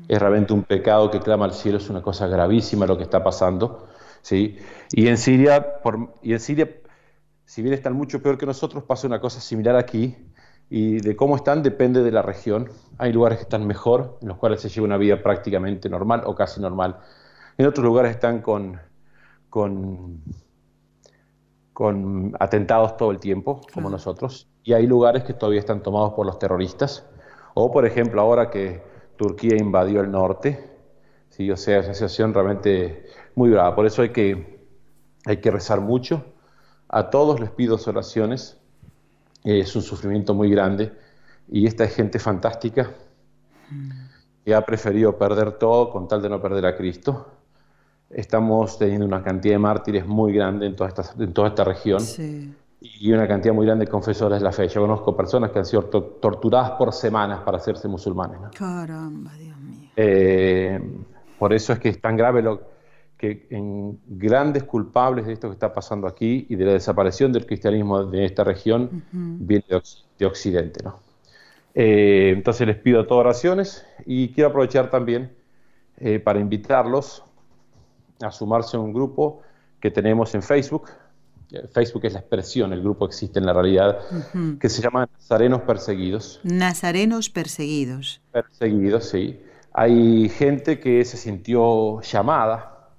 Es 0.07 0.19
realmente 0.19 0.51
un 0.51 0.63
pecado 0.63 1.11
que 1.11 1.19
clama 1.19 1.45
al 1.45 1.53
cielo, 1.53 1.77
es 1.77 1.91
una 1.91 2.01
cosa 2.01 2.25
gravísima 2.25 2.87
lo 2.87 2.97
que 2.97 3.03
está 3.03 3.23
pasando. 3.23 3.87
¿sí? 4.23 4.57
Y, 4.93 5.09
en 5.09 5.17
Siria, 5.19 5.79
por, 5.83 6.15
y 6.23 6.33
en 6.33 6.39
Siria, 6.39 6.67
si 7.45 7.61
bien 7.61 7.75
están 7.75 7.93
mucho 7.93 8.19
peor 8.19 8.39
que 8.39 8.47
nosotros, 8.47 8.83
pasa 8.83 9.05
una 9.05 9.21
cosa 9.21 9.39
similar 9.41 9.75
aquí. 9.75 10.17
Y 10.71 11.01
de 11.01 11.15
cómo 11.15 11.35
están 11.35 11.61
depende 11.61 12.01
de 12.01 12.11
la 12.11 12.23
región. 12.23 12.71
Hay 12.97 13.13
lugares 13.13 13.37
que 13.37 13.43
están 13.43 13.67
mejor, 13.67 14.17
en 14.23 14.29
los 14.29 14.37
cuales 14.37 14.59
se 14.59 14.69
lleva 14.69 14.87
una 14.87 14.97
vida 14.97 15.21
prácticamente 15.21 15.87
normal 15.87 16.23
o 16.25 16.33
casi 16.33 16.59
normal. 16.59 16.97
En 17.59 17.67
otros 17.67 17.85
lugares 17.85 18.09
están 18.13 18.41
con, 18.41 18.81
con, 19.51 20.23
con 21.79 22.35
atentados 22.41 22.97
todo 22.97 23.09
el 23.09 23.19
tiempo, 23.19 23.61
como 23.73 23.89
nosotros. 23.89 24.49
Y 24.65 24.73
hay 24.73 24.85
lugares 24.85 25.23
que 25.23 25.33
todavía 25.33 25.61
están 25.61 25.81
tomados 25.81 26.11
por 26.11 26.25
los 26.25 26.37
terroristas. 26.37 27.07
O, 27.53 27.71
por 27.71 27.85
ejemplo, 27.85 28.19
ahora 28.19 28.49
que 28.49 28.83
Turquía 29.15 29.55
invadió 29.55 30.01
el 30.01 30.11
norte. 30.11 30.71
¿sí? 31.29 31.49
O 31.49 31.55
sea, 31.55 31.79
es 31.79 31.85
una 31.85 31.93
situación 31.93 32.33
realmente 32.33 33.05
muy 33.33 33.49
brava. 33.51 33.77
Por 33.77 33.85
eso 33.85 34.01
hay 34.01 34.09
que, 34.09 34.59
hay 35.25 35.37
que 35.37 35.51
rezar 35.51 35.79
mucho. 35.79 36.25
A 36.89 37.09
todos 37.09 37.39
les 37.39 37.49
pido 37.49 37.79
oraciones. 37.87 38.59
Es 39.45 39.73
un 39.73 39.81
sufrimiento 39.81 40.33
muy 40.33 40.49
grande. 40.49 40.91
Y 41.47 41.65
esta 41.65 41.85
es 41.85 41.95
gente 41.95 42.19
fantástica 42.19 42.91
que 44.43 44.53
ha 44.53 44.65
preferido 44.65 45.17
perder 45.17 45.53
todo 45.53 45.91
con 45.91 46.09
tal 46.09 46.21
de 46.21 46.27
no 46.27 46.41
perder 46.41 46.65
a 46.65 46.75
Cristo. 46.75 47.38
Estamos 48.09 48.77
teniendo 48.79 49.05
una 49.05 49.21
cantidad 49.23 49.53
de 49.55 49.59
mártires 49.59 50.05
muy 50.07 50.33
grande 50.33 50.65
en 50.65 50.75
toda 50.75 50.89
esta, 50.89 51.03
en 51.23 51.31
toda 51.31 51.49
esta 51.49 51.63
región 51.63 51.99
Sí. 51.99 52.51
y 52.81 53.11
una 53.11 53.27
cantidad 53.27 53.53
muy 53.53 53.65
grande 53.67 53.85
de 53.85 53.91
confesores 53.91 54.39
de 54.39 54.43
la 54.43 54.51
fe. 54.51 54.67
Yo 54.67 54.81
conozco 54.81 55.15
personas 55.15 55.51
que 55.51 55.59
han 55.59 55.65
sido 55.65 55.83
to- 55.85 56.03
torturadas 56.19 56.71
por 56.71 56.91
semanas 56.91 57.41
para 57.41 57.57
hacerse 57.57 57.87
musulmanes. 57.87 58.39
¿no? 58.41 58.49
Caramba, 58.57 59.31
Dios 59.35 59.57
mío. 59.59 59.89
Eh, 59.95 60.79
por 61.37 61.53
eso 61.53 61.71
es 61.73 61.79
que 61.79 61.89
es 61.89 62.01
tan 62.01 62.17
grave 62.17 62.41
lo 62.41 62.61
que 63.15 63.47
en 63.51 63.99
grandes 64.07 64.63
culpables 64.63 65.27
de 65.27 65.33
esto 65.33 65.49
que 65.49 65.53
está 65.53 65.73
pasando 65.73 66.07
aquí 66.07 66.47
y 66.49 66.55
de 66.55 66.65
la 66.65 66.71
desaparición 66.73 67.31
del 67.33 67.45
cristianismo 67.45 68.05
de 68.05 68.25
esta 68.25 68.43
región 68.45 69.03
viene 69.11 69.65
de, 69.69 69.75
Occ- 69.75 70.03
de 70.17 70.25
Occidente. 70.25 70.83
¿no? 70.83 70.99
Eh, 71.75 72.31
entonces 72.35 72.65
les 72.65 72.77
pido 72.77 73.05
todas 73.05 73.25
oraciones 73.25 73.85
y 74.05 74.29
quiero 74.29 74.49
aprovechar 74.49 74.89
también 74.89 75.31
eh, 75.97 76.19
para 76.19 76.39
invitarlos 76.39 77.23
a 78.21 78.31
sumarse 78.31 78.77
a 78.77 78.79
un 78.79 78.93
grupo 78.93 79.41
que 79.79 79.91
tenemos 79.91 80.33
en 80.35 80.43
Facebook. 80.43 80.89
Eh, 81.51 81.67
Facebook 81.71 82.05
es 82.05 82.13
la 82.13 82.19
expresión, 82.19 82.73
el 82.73 82.81
grupo 82.81 83.05
existe 83.05 83.39
en 83.39 83.45
la 83.45 83.53
realidad, 83.53 83.99
que 84.59 84.69
se 84.69 84.81
llama 84.81 85.07
Nazarenos 85.11 85.61
Perseguidos. 85.61 86.39
Nazarenos 86.43 87.29
perseguidos. 87.29 88.21
Perseguidos, 88.31 89.05
sí. 89.05 89.41
Hay 89.73 90.29
gente 90.29 90.79
que 90.79 91.03
se 91.05 91.17
sintió 91.17 92.01
llamada, 92.01 92.89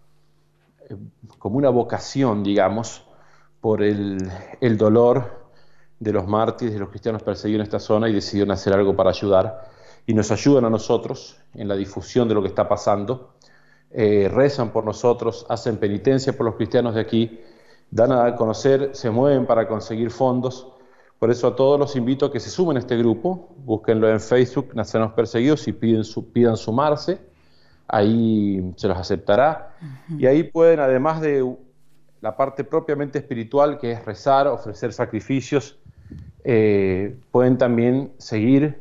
eh, 0.89 0.97
como 1.39 1.59
una 1.59 1.71
vocación, 1.71 2.43
digamos, 2.43 3.05
por 3.61 3.83
el, 3.83 4.31
el 4.61 4.79
dolor 4.79 5.41
de 5.99 6.13
los 6.13 6.27
mártires, 6.27 6.73
de 6.73 6.81
los 6.81 6.89
cristianos 6.89 7.23
perseguidos 7.23 7.61
en 7.61 7.65
esta 7.65 7.79
zona 7.79 8.09
y 8.09 8.15
decidieron 8.15 8.51
hacer 8.53 8.73
algo 8.73 8.97
para 8.97 9.11
ayudar. 9.11 9.69
Y 10.07 10.15
nos 10.15 10.31
ayudan 10.31 10.65
a 10.65 10.71
nosotros 10.71 11.37
en 11.55 11.69
la 11.69 11.77
difusión 11.77 12.27
de 12.27 12.35
lo 12.35 12.43
que 12.43 12.49
está 12.49 12.69
pasando. 12.69 13.35
Eh, 13.93 14.31
rezan 14.33 14.71
por 14.71 14.85
nosotros, 14.85 15.45
hacen 15.49 15.77
penitencia 15.77 16.33
por 16.37 16.47
los 16.47 16.55
cristianos 16.55 16.95
de 16.95 17.01
aquí, 17.01 17.41
dan 17.91 18.13
a 18.13 18.37
conocer, 18.37 18.91
se 18.93 19.11
mueven 19.11 19.47
para 19.47 19.67
conseguir 19.67 20.11
fondos. 20.11 20.69
Por 21.19 21.31
eso 21.31 21.49
a 21.49 21.57
todos 21.57 21.79
los 21.79 21.97
invito 21.97 22.27
a 22.27 22.33
que 22.33 22.39
se 22.41 22.51
sumen 22.51 22.77
a 22.77 22.81
este 22.81 22.97
grupo, 22.97 23.49
búsquenlo 23.65 24.09
en 24.09 24.21
Facebook, 24.21 24.71
Nazarenos 24.75 25.13
Perseguidos, 25.15 25.67
y 25.69 25.73
piden, 25.73 26.05
su- 26.05 26.31
pidan 26.33 26.57
sumarse, 26.57 27.19
ahí 27.89 28.73
se 28.77 28.87
los 28.89 28.97
aceptará. 28.97 29.75
Y 30.17 30.27
ahí 30.27 30.45
pueden, 30.45 30.81
además 30.81 31.21
de 31.21 31.45
la 32.21 32.37
parte 32.37 32.63
propiamente 32.65 33.19
espiritual, 33.19 33.79
que 33.79 33.93
es 33.93 34.05
rezar, 34.05 34.47
ofrecer 34.47 34.93
sacrificios, 34.93 35.79
eh, 36.45 37.17
pueden 37.33 37.59
también 37.59 38.13
seguir 38.19 38.81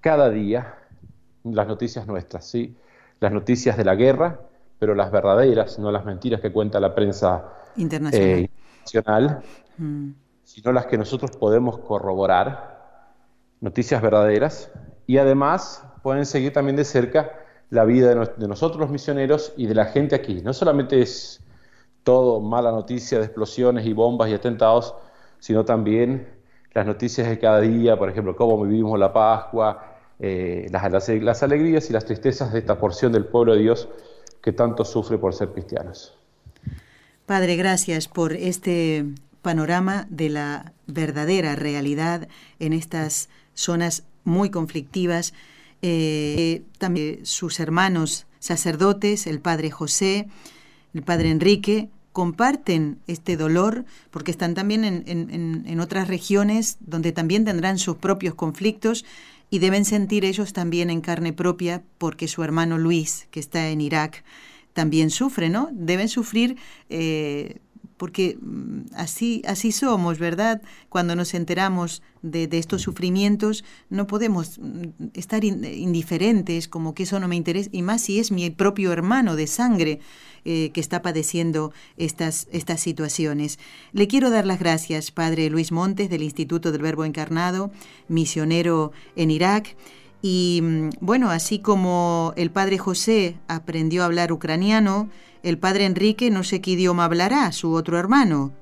cada 0.00 0.30
día 0.30 0.74
las 1.44 1.68
noticias 1.68 2.06
nuestras, 2.06 2.46
¿sí? 2.46 2.74
Las 3.20 3.32
noticias 3.32 3.76
de 3.76 3.84
la 3.84 3.94
guerra, 3.94 4.40
pero 4.78 4.94
las 4.94 5.10
verdaderas, 5.10 5.78
no 5.78 5.90
las 5.90 6.04
mentiras 6.04 6.40
que 6.40 6.52
cuenta 6.52 6.80
la 6.80 6.94
prensa 6.94 7.44
Internacional. 7.76 8.28
eh, 8.28 8.50
internacional, 8.84 9.42
Mm. 9.78 10.10
sino 10.44 10.72
las 10.72 10.86
que 10.86 10.96
nosotros 10.98 11.32
podemos 11.36 11.78
corroborar, 11.78 12.76
noticias 13.60 14.00
verdaderas, 14.02 14.70
y 15.06 15.18
además 15.18 15.84
pueden 16.02 16.24
seguir 16.26 16.52
también 16.52 16.76
de 16.76 16.84
cerca 16.84 17.30
la 17.70 17.84
vida 17.84 18.14
de, 18.14 18.30
de 18.36 18.48
nosotros 18.48 18.80
los 18.80 18.90
misioneros 18.90 19.52
y 19.56 19.66
de 19.66 19.74
la 19.74 19.86
gente 19.86 20.14
aquí. 20.14 20.40
No 20.42 20.52
solamente 20.52 21.00
es 21.02 21.42
todo 22.04 22.40
mala 22.40 22.70
noticia 22.70 23.18
de 23.18 23.24
explosiones 23.24 23.84
y 23.86 23.92
bombas 23.92 24.28
y 24.30 24.34
atentados, 24.34 24.94
sino 25.40 25.64
también 25.64 26.28
las 26.72 26.86
noticias 26.86 27.28
de 27.28 27.38
cada 27.38 27.60
día, 27.60 27.98
por 27.98 28.08
ejemplo, 28.08 28.36
cómo 28.36 28.62
vivimos 28.62 28.98
la 28.98 29.12
Pascua, 29.12 29.95
eh, 30.18 30.68
las, 30.70 31.08
las, 31.08 31.42
alegrías 31.42 31.90
y 31.90 31.92
las 31.92 32.04
tristezas 32.04 32.52
de 32.52 32.60
esta 32.60 32.78
porción 32.78 33.12
del 33.12 33.26
pueblo 33.26 33.54
de 33.54 33.60
Dios 33.60 33.88
que 34.42 34.52
tanto 34.52 34.84
sufre 34.84 35.18
por 35.18 35.34
ser 35.34 35.50
cristianos. 35.50 36.14
Padre, 37.26 37.56
gracias 37.56 38.08
por 38.08 38.32
este 38.32 39.04
panorama 39.42 40.06
de 40.10 40.28
la 40.28 40.72
verdadera 40.86 41.56
realidad 41.56 42.28
en 42.58 42.72
estas 42.72 43.28
zonas 43.54 44.04
muy 44.24 44.50
conflictivas. 44.50 45.34
Eh, 45.82 46.62
también 46.78 47.26
sus 47.26 47.60
hermanos 47.60 48.26
sacerdotes, 48.38 49.26
el 49.26 49.40
padre 49.40 49.70
José, 49.70 50.28
el 50.94 51.02
padre 51.02 51.30
Enrique, 51.30 51.90
comparten 52.12 52.98
este 53.06 53.36
dolor 53.36 53.84
porque 54.10 54.30
están 54.30 54.54
también 54.54 54.84
en, 54.84 55.04
en, 55.06 55.80
otras 55.80 56.08
regiones 56.08 56.78
donde 56.80 57.12
también 57.12 57.44
tendrán 57.44 57.76
sus 57.78 57.96
propios 57.96 58.34
conflictos 58.34 59.04
y 59.50 59.58
deben 59.58 59.84
sentir 59.84 60.24
ellos 60.24 60.52
también 60.52 60.90
en 60.90 61.00
carne 61.00 61.32
propia 61.32 61.82
porque 61.98 62.28
su 62.28 62.42
hermano 62.42 62.78
Luis, 62.78 63.28
que 63.30 63.40
está 63.40 63.68
en 63.68 63.80
Irak, 63.80 64.24
también 64.72 65.10
sufre, 65.10 65.48
¿no? 65.48 65.68
Deben 65.72 66.08
sufrir 66.08 66.56
eh, 66.90 67.60
porque 67.96 68.38
mm, 68.40 68.94
así, 68.94 69.42
así 69.46 69.72
somos, 69.72 70.18
¿verdad? 70.18 70.62
Cuando 70.88 71.16
nos 71.16 71.34
enteramos 71.34 72.02
de, 72.22 72.48
estos 72.52 72.82
sufrimientos, 72.82 73.64
no 73.88 74.06
podemos 74.06 74.58
mm, 74.58 75.08
estar 75.14 75.44
indiferentes, 75.44 76.68
como 76.68 76.94
que 76.94 77.04
eso 77.04 77.20
no 77.20 77.28
me 77.28 77.36
interesa, 77.36 77.70
y 77.72 77.82
más 77.82 78.02
si 78.02 78.18
es 78.18 78.30
mi 78.30 78.50
propio 78.50 78.92
hermano 78.92 79.36
de 79.36 79.46
sangre 79.46 80.00
eh, 80.48 80.70
que 80.72 80.80
está 80.80 81.02
padeciendo 81.02 81.72
estas, 81.96 82.46
estas 82.52 82.80
situaciones. 82.80 83.58
Le 83.92 84.06
quiero 84.06 84.30
dar 84.30 84.46
las 84.46 84.60
gracias, 84.60 85.10
Padre 85.10 85.50
Luis 85.50 85.72
Montes, 85.72 86.08
del 86.08 86.22
Instituto 86.22 86.70
del 86.70 86.82
Verbo 86.82 87.04
Encarnado, 87.04 87.72
misionero 88.06 88.92
en 89.16 89.32
Irak. 89.32 89.76
Y 90.22 90.60
mm, 90.62 90.90
bueno, 91.00 91.30
así 91.30 91.58
como 91.58 92.32
el 92.36 92.52
Padre 92.52 92.78
José 92.78 93.38
aprendió 93.48 94.02
a 94.02 94.06
hablar 94.06 94.30
ucraniano, 94.30 95.10
el 95.42 95.58
padre 95.58 95.84
Enrique 95.84 96.30
no 96.30 96.44
sé 96.44 96.60
qué 96.60 96.72
idioma 96.72 97.04
hablará, 97.04 97.50
su 97.50 97.72
otro 97.72 97.98
hermano. 97.98 98.52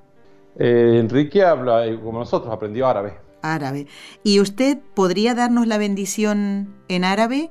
Eh, 0.59 0.99
Enrique 1.01 1.43
habla, 1.43 1.87
eh, 1.87 1.99
como 2.03 2.21
nosotros, 2.21 2.53
aprendió 2.53 2.87
árabe. 2.87 3.15
Árabe. 3.43 3.87
¿Y 4.23 4.41
usted 4.41 4.79
podría 4.95 5.35
darnos 5.35 5.67
la 5.67 5.77
bendición 5.77 6.75
en 6.89 7.05
árabe? 7.05 7.51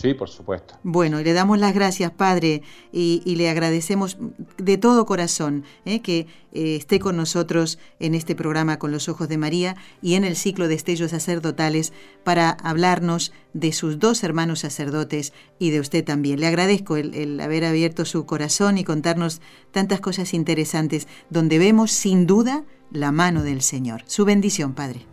Sí, 0.00 0.14
por 0.14 0.28
supuesto. 0.28 0.74
Bueno, 0.84 1.20
y 1.20 1.24
le 1.24 1.32
damos 1.32 1.58
las 1.58 1.74
gracias, 1.74 2.12
Padre, 2.12 2.62
y, 2.92 3.34
le 3.34 3.50
agradecemos 3.50 4.16
de 4.56 4.78
todo 4.78 5.06
corazón 5.06 5.64
eh, 5.84 6.00
que 6.00 6.26
eh, 6.52 6.76
esté 6.76 7.00
con 7.00 7.16
nosotros 7.16 7.78
en 7.98 8.14
este 8.14 8.36
programa 8.36 8.78
con 8.78 8.92
los 8.92 9.08
ojos 9.08 9.28
de 9.28 9.38
María 9.38 9.76
y 10.00 10.14
en 10.14 10.24
el 10.24 10.36
ciclo 10.36 10.68
de 10.68 10.74
estellos 10.74 11.10
sacerdotales 11.10 11.92
para 12.22 12.50
hablarnos 12.50 13.32
de 13.54 13.72
sus 13.72 13.98
dos 13.98 14.22
hermanos 14.22 14.60
sacerdotes 14.60 15.32
y 15.58 15.70
de 15.70 15.80
usted 15.80 16.04
también. 16.04 16.38
Le 16.38 16.46
agradezco 16.46 16.96
el 16.96 17.40
haber 17.40 17.64
abierto 17.64 18.04
su 18.04 18.24
corazón 18.24 18.78
y 18.78 18.84
contarnos 18.84 19.40
tantas 19.72 20.00
cosas 20.00 20.32
interesantes 20.32 21.08
donde 21.28 21.58
vemos 21.58 21.90
sin 21.90 22.26
duda 22.26 22.64
la 22.92 23.10
mano 23.12 23.42
del 23.42 23.62
Señor. 23.62 24.02
Su 24.06 24.24
bendición, 24.24 24.74
Padre. 24.74 25.06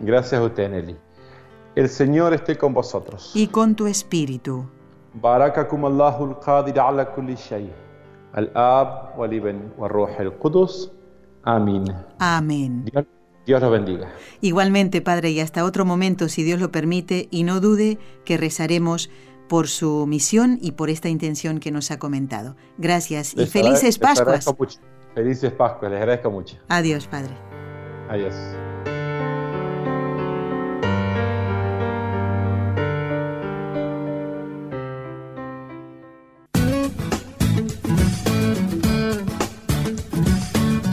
Gracias 0.00 0.40
a 0.40 0.44
usted, 0.44 0.68
Nelly. 0.68 0.96
El 1.75 1.89
Señor 1.89 2.33
esté 2.33 2.57
con 2.57 2.73
vosotros. 2.73 3.31
Y 3.35 3.47
con 3.47 3.75
tu 3.75 3.87
espíritu. 3.87 4.65
بارككم 5.23 5.85
الله 5.85 6.23
القادر 6.23 6.79
على 6.79 7.05
كل 7.15 7.37
شيء 7.37 7.71
الآب 8.37 9.13
والابن 9.17 9.59
والروح 9.77 10.19
القدس 10.19 10.91
آمين 11.47 11.85
Amén. 12.19 12.85
Dios, 12.85 13.05
Dios 13.45 13.61
los 13.61 13.71
bendiga. 13.71 14.07
Igualmente, 14.41 15.01
Padre, 15.01 15.31
y 15.31 15.39
hasta 15.39 15.63
otro 15.65 15.85
momento, 15.85 16.29
si 16.29 16.43
Dios 16.43 16.59
lo 16.59 16.71
permite, 16.71 17.27
y 17.31 17.43
no 17.43 17.59
dude 17.61 17.97
que 18.25 18.37
rezaremos 18.37 19.09
por 19.49 19.67
su 19.67 20.05
misión 20.07 20.59
y 20.61 20.73
por 20.73 20.89
esta 20.89 21.09
intención 21.09 21.59
que 21.59 21.71
nos 21.71 21.89
ha 21.91 21.97
comentado. 21.99 22.55
Gracias 22.77 23.33
y 23.33 23.37
Les 23.37 23.49
felices 23.49 23.79
agrade- 23.79 23.83
les 23.85 23.97
Pascuas. 23.99 24.19
agradezco 24.21 24.55
mucho. 24.59 24.79
Felices 25.15 25.51
Pascuas, 25.53 25.91
les 25.91 25.99
agradezco 26.01 26.29
mucho. 26.31 26.57
Adiós, 26.69 27.07
Padre. 27.07 27.33
Adiós. 28.09 28.35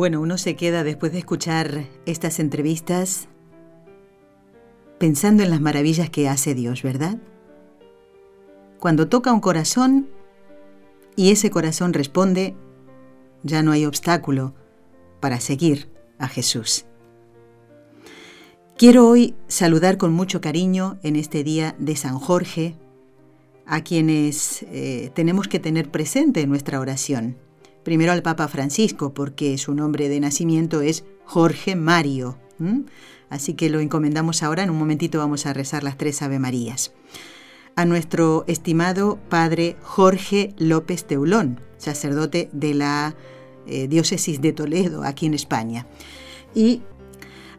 Bueno, 0.00 0.22
uno 0.22 0.38
se 0.38 0.56
queda 0.56 0.82
después 0.82 1.12
de 1.12 1.18
escuchar 1.18 1.84
estas 2.06 2.38
entrevistas 2.38 3.28
pensando 4.98 5.42
en 5.42 5.50
las 5.50 5.60
maravillas 5.60 6.08
que 6.08 6.26
hace 6.26 6.54
Dios, 6.54 6.82
¿verdad? 6.82 7.18
Cuando 8.78 9.08
toca 9.08 9.30
un 9.30 9.40
corazón 9.40 10.08
y 11.16 11.32
ese 11.32 11.50
corazón 11.50 11.92
responde, 11.92 12.56
ya 13.42 13.62
no 13.62 13.72
hay 13.72 13.84
obstáculo 13.84 14.54
para 15.20 15.38
seguir 15.38 15.90
a 16.18 16.28
Jesús. 16.28 16.86
Quiero 18.78 19.06
hoy 19.06 19.34
saludar 19.48 19.98
con 19.98 20.14
mucho 20.14 20.40
cariño 20.40 20.98
en 21.02 21.14
este 21.14 21.44
día 21.44 21.76
de 21.78 21.94
San 21.94 22.18
Jorge 22.18 22.74
a 23.66 23.84
quienes 23.84 24.62
eh, 24.62 25.10
tenemos 25.12 25.46
que 25.46 25.58
tener 25.58 25.90
presente 25.90 26.40
en 26.40 26.48
nuestra 26.48 26.80
oración. 26.80 27.49
Primero 27.84 28.12
al 28.12 28.22
Papa 28.22 28.46
Francisco, 28.48 29.14
porque 29.14 29.56
su 29.56 29.74
nombre 29.74 30.08
de 30.08 30.20
nacimiento 30.20 30.82
es 30.82 31.04
Jorge 31.24 31.76
Mario. 31.76 32.38
Así 33.30 33.54
que 33.54 33.70
lo 33.70 33.80
encomendamos 33.80 34.42
ahora. 34.42 34.62
En 34.62 34.70
un 34.70 34.78
momentito 34.78 35.18
vamos 35.18 35.46
a 35.46 35.54
rezar 35.54 35.82
las 35.82 35.96
tres 35.96 36.20
Ave 36.20 36.38
Marías. 36.38 36.92
A 37.76 37.86
nuestro 37.86 38.44
estimado 38.48 39.18
Padre 39.30 39.76
Jorge 39.82 40.54
López 40.58 41.04
Teulón, 41.04 41.60
sacerdote 41.78 42.50
de 42.52 42.74
la 42.74 43.14
eh, 43.66 43.88
diócesis 43.88 44.42
de 44.42 44.52
Toledo, 44.52 45.04
aquí 45.04 45.26
en 45.26 45.34
España. 45.34 45.86
Y 46.54 46.82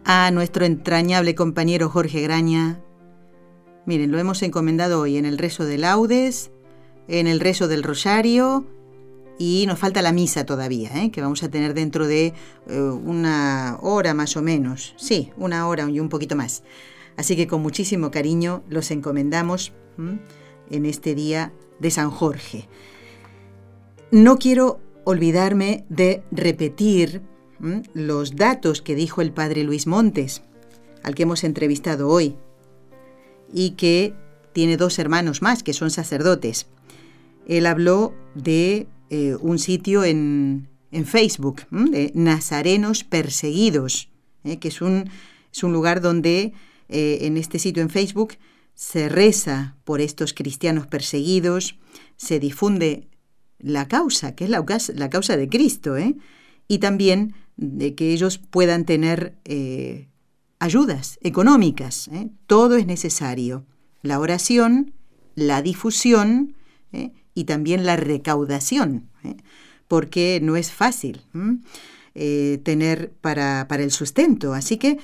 a 0.04 0.30
nuestro 0.32 0.66
entrañable 0.66 1.34
compañero 1.34 1.90
Jorge 1.90 2.22
Graña. 2.22 2.80
Miren, 3.88 4.12
lo 4.12 4.20
hemos 4.20 4.44
encomendado 4.44 5.02
hoy 5.02 5.18
en 5.18 5.26
el 5.26 5.40
rezo 5.40 5.66
de 5.66 5.80
laudes, 5.80 6.52
en 7.08 7.26
el 7.26 7.40
rezo 7.40 7.68
del 7.68 7.82
rosario 7.82 8.68
y 9.44 9.66
nos 9.66 9.80
falta 9.80 10.04
la 10.04 10.12
misa 10.12 10.46
todavía, 10.46 10.92
¿eh? 11.02 11.10
que 11.10 11.20
vamos 11.20 11.42
a 11.42 11.50
tener 11.50 11.74
dentro 11.74 12.06
de 12.06 12.36
eh, 12.68 12.80
una 12.80 13.80
hora 13.82 14.14
más 14.14 14.38
o 14.38 14.44
menos. 14.44 14.94
Sí, 14.98 15.32
una 15.36 15.68
hora 15.68 15.90
y 15.90 16.00
un 16.00 16.10
poquito 16.10 16.36
más. 16.36 16.62
Así 17.18 17.36
que 17.36 17.48
con 17.48 17.64
muchísimo 17.64 18.12
cariño 18.12 18.62
los 18.70 18.92
encomendamos 18.92 19.74
en 20.70 20.86
este 20.86 21.16
día 21.16 21.54
de 21.80 21.90
San 21.90 22.12
Jorge. 22.12 22.70
No 24.12 24.38
quiero 24.38 24.80
olvidarme 25.06 25.86
de 25.90 26.22
repetir 26.30 27.24
los 27.96 28.36
datos 28.36 28.84
que 28.84 28.94
dijo 28.94 29.24
el 29.24 29.32
padre 29.32 29.64
Luis 29.64 29.88
Montes, 29.88 30.44
al 31.02 31.16
que 31.16 31.24
hemos 31.24 31.44
entrevistado 31.44 32.10
hoy, 32.10 32.36
y 33.52 33.72
que 33.72 34.14
tiene 34.54 34.78
dos 34.78 35.00
hermanos 35.00 35.42
más 35.42 35.64
que 35.64 35.74
son 35.74 35.90
sacerdotes. 35.90 36.68
Él 37.48 37.66
habló 37.66 38.14
de 38.36 38.88
eh, 39.14 39.36
un 39.42 39.60
sitio 39.60 40.06
en, 40.06 40.70
en 40.90 41.06
Facebook, 41.06 41.64
de 41.70 42.14
Nazarenos 42.16 43.04
Perseguidos, 43.04 44.08
¿eh? 44.46 44.58
que 44.58 44.70
es 44.70 44.82
un, 44.82 45.10
es 45.52 45.64
un 45.64 45.74
lugar 45.74 46.00
donde 46.00 46.54
eh, 46.88 47.18
en 47.24 47.36
este 47.36 47.60
sitio 47.60 47.84
en 47.84 47.90
Facebook 47.90 48.36
se 48.74 49.10
reza 49.10 49.76
por 49.84 50.00
estos 50.00 50.34
cristianos 50.34 50.88
perseguidos, 50.88 51.78
se 52.16 52.40
difunde 52.40 53.10
la 53.60 53.90
causa, 53.90 54.34
que 54.34 54.46
es 54.46 54.50
la, 54.50 54.66
la 54.96 55.10
causa 55.10 55.36
de 55.36 55.50
Cristo, 55.50 55.98
¿eh? 55.98 56.16
y 56.70 56.78
también 56.78 57.36
de 57.58 57.96
que 57.96 58.14
ellos 58.14 58.38
puedan 58.38 58.86
tener 58.86 59.36
ayudas 60.58 61.20
económicas. 61.22 62.10
Todo 62.48 62.78
es 62.78 62.86
necesario. 62.86 63.66
La 64.04 64.22
oración, 64.22 64.94
la 65.36 65.62
difusión. 65.62 66.56
Y 67.34 67.46
también 67.46 67.86
la 67.86 67.96
recaudación, 67.96 69.10
¿eh? 69.24 69.38
porque 69.88 70.40
no 70.42 70.56
es 70.56 70.72
fácil 70.72 71.22
tener 72.64 73.12
para, 73.22 73.68
para, 73.70 73.84
el 73.84 73.92
sustento. 73.92 74.54
Así 74.54 74.78
que 74.78 75.00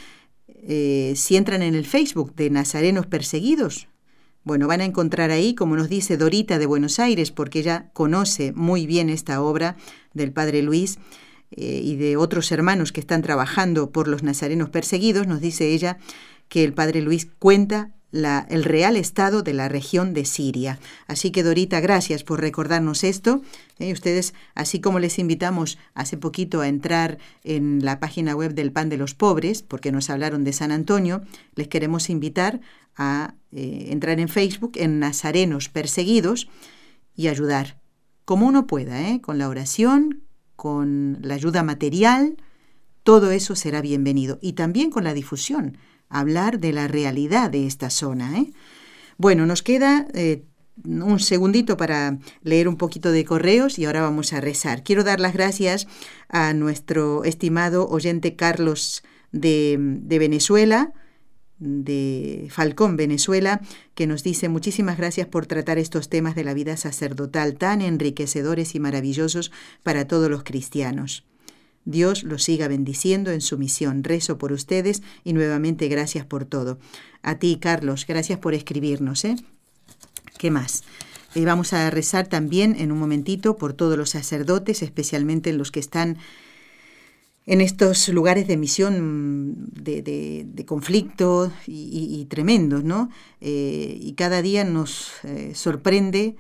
si 1.16 1.36
entran 1.38 1.62
en 1.62 1.76
el 1.76 1.86
Facebook 1.86 2.36
de 2.36 2.50
Nazarenos 2.50 3.06
Perseguidos, 3.06 3.88
bueno, 4.44 4.68
van 4.68 4.82
a 4.82 4.86
encontrar 4.86 5.32
ahí, 5.32 5.56
como 5.56 5.76
nos 5.76 5.90
dice 5.90 6.18
Dorita 6.18 6.58
de 6.58 6.66
Buenos 6.66 7.00
Aires, 7.00 7.32
porque 7.32 7.60
ella 7.60 7.90
conoce 7.94 8.54
muy 8.54 8.88
bien 8.88 9.10
esta 9.10 9.42
obra 9.42 9.76
del 10.14 10.32
Padre 10.32 10.62
Luis, 10.62 11.00
eh, 11.52 11.80
y 11.82 11.96
de 11.96 12.18
otros 12.18 12.52
hermanos 12.52 12.92
que 12.92 13.00
están 13.00 13.22
trabajando 13.22 13.92
por 13.92 14.08
los 14.08 14.22
nazarenos 14.22 14.70
perseguidos, 14.70 15.28
nos 15.28 15.40
dice 15.40 15.74
ella 15.74 15.98
que 16.50 16.64
el 16.64 16.74
padre 16.74 17.02
Luis 17.02 17.28
cuenta 17.40 17.92
la, 18.12 18.46
el 18.50 18.64
real 18.64 18.96
estado 18.96 19.44
de 19.44 19.54
la 19.54 19.68
región 19.68 20.14
de 20.14 20.26
Siria. 20.26 20.80
Así 21.08 21.32
que 21.32 21.44
Dorita, 21.44 21.80
gracias 21.80 22.24
por 22.24 22.40
recordarnos 22.40 23.04
esto. 23.04 23.42
Eh, 23.80 23.92
ustedes, 23.92 24.34
así 24.56 24.80
como 24.80 25.00
les 25.00 25.20
invitamos 25.20 25.78
hace 25.94 26.18
poquito 26.18 26.62
a 26.62 26.68
entrar 26.68 27.18
en 27.44 27.84
la 27.84 28.00
página 28.00 28.36
web 28.36 28.54
del 28.54 28.72
Pan 28.72 28.90
de 28.90 28.98
los 28.98 29.14
Pobres, 29.14 29.62
porque 29.62 29.92
nos 29.92 30.10
hablaron 30.10 30.44
de 30.44 30.54
San 30.54 30.72
Antonio, 30.72 31.22
les 31.56 31.68
queremos 31.68 32.10
invitar 32.10 32.62
a 32.96 33.36
eh, 33.52 33.88
entrar 33.90 34.20
en 34.20 34.30
Facebook 34.30 34.74
en 34.76 35.00
Nazarenos 35.00 35.70
Perseguidos 35.70 36.50
y 37.16 37.28
ayudar, 37.28 37.80
como 38.26 38.48
uno 38.48 38.68
pueda, 38.68 39.10
¿eh? 39.10 39.22
con 39.22 39.38
la 39.38 39.50
oración, 39.50 40.24
con 40.56 41.20
la 41.22 41.36
ayuda 41.36 41.64
material, 41.64 42.38
todo 43.04 43.32
eso 43.32 43.56
será 43.56 43.82
bienvenido. 43.82 44.40
Y 44.42 44.54
también 44.54 44.90
con 44.90 45.04
la 45.04 45.14
difusión, 45.14 45.78
hablar 46.10 46.60
de 46.60 46.74
la 46.74 46.88
realidad 46.88 47.50
de 47.52 47.68
esta 47.68 47.90
zona. 47.90 48.40
¿eh? 48.40 48.52
Bueno, 49.18 49.46
nos 49.46 49.64
queda 49.64 50.08
eh, 50.14 50.44
un 50.86 51.20
segundito 51.20 51.78
para 51.78 52.20
leer 52.44 52.68
un 52.68 52.78
poquito 52.78 53.12
de 53.12 53.26
correos 53.26 53.80
y 53.80 53.86
ahora 53.86 54.02
vamos 54.02 54.34
a 54.34 54.42
rezar. 54.42 54.84
Quiero 54.84 55.04
dar 55.04 55.20
las 55.20 55.34
gracias 55.34 55.88
a 56.30 56.54
nuestro 56.54 57.24
estimado 57.24 57.88
oyente 57.90 58.36
Carlos 58.36 59.04
de, 59.32 59.78
de 59.80 60.20
Venezuela, 60.20 60.94
de 61.60 62.48
Falcón, 62.52 62.98
Venezuela, 62.98 63.62
que 63.96 64.06
nos 64.06 64.24
dice 64.24 64.50
muchísimas 64.50 64.98
gracias 64.98 65.28
por 65.28 65.48
tratar 65.48 65.80
estos 65.80 66.10
temas 66.10 66.36
de 66.36 66.44
la 66.44 66.54
vida 66.54 66.78
sacerdotal 66.78 67.56
tan 67.56 67.82
enriquecedores 67.82 68.76
y 68.76 68.80
maravillosos 68.80 69.52
para 69.84 70.06
todos 70.06 70.30
los 70.30 70.44
cristianos. 70.44 71.26
Dios 71.88 72.24
los 72.24 72.44
siga 72.44 72.68
bendiciendo 72.68 73.32
en 73.32 73.40
su 73.40 73.58
misión. 73.58 74.04
Rezo 74.04 74.38
por 74.38 74.52
ustedes 74.52 75.02
y 75.24 75.32
nuevamente 75.32 75.88
gracias 75.88 76.26
por 76.26 76.44
todo. 76.44 76.80
A 77.22 77.40
ti, 77.40 77.58
Carlos, 77.62 78.06
gracias 78.06 78.40
por 78.40 78.54
escribirnos. 78.54 79.24
¿eh? 79.24 79.38
¿Qué 80.38 80.52
más? 80.52 80.84
Eh, 81.34 81.46
vamos 81.46 81.72
a 81.72 81.90
rezar 81.90 82.28
también 82.28 82.76
en 82.78 82.92
un 82.92 83.00
momentito 83.00 83.56
por 83.56 83.74
todos 83.74 83.98
los 83.98 84.10
sacerdotes, 84.10 84.84
especialmente 84.84 85.54
los 85.54 85.72
que 85.72 85.80
están 85.80 86.18
en 87.46 87.62
estos 87.62 88.10
lugares 88.10 88.48
de 88.48 88.58
misión 88.58 89.70
de, 89.72 90.66
conflicto 90.68 91.54
y, 91.66 92.26
tremendos, 92.30 92.84
¿no? 92.84 93.10
Eh, 93.40 93.98
y 94.02 94.12
cada 94.14 94.42
día 94.42 94.66
nos 94.66 95.12
eh, 95.24 95.54
sorprende 95.56 96.36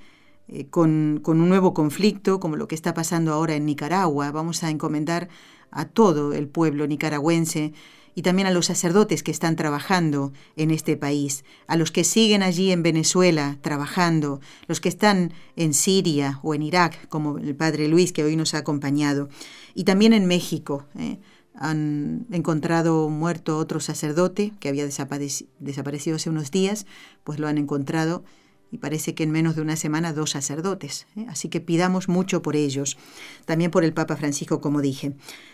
eh, 0.50 0.68
con, 0.68 1.22
un 1.26 1.50
nuevo 1.50 1.74
conflicto, 1.74 2.39
como 2.39 2.56
lo 2.56 2.68
que 2.68 2.76
está 2.76 2.93
pasando 2.93 3.34
ahora 3.34 3.56
en 3.56 3.66
Nicaragua. 3.66 4.32
Vamos 4.32 4.64
a 4.64 4.70
encomendar 4.70 5.28
a 5.72 5.86
todo 5.86 6.34
el 6.34 6.48
pueblo 6.48 6.88
nicaragüense 6.88 7.74
y 8.16 8.22
también 8.22 8.48
a 8.48 8.52
los 8.52 8.66
sacerdotes 8.66 9.22
que 9.22 9.32
están 9.32 9.56
trabajando 9.56 10.32
en 10.56 10.72
este 10.72 10.98
país, 10.98 11.43
a 11.68 11.76
los 11.76 11.91
que 11.91 12.04
siguen 12.04 12.41
allí 12.41 12.72
en 12.72 12.82
Venezuela 12.82 13.58
trabajando, 13.62 14.39
los 14.68 14.80
que 14.80 14.89
están 14.89 15.34
en 15.56 15.74
Siria 15.74 16.39
o 16.41 16.56
en 16.56 16.64
Irak, 16.64 17.10
como 17.10 17.38
el 17.38 17.56
padre 17.56 17.88
Luis 17.88 18.14
que 18.14 18.24
hoy 18.24 18.36
nos 18.36 18.56
ha 18.56 18.60
acompañado, 18.60 19.30
y 19.76 19.84
también 19.84 20.14
en 20.14 20.26
México. 20.26 20.86
¿eh? 20.98 21.20
Han 21.54 22.26
encontrado 22.32 23.10
muerto 23.10 23.58
otro 23.58 23.80
sacerdote 23.80 24.54
que 24.60 24.70
había 24.70 24.86
desaparecido 24.86 26.16
hace 26.16 26.30
unos 26.30 26.50
días, 26.50 26.88
pues 27.24 27.38
lo 27.38 27.48
han 27.48 27.58
encontrado 27.58 28.24
y 28.72 28.78
parece 28.80 29.15
que 29.15 29.24
en 29.24 29.32
menos 29.32 29.55
de 29.55 29.61
una 29.61 29.76
semana 29.76 30.13
dos 30.13 30.32
sacerdotes. 30.32 31.07
¿eh? 31.15 31.26
Así 31.30 31.49
que 31.49 31.61
pidamos 31.61 32.09
mucho 32.09 32.41
por 32.41 32.55
ellos, 32.55 32.97
también 33.45 33.72
por 33.72 33.84
el 33.84 33.93
Papa 33.93 34.15
Francisco, 34.15 34.61
como 34.61 34.82
dije. 34.82 35.13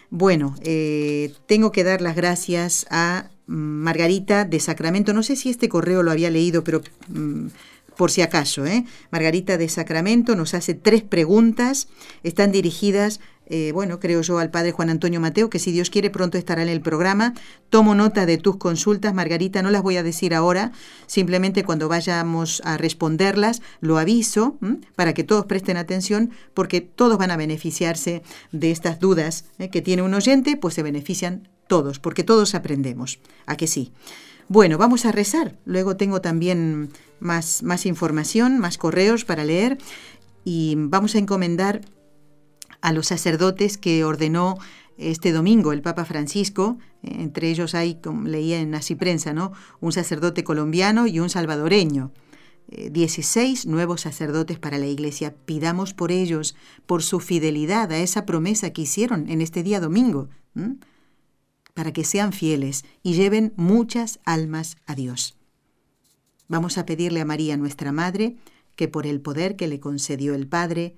Bueno, 0.10 0.56
eh, 0.62 1.34
tengo 1.48 1.72
que 1.72 1.84
dar 1.84 2.02
las 2.02 2.16
gracias 2.16 2.86
a 2.90 3.30
mm, 3.48 3.54
Margarita 3.54 4.46
de 4.46 4.60
Sacramento. 4.60 5.14
No 5.14 5.24
sé 5.24 5.36
si 5.36 5.50
este 5.50 5.70
correo 5.70 6.04
lo 6.04 6.12
había 6.12 6.30
leído, 6.30 6.64
pero 6.64 6.82
mm, 7.10 7.48
por 7.96 8.12
si 8.12 8.22
acaso, 8.22 8.66
¿eh? 8.66 8.86
Margarita 9.12 9.58
de 9.58 9.70
Sacramento 9.70 10.36
nos 10.36 10.54
hace 10.54 10.74
tres 10.74 11.04
preguntas. 11.04 11.88
Están 12.24 12.52
dirigidas 12.52 13.20
eh, 13.46 13.72
bueno, 13.74 14.00
creo 14.00 14.22
yo, 14.22 14.40
al 14.40 14.50
padre 14.52 14.72
Juan 14.72 14.90
Antonio 14.90 15.20
Mateo, 15.20 15.50
que 15.50 15.60
si 15.60 15.72
Dios 15.72 15.90
quiere 15.90 16.10
pronto 16.10 16.38
estará 16.38 16.62
en 16.64 16.70
el 16.70 16.82
programa. 16.82 17.34
Tomo 17.70 17.96
nota 17.96 18.26
de 18.26 18.38
tus 18.38 18.58
consultas, 18.58 19.14
Margarita, 19.14 19.62
no 19.62 19.70
las 19.70 19.82
voy 19.82 19.98
a 19.98 20.04
decir 20.04 20.34
ahora, 20.34 20.72
simplemente 21.08 21.64
cuando 21.64 21.90
vayamos 21.90 22.62
a 22.66 22.78
responderlas, 22.78 23.62
lo 23.82 23.98
aviso 23.98 24.58
para 24.96 25.14
que 25.14 25.24
todos 25.24 25.46
presten 25.46 25.78
atención, 25.78 26.32
porque 26.54 26.82
todos 26.82 27.18
van 27.18 27.32
a 27.32 27.38
beneficiarse 27.38 28.24
de 28.52 28.72
estas 28.72 29.00
dudas 29.00 29.46
¿eh? 29.60 29.70
que 29.70 29.82
tiene 29.82 30.04
un 30.04 30.14
oyente, 30.14 30.58
pues 30.58 30.74
se 30.74 30.84
benefician 30.84 31.50
todos, 31.68 32.00
porque 32.00 32.24
todos 32.24 32.56
aprendemos. 32.56 33.20
¿A 33.46 33.56
que 33.58 33.68
sí? 33.68 33.92
Bueno, 34.48 34.78
vamos 34.78 35.06
a 35.06 35.12
rezar. 35.12 35.56
Luego 35.66 35.96
tengo 35.96 36.22
también 36.22 36.90
más, 37.20 37.64
más 37.64 37.86
información, 37.86 38.60
más 38.60 38.78
correos 38.78 39.26
para 39.26 39.44
leer 39.44 39.78
y 40.46 40.76
vamos 40.78 41.16
a 41.16 41.20
encomendar 41.20 41.82
a 42.84 42.92
los 42.92 43.08
sacerdotes 43.08 43.78
que 43.78 44.04
ordenó 44.04 44.58
este 44.98 45.32
domingo 45.32 45.72
el 45.72 45.82
Papa 45.82 46.04
Francisco, 46.04 46.78
entre 47.02 47.50
ellos 47.50 47.76
hay, 47.76 47.96
como 47.96 48.28
leía 48.28 48.60
en 48.60 48.76
Así 48.76 48.94
Prensa, 48.94 49.32
¿no? 49.32 49.54
un 49.80 49.94
sacerdote 49.94 50.44
colombiano 50.44 51.08
y 51.08 51.22
un 51.22 51.30
salvadoreño. 51.30 52.12
16 52.68 53.66
eh, 53.66 53.70
nuevos 53.70 54.02
sacerdotes 54.02 54.60
para 54.60 54.78
la 54.78 54.88
Iglesia. 54.88 55.34
Pidamos 55.46 55.94
por 55.94 56.12
ellos, 56.12 56.56
por 56.86 57.04
su 57.04 57.22
fidelidad 57.22 57.90
a 57.94 58.00
esa 58.00 58.26
promesa 58.26 58.72
que 58.72 58.82
hicieron 58.82 59.30
en 59.30 59.40
este 59.40 59.64
día 59.64 59.80
domingo, 59.80 60.28
para 61.74 61.94
que 61.94 62.04
sean 62.04 62.34
fieles 62.34 62.84
y 63.02 63.14
lleven 63.14 63.54
muchas 63.56 64.20
almas 64.26 64.76
a 64.86 64.96
Dios. 64.96 65.38
Vamos 66.50 66.78
a 66.78 66.86
pedirle 66.86 67.22
a 67.22 67.26
María, 67.26 67.56
nuestra 67.56 67.94
Madre, 67.94 68.36
que 68.76 68.90
por 68.90 69.08
el 69.08 69.22
poder 69.22 69.56
que 69.56 69.68
le 69.68 69.80
concedió 69.80 70.36
el 70.36 70.48
Padre, 70.48 70.98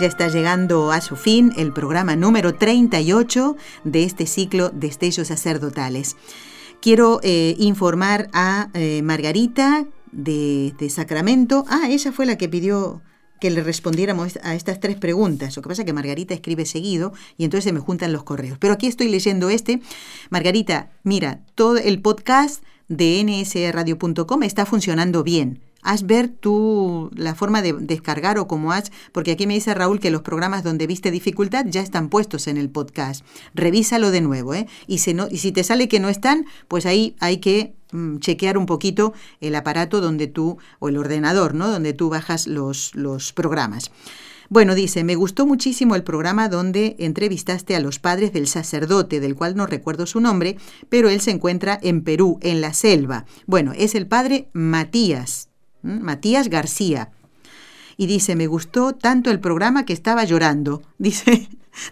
Ya 0.00 0.06
está 0.06 0.28
llegando 0.28 0.92
a 0.92 1.02
su 1.02 1.14
fin 1.14 1.52
el 1.58 1.74
programa 1.74 2.16
número 2.16 2.54
38 2.54 3.54
de 3.84 4.04
este 4.04 4.24
ciclo 4.24 4.70
de 4.70 4.86
Destellos 4.86 5.28
Sacerdotales. 5.28 6.16
Quiero 6.80 7.20
eh, 7.22 7.54
informar 7.58 8.30
a 8.32 8.70
eh, 8.72 9.02
Margarita 9.02 9.84
de, 10.10 10.72
de, 10.78 10.88
Sacramento. 10.88 11.66
Ah, 11.68 11.90
ella 11.90 12.12
fue 12.12 12.24
la 12.24 12.38
que 12.38 12.48
pidió 12.48 13.02
que 13.42 13.50
le 13.50 13.62
respondiéramos 13.62 14.38
a 14.42 14.54
estas 14.54 14.80
tres 14.80 14.96
preguntas. 14.96 15.54
Lo 15.56 15.60
que 15.60 15.68
pasa 15.68 15.82
es 15.82 15.86
que 15.86 15.92
Margarita 15.92 16.32
escribe 16.32 16.64
seguido 16.64 17.12
y 17.36 17.44
entonces 17.44 17.64
se 17.64 17.72
me 17.74 17.80
juntan 17.80 18.14
los 18.14 18.22
correos. 18.22 18.56
Pero 18.58 18.72
aquí 18.72 18.86
estoy 18.86 19.08
leyendo 19.08 19.50
este. 19.50 19.82
Margarita, 20.30 20.92
mira, 21.02 21.42
todo 21.54 21.76
el 21.76 22.00
podcast 22.00 22.64
de 22.88 23.22
nsradio.com 23.22 24.42
está 24.44 24.64
funcionando 24.64 25.22
bien 25.22 25.60
haz 25.82 26.06
ver 26.06 26.28
tú 26.28 27.10
la 27.14 27.34
forma 27.34 27.62
de 27.62 27.72
descargar 27.72 28.38
o 28.38 28.48
cómo 28.48 28.72
has, 28.72 28.92
porque 29.12 29.32
aquí 29.32 29.46
me 29.46 29.54
dice 29.54 29.74
Raúl 29.74 30.00
que 30.00 30.10
los 30.10 30.22
programas 30.22 30.62
donde 30.64 30.86
viste 30.86 31.10
dificultad 31.10 31.66
ya 31.68 31.80
están 31.80 32.08
puestos 32.08 32.46
en 32.46 32.56
el 32.56 32.70
podcast. 32.70 33.24
Revísalo 33.54 34.10
de 34.10 34.20
nuevo, 34.20 34.54
¿eh? 34.54 34.66
Y 34.86 34.98
si, 34.98 35.14
no, 35.14 35.28
y 35.30 35.38
si 35.38 35.52
te 35.52 35.64
sale 35.64 35.88
que 35.88 36.00
no 36.00 36.08
están, 36.08 36.46
pues 36.68 36.86
ahí 36.86 37.16
hay 37.20 37.38
que 37.38 37.74
mm, 37.92 38.18
chequear 38.18 38.58
un 38.58 38.66
poquito 38.66 39.12
el 39.40 39.54
aparato 39.54 40.00
donde 40.00 40.26
tú, 40.26 40.58
o 40.78 40.88
el 40.88 40.96
ordenador, 40.96 41.54
¿no? 41.54 41.68
Donde 41.68 41.92
tú 41.92 42.08
bajas 42.08 42.46
los, 42.46 42.94
los 42.94 43.32
programas. 43.32 43.90
Bueno, 44.52 44.74
dice, 44.74 45.04
me 45.04 45.14
gustó 45.14 45.46
muchísimo 45.46 45.94
el 45.94 46.02
programa 46.02 46.48
donde 46.48 46.96
entrevistaste 46.98 47.76
a 47.76 47.80
los 47.80 48.00
padres 48.00 48.32
del 48.32 48.48
sacerdote, 48.48 49.20
del 49.20 49.36
cual 49.36 49.54
no 49.54 49.64
recuerdo 49.64 50.06
su 50.06 50.18
nombre, 50.18 50.56
pero 50.88 51.08
él 51.08 51.20
se 51.20 51.30
encuentra 51.30 51.78
en 51.80 52.02
Perú, 52.02 52.40
en 52.42 52.60
la 52.60 52.74
selva. 52.74 53.26
Bueno, 53.46 53.72
es 53.76 53.94
el 53.94 54.08
padre 54.08 54.48
Matías, 54.52 55.49
Matías 55.82 56.48
García. 56.48 57.10
Y 57.96 58.06
dice, 58.06 58.34
me 58.34 58.46
gustó 58.46 58.94
tanto 58.94 59.30
el 59.30 59.40
programa 59.40 59.84
que 59.84 59.92
estaba 59.92 60.24
llorando. 60.24 60.82
Dice, 60.98 61.48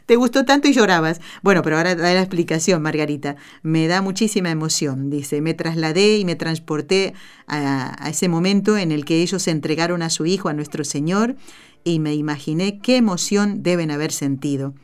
te 0.07 0.16
gustó 0.16 0.47
tanto 0.47 0.66
y 0.66 0.72
llorabas. 0.72 1.20
Bueno, 1.43 1.61
pero 1.62 1.76
ahora 1.76 1.95
da 1.95 2.14
la 2.14 2.20
explicación, 2.20 2.80
Margarita. 2.80 3.36
Me 3.62 3.86
da 3.89 4.01
muchísima 4.01 4.51
emoción. 4.51 5.11
Dice, 5.11 5.43
me 5.43 5.53
trasladé 5.53 6.16
y 6.16 6.24
me 6.24 6.34
transporté 6.34 7.12
a, 7.47 8.09
ese 8.09 8.28
momento 8.28 8.78
en 8.78 8.91
el 8.91 9.05
que 9.05 9.20
ellos 9.20 9.47
entregaron 9.49 10.01
a 10.01 10.09
su 10.09 10.24
hijo, 10.24 10.49
a 10.49 10.55
nuestro 10.55 10.82
Señor, 10.82 11.36
y 11.84 11.99
me 12.01 12.14
imaginé 12.14 12.80
qué 12.80 12.97
emoción 12.97 13.62
deben 13.62 13.91
haber 13.91 14.12
sentido. 14.12 14.74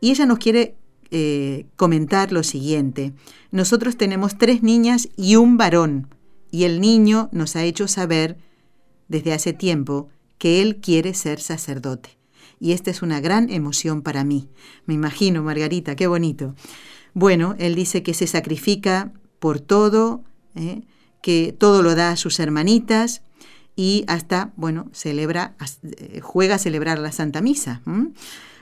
Y 0.00 0.12
ella 0.12 0.24
nos 0.24 0.38
quiere 0.38 0.76
eh, 1.10 1.66
comentar 1.76 2.32
lo 2.32 2.42
siguiente. 2.42 3.12
Nosotros 3.50 3.98
tenemos 3.98 4.38
tres 4.38 4.62
niñas 4.62 5.10
y 5.16 5.36
un 5.36 5.58
varón 5.58 6.13
y 6.54 6.62
el 6.62 6.80
niño 6.80 7.28
nos 7.32 7.56
ha 7.56 7.64
hecho 7.64 7.88
saber 7.88 8.38
desde 9.08 9.32
hace 9.32 9.52
tiempo 9.52 10.08
que 10.38 10.62
él 10.62 10.76
quiere 10.76 11.12
ser 11.12 11.40
sacerdote. 11.40 12.10
Y 12.60 12.70
esta 12.70 12.92
es 12.92 13.02
una 13.02 13.20
gran 13.20 13.50
emoción 13.50 14.02
para 14.02 14.22
mí. 14.22 14.48
Me 14.86 14.94
imagino, 14.94 15.42
Margarita, 15.42 15.96
qué 15.96 16.06
bonito. 16.06 16.54
Bueno, 17.12 17.56
él 17.58 17.74
dice 17.74 18.04
que 18.04 18.14
se 18.14 18.28
sacrifica 18.28 19.12
por 19.40 19.58
todo, 19.58 20.22
¿eh? 20.54 20.82
que 21.22 21.52
todo 21.58 21.82
lo 21.82 21.96
da 21.96 22.10
a 22.10 22.16
sus 22.16 22.38
hermanitas 22.38 23.22
y 23.74 24.04
hasta, 24.06 24.52
bueno, 24.54 24.88
celebra, 24.92 25.56
eh, 25.82 26.20
juega 26.20 26.54
a 26.54 26.58
celebrar 26.58 27.00
la 27.00 27.10
Santa 27.10 27.40
Misa. 27.40 27.82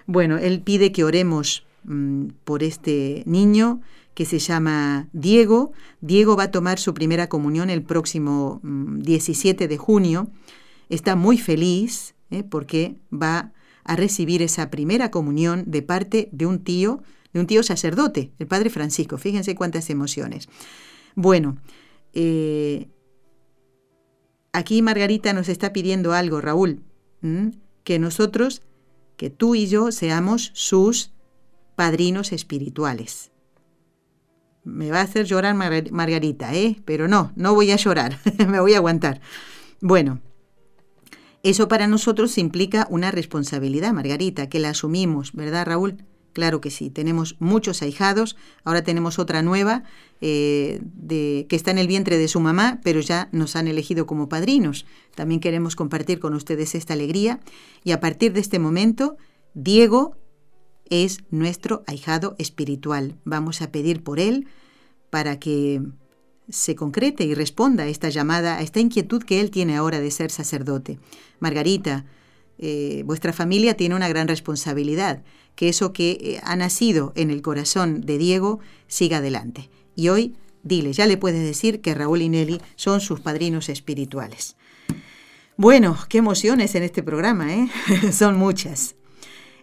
Bueno, 0.06 0.38
él 0.38 0.62
pide 0.62 0.92
que 0.92 1.04
oremos 1.04 1.66
mm, 1.84 2.28
por 2.44 2.62
este 2.62 3.22
niño 3.26 3.82
que 4.14 4.24
se 4.24 4.38
llama 4.38 5.08
Diego. 5.12 5.72
Diego 6.00 6.36
va 6.36 6.44
a 6.44 6.50
tomar 6.50 6.78
su 6.78 6.94
primera 6.94 7.28
comunión 7.28 7.70
el 7.70 7.82
próximo 7.82 8.60
17 8.62 9.64
mm, 9.64 9.68
de 9.68 9.76
junio. 9.78 10.28
Está 10.88 11.16
muy 11.16 11.38
feliz 11.38 12.14
¿eh? 12.30 12.42
porque 12.42 12.96
va 13.12 13.52
a 13.84 13.96
recibir 13.96 14.42
esa 14.42 14.70
primera 14.70 15.10
comunión 15.10 15.64
de 15.66 15.82
parte 15.82 16.28
de 16.32 16.46
un 16.46 16.62
tío, 16.62 17.02
de 17.32 17.40
un 17.40 17.46
tío 17.46 17.62
sacerdote, 17.62 18.32
el 18.38 18.46
padre 18.46 18.70
Francisco. 18.70 19.18
Fíjense 19.18 19.54
cuántas 19.54 19.90
emociones. 19.90 20.48
Bueno, 21.14 21.58
eh, 22.12 22.88
aquí 24.52 24.82
Margarita 24.82 25.32
nos 25.32 25.48
está 25.48 25.72
pidiendo 25.72 26.12
algo, 26.12 26.40
Raúl, 26.40 26.82
que 27.84 27.98
nosotros, 27.98 28.62
que 29.16 29.30
tú 29.30 29.54
y 29.54 29.66
yo 29.66 29.92
seamos 29.92 30.50
sus 30.54 31.12
padrinos 31.76 32.32
espirituales. 32.32 33.31
Me 34.64 34.90
va 34.90 35.00
a 35.00 35.02
hacer 35.02 35.26
llorar 35.26 35.54
Margarita, 35.54 36.54
¿eh? 36.54 36.80
Pero 36.84 37.08
no, 37.08 37.32
no 37.34 37.54
voy 37.54 37.72
a 37.72 37.76
llorar, 37.76 38.18
me 38.48 38.60
voy 38.60 38.74
a 38.74 38.78
aguantar. 38.78 39.20
Bueno, 39.80 40.20
eso 41.42 41.66
para 41.66 41.88
nosotros 41.88 42.38
implica 42.38 42.86
una 42.88 43.10
responsabilidad, 43.10 43.92
Margarita, 43.92 44.48
que 44.48 44.60
la 44.60 44.70
asumimos, 44.70 45.32
¿verdad, 45.32 45.66
Raúl? 45.66 46.04
Claro 46.32 46.60
que 46.60 46.70
sí, 46.70 46.88
tenemos 46.88 47.36
muchos 47.40 47.82
ahijados, 47.82 48.36
ahora 48.64 48.82
tenemos 48.82 49.18
otra 49.18 49.42
nueva 49.42 49.82
eh, 50.20 50.80
de, 50.82 51.46
que 51.48 51.56
está 51.56 51.72
en 51.72 51.78
el 51.78 51.88
vientre 51.88 52.16
de 52.16 52.28
su 52.28 52.40
mamá, 52.40 52.80
pero 52.82 53.00
ya 53.00 53.28
nos 53.32 53.54
han 53.54 53.68
elegido 53.68 54.06
como 54.06 54.28
padrinos. 54.28 54.86
También 55.14 55.40
queremos 55.40 55.76
compartir 55.76 56.20
con 56.20 56.32
ustedes 56.34 56.74
esta 56.74 56.94
alegría 56.94 57.40
y 57.84 57.90
a 57.90 58.00
partir 58.00 58.32
de 58.32 58.40
este 58.40 58.58
momento, 58.58 59.16
Diego 59.52 60.16
es 60.90 61.18
nuestro 61.30 61.82
ahijado 61.86 62.34
espiritual. 62.38 63.16
Vamos 63.24 63.62
a 63.62 63.70
pedir 63.70 64.02
por 64.02 64.20
él 64.20 64.46
para 65.10 65.38
que 65.38 65.82
se 66.48 66.74
concrete 66.74 67.24
y 67.24 67.34
responda 67.34 67.84
a 67.84 67.88
esta 67.88 68.08
llamada, 68.08 68.58
a 68.58 68.62
esta 68.62 68.80
inquietud 68.80 69.22
que 69.22 69.40
él 69.40 69.50
tiene 69.50 69.76
ahora 69.76 70.00
de 70.00 70.10
ser 70.10 70.30
sacerdote. 70.30 70.98
Margarita, 71.40 72.04
eh, 72.58 73.02
vuestra 73.06 73.32
familia 73.32 73.76
tiene 73.76 73.94
una 73.94 74.08
gran 74.08 74.28
responsabilidad, 74.28 75.22
que 75.54 75.68
eso 75.68 75.92
que 75.92 76.10
eh, 76.12 76.40
ha 76.44 76.56
nacido 76.56 77.12
en 77.16 77.30
el 77.30 77.42
corazón 77.42 78.02
de 78.02 78.18
Diego 78.18 78.60
siga 78.86 79.18
adelante. 79.18 79.70
Y 79.96 80.08
hoy, 80.08 80.34
dile, 80.62 80.92
ya 80.92 81.06
le 81.06 81.16
puedes 81.16 81.42
decir 81.42 81.80
que 81.80 81.94
Raúl 81.94 82.22
y 82.22 82.28
Nelly 82.28 82.60
son 82.76 83.00
sus 83.00 83.20
padrinos 83.20 83.68
espirituales. 83.68 84.56
Bueno, 85.56 85.96
qué 86.08 86.18
emociones 86.18 86.74
en 86.74 86.82
este 86.82 87.02
programa, 87.02 87.54
¿eh? 87.54 87.68
son 88.12 88.36
muchas 88.36 88.94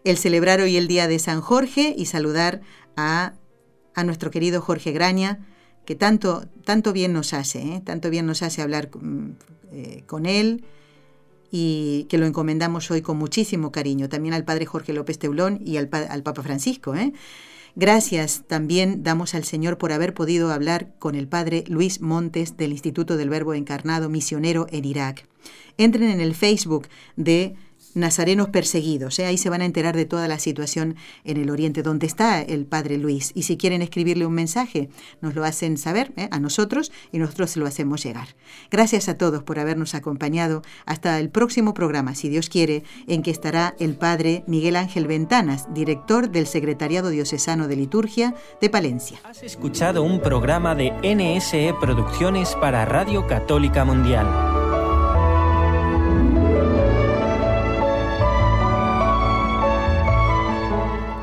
el 0.04 0.18
celebrar 0.18 0.62
hoy 0.62 0.78
el 0.78 0.88
Día 0.88 1.08
de 1.08 1.20
San 1.20 1.41
Jorge 1.41 1.93
y 1.97 2.06
saludar 2.06 2.62
a, 2.95 3.34
nuestro 4.06 4.32
querido 4.32 4.62
Jorge 4.62 4.93
Graña, 4.93 5.45
que 5.84 5.93
tanto, 5.93 6.47
tanto 6.64 6.93
bien 6.93 7.12
nos 7.12 7.34
hace, 7.34 7.62
¿eh? 7.62 7.82
tanto 7.84 8.10
bien 8.10 8.26
nos 8.26 8.43
hace 8.43 8.62
hablar 8.62 8.89
eh, 9.74 10.04
con 10.06 10.26
él 10.26 10.64
y 11.52 12.06
que 12.10 12.18
lo 12.18 12.26
encomendamos 12.26 12.89
hoy 12.91 13.02
con 13.02 13.18
muchísimo 13.18 13.74
cariño, 13.74 14.08
también 14.08 14.34
al 14.34 14.45
Padre 14.45 14.66
Jorge 14.66 14.93
López 14.93 15.20
Teulón 15.20 15.60
y 15.66 15.76
al, 15.76 15.89
al 15.91 16.24
Papa 16.24 16.43
Francisco. 16.43 16.95
¿eh? 16.95 17.12
Gracias 17.76 18.43
también 18.47 19.04
damos 19.04 19.36
al 19.36 19.43
Señor 19.43 19.78
por 19.78 19.91
haber 19.91 20.14
podido 20.14 20.52
hablar 20.52 20.93
con 21.00 21.16
el 21.16 21.28
Padre 21.28 21.64
Luis 21.68 22.02
Montes 22.02 22.58
del 22.58 22.72
Instituto 22.72 23.18
del 23.18 23.30
Verbo 23.30 23.54
Encarnado 23.54 24.10
Misionero 24.10 24.68
en 24.70 24.86
Irak. 24.86 25.28
Entren 25.78 26.10
en 26.10 26.20
el 26.20 26.36
Facebook 26.36 26.88
de 27.16 27.56
nazarenos 28.00 28.50
perseguidos. 28.50 29.20
¿eh? 29.20 29.26
Ahí 29.26 29.38
se 29.38 29.50
van 29.50 29.62
a 29.62 29.66
enterar 29.66 29.95
de 29.95 30.06
toda 30.06 30.28
la 30.28 30.39
situación 30.39 30.95
en 31.24 31.38
el 31.38 31.50
Oriente, 31.50 31.84
donde 31.84 32.08
está 32.08 32.41
el 32.41 32.66
Padre 32.66 32.97
Luis. 32.97 33.32
Y 33.36 33.43
si 33.43 33.58
quieren 33.58 33.82
escribirle 33.82 34.26
un 34.26 34.34
mensaje, 34.34 34.89
nos 35.22 35.36
lo 35.36 35.43
hacen 35.43 35.78
saber 35.78 36.14
¿eh? 36.16 36.28
a 36.32 36.39
nosotros 36.39 36.91
y 37.12 37.20
nosotros 37.20 37.52
se 37.52 37.60
lo 37.60 37.66
hacemos 37.66 38.04
llegar. 38.04 38.30
Gracias 38.72 39.10
a 39.10 39.18
todos 39.18 39.43
por 39.43 39.60
habernos 39.60 39.95
acompañado. 39.95 40.62
Hasta 40.86 41.20
el 41.20 41.30
próximo 41.30 41.74
programa, 41.74 42.16
si 42.16 42.30
Dios 42.30 42.50
quiere, 42.50 42.84
en 43.08 43.22
que 43.22 43.32
estará 43.32 43.76
el 43.80 43.95
Padre 43.95 44.43
Miguel 44.47 44.76
Ángel 44.76 45.08
Ventanas, 45.08 45.74
director 45.74 46.30
del 46.30 46.47
Secretariado 46.47 47.10
Diocesano 47.10 47.68
de 47.68 47.76
Liturgia 47.76 48.36
de 48.62 48.70
Palencia. 48.70 49.20
Has 49.24 49.43
escuchado 49.43 50.04
un 50.04 50.20
programa 50.22 50.76
de 50.76 50.91
NSE 51.04 51.74
Producciones 51.80 52.56
para 52.56 52.86
Radio 52.86 53.28
Católica 53.28 53.86
Mundial. 53.86 54.59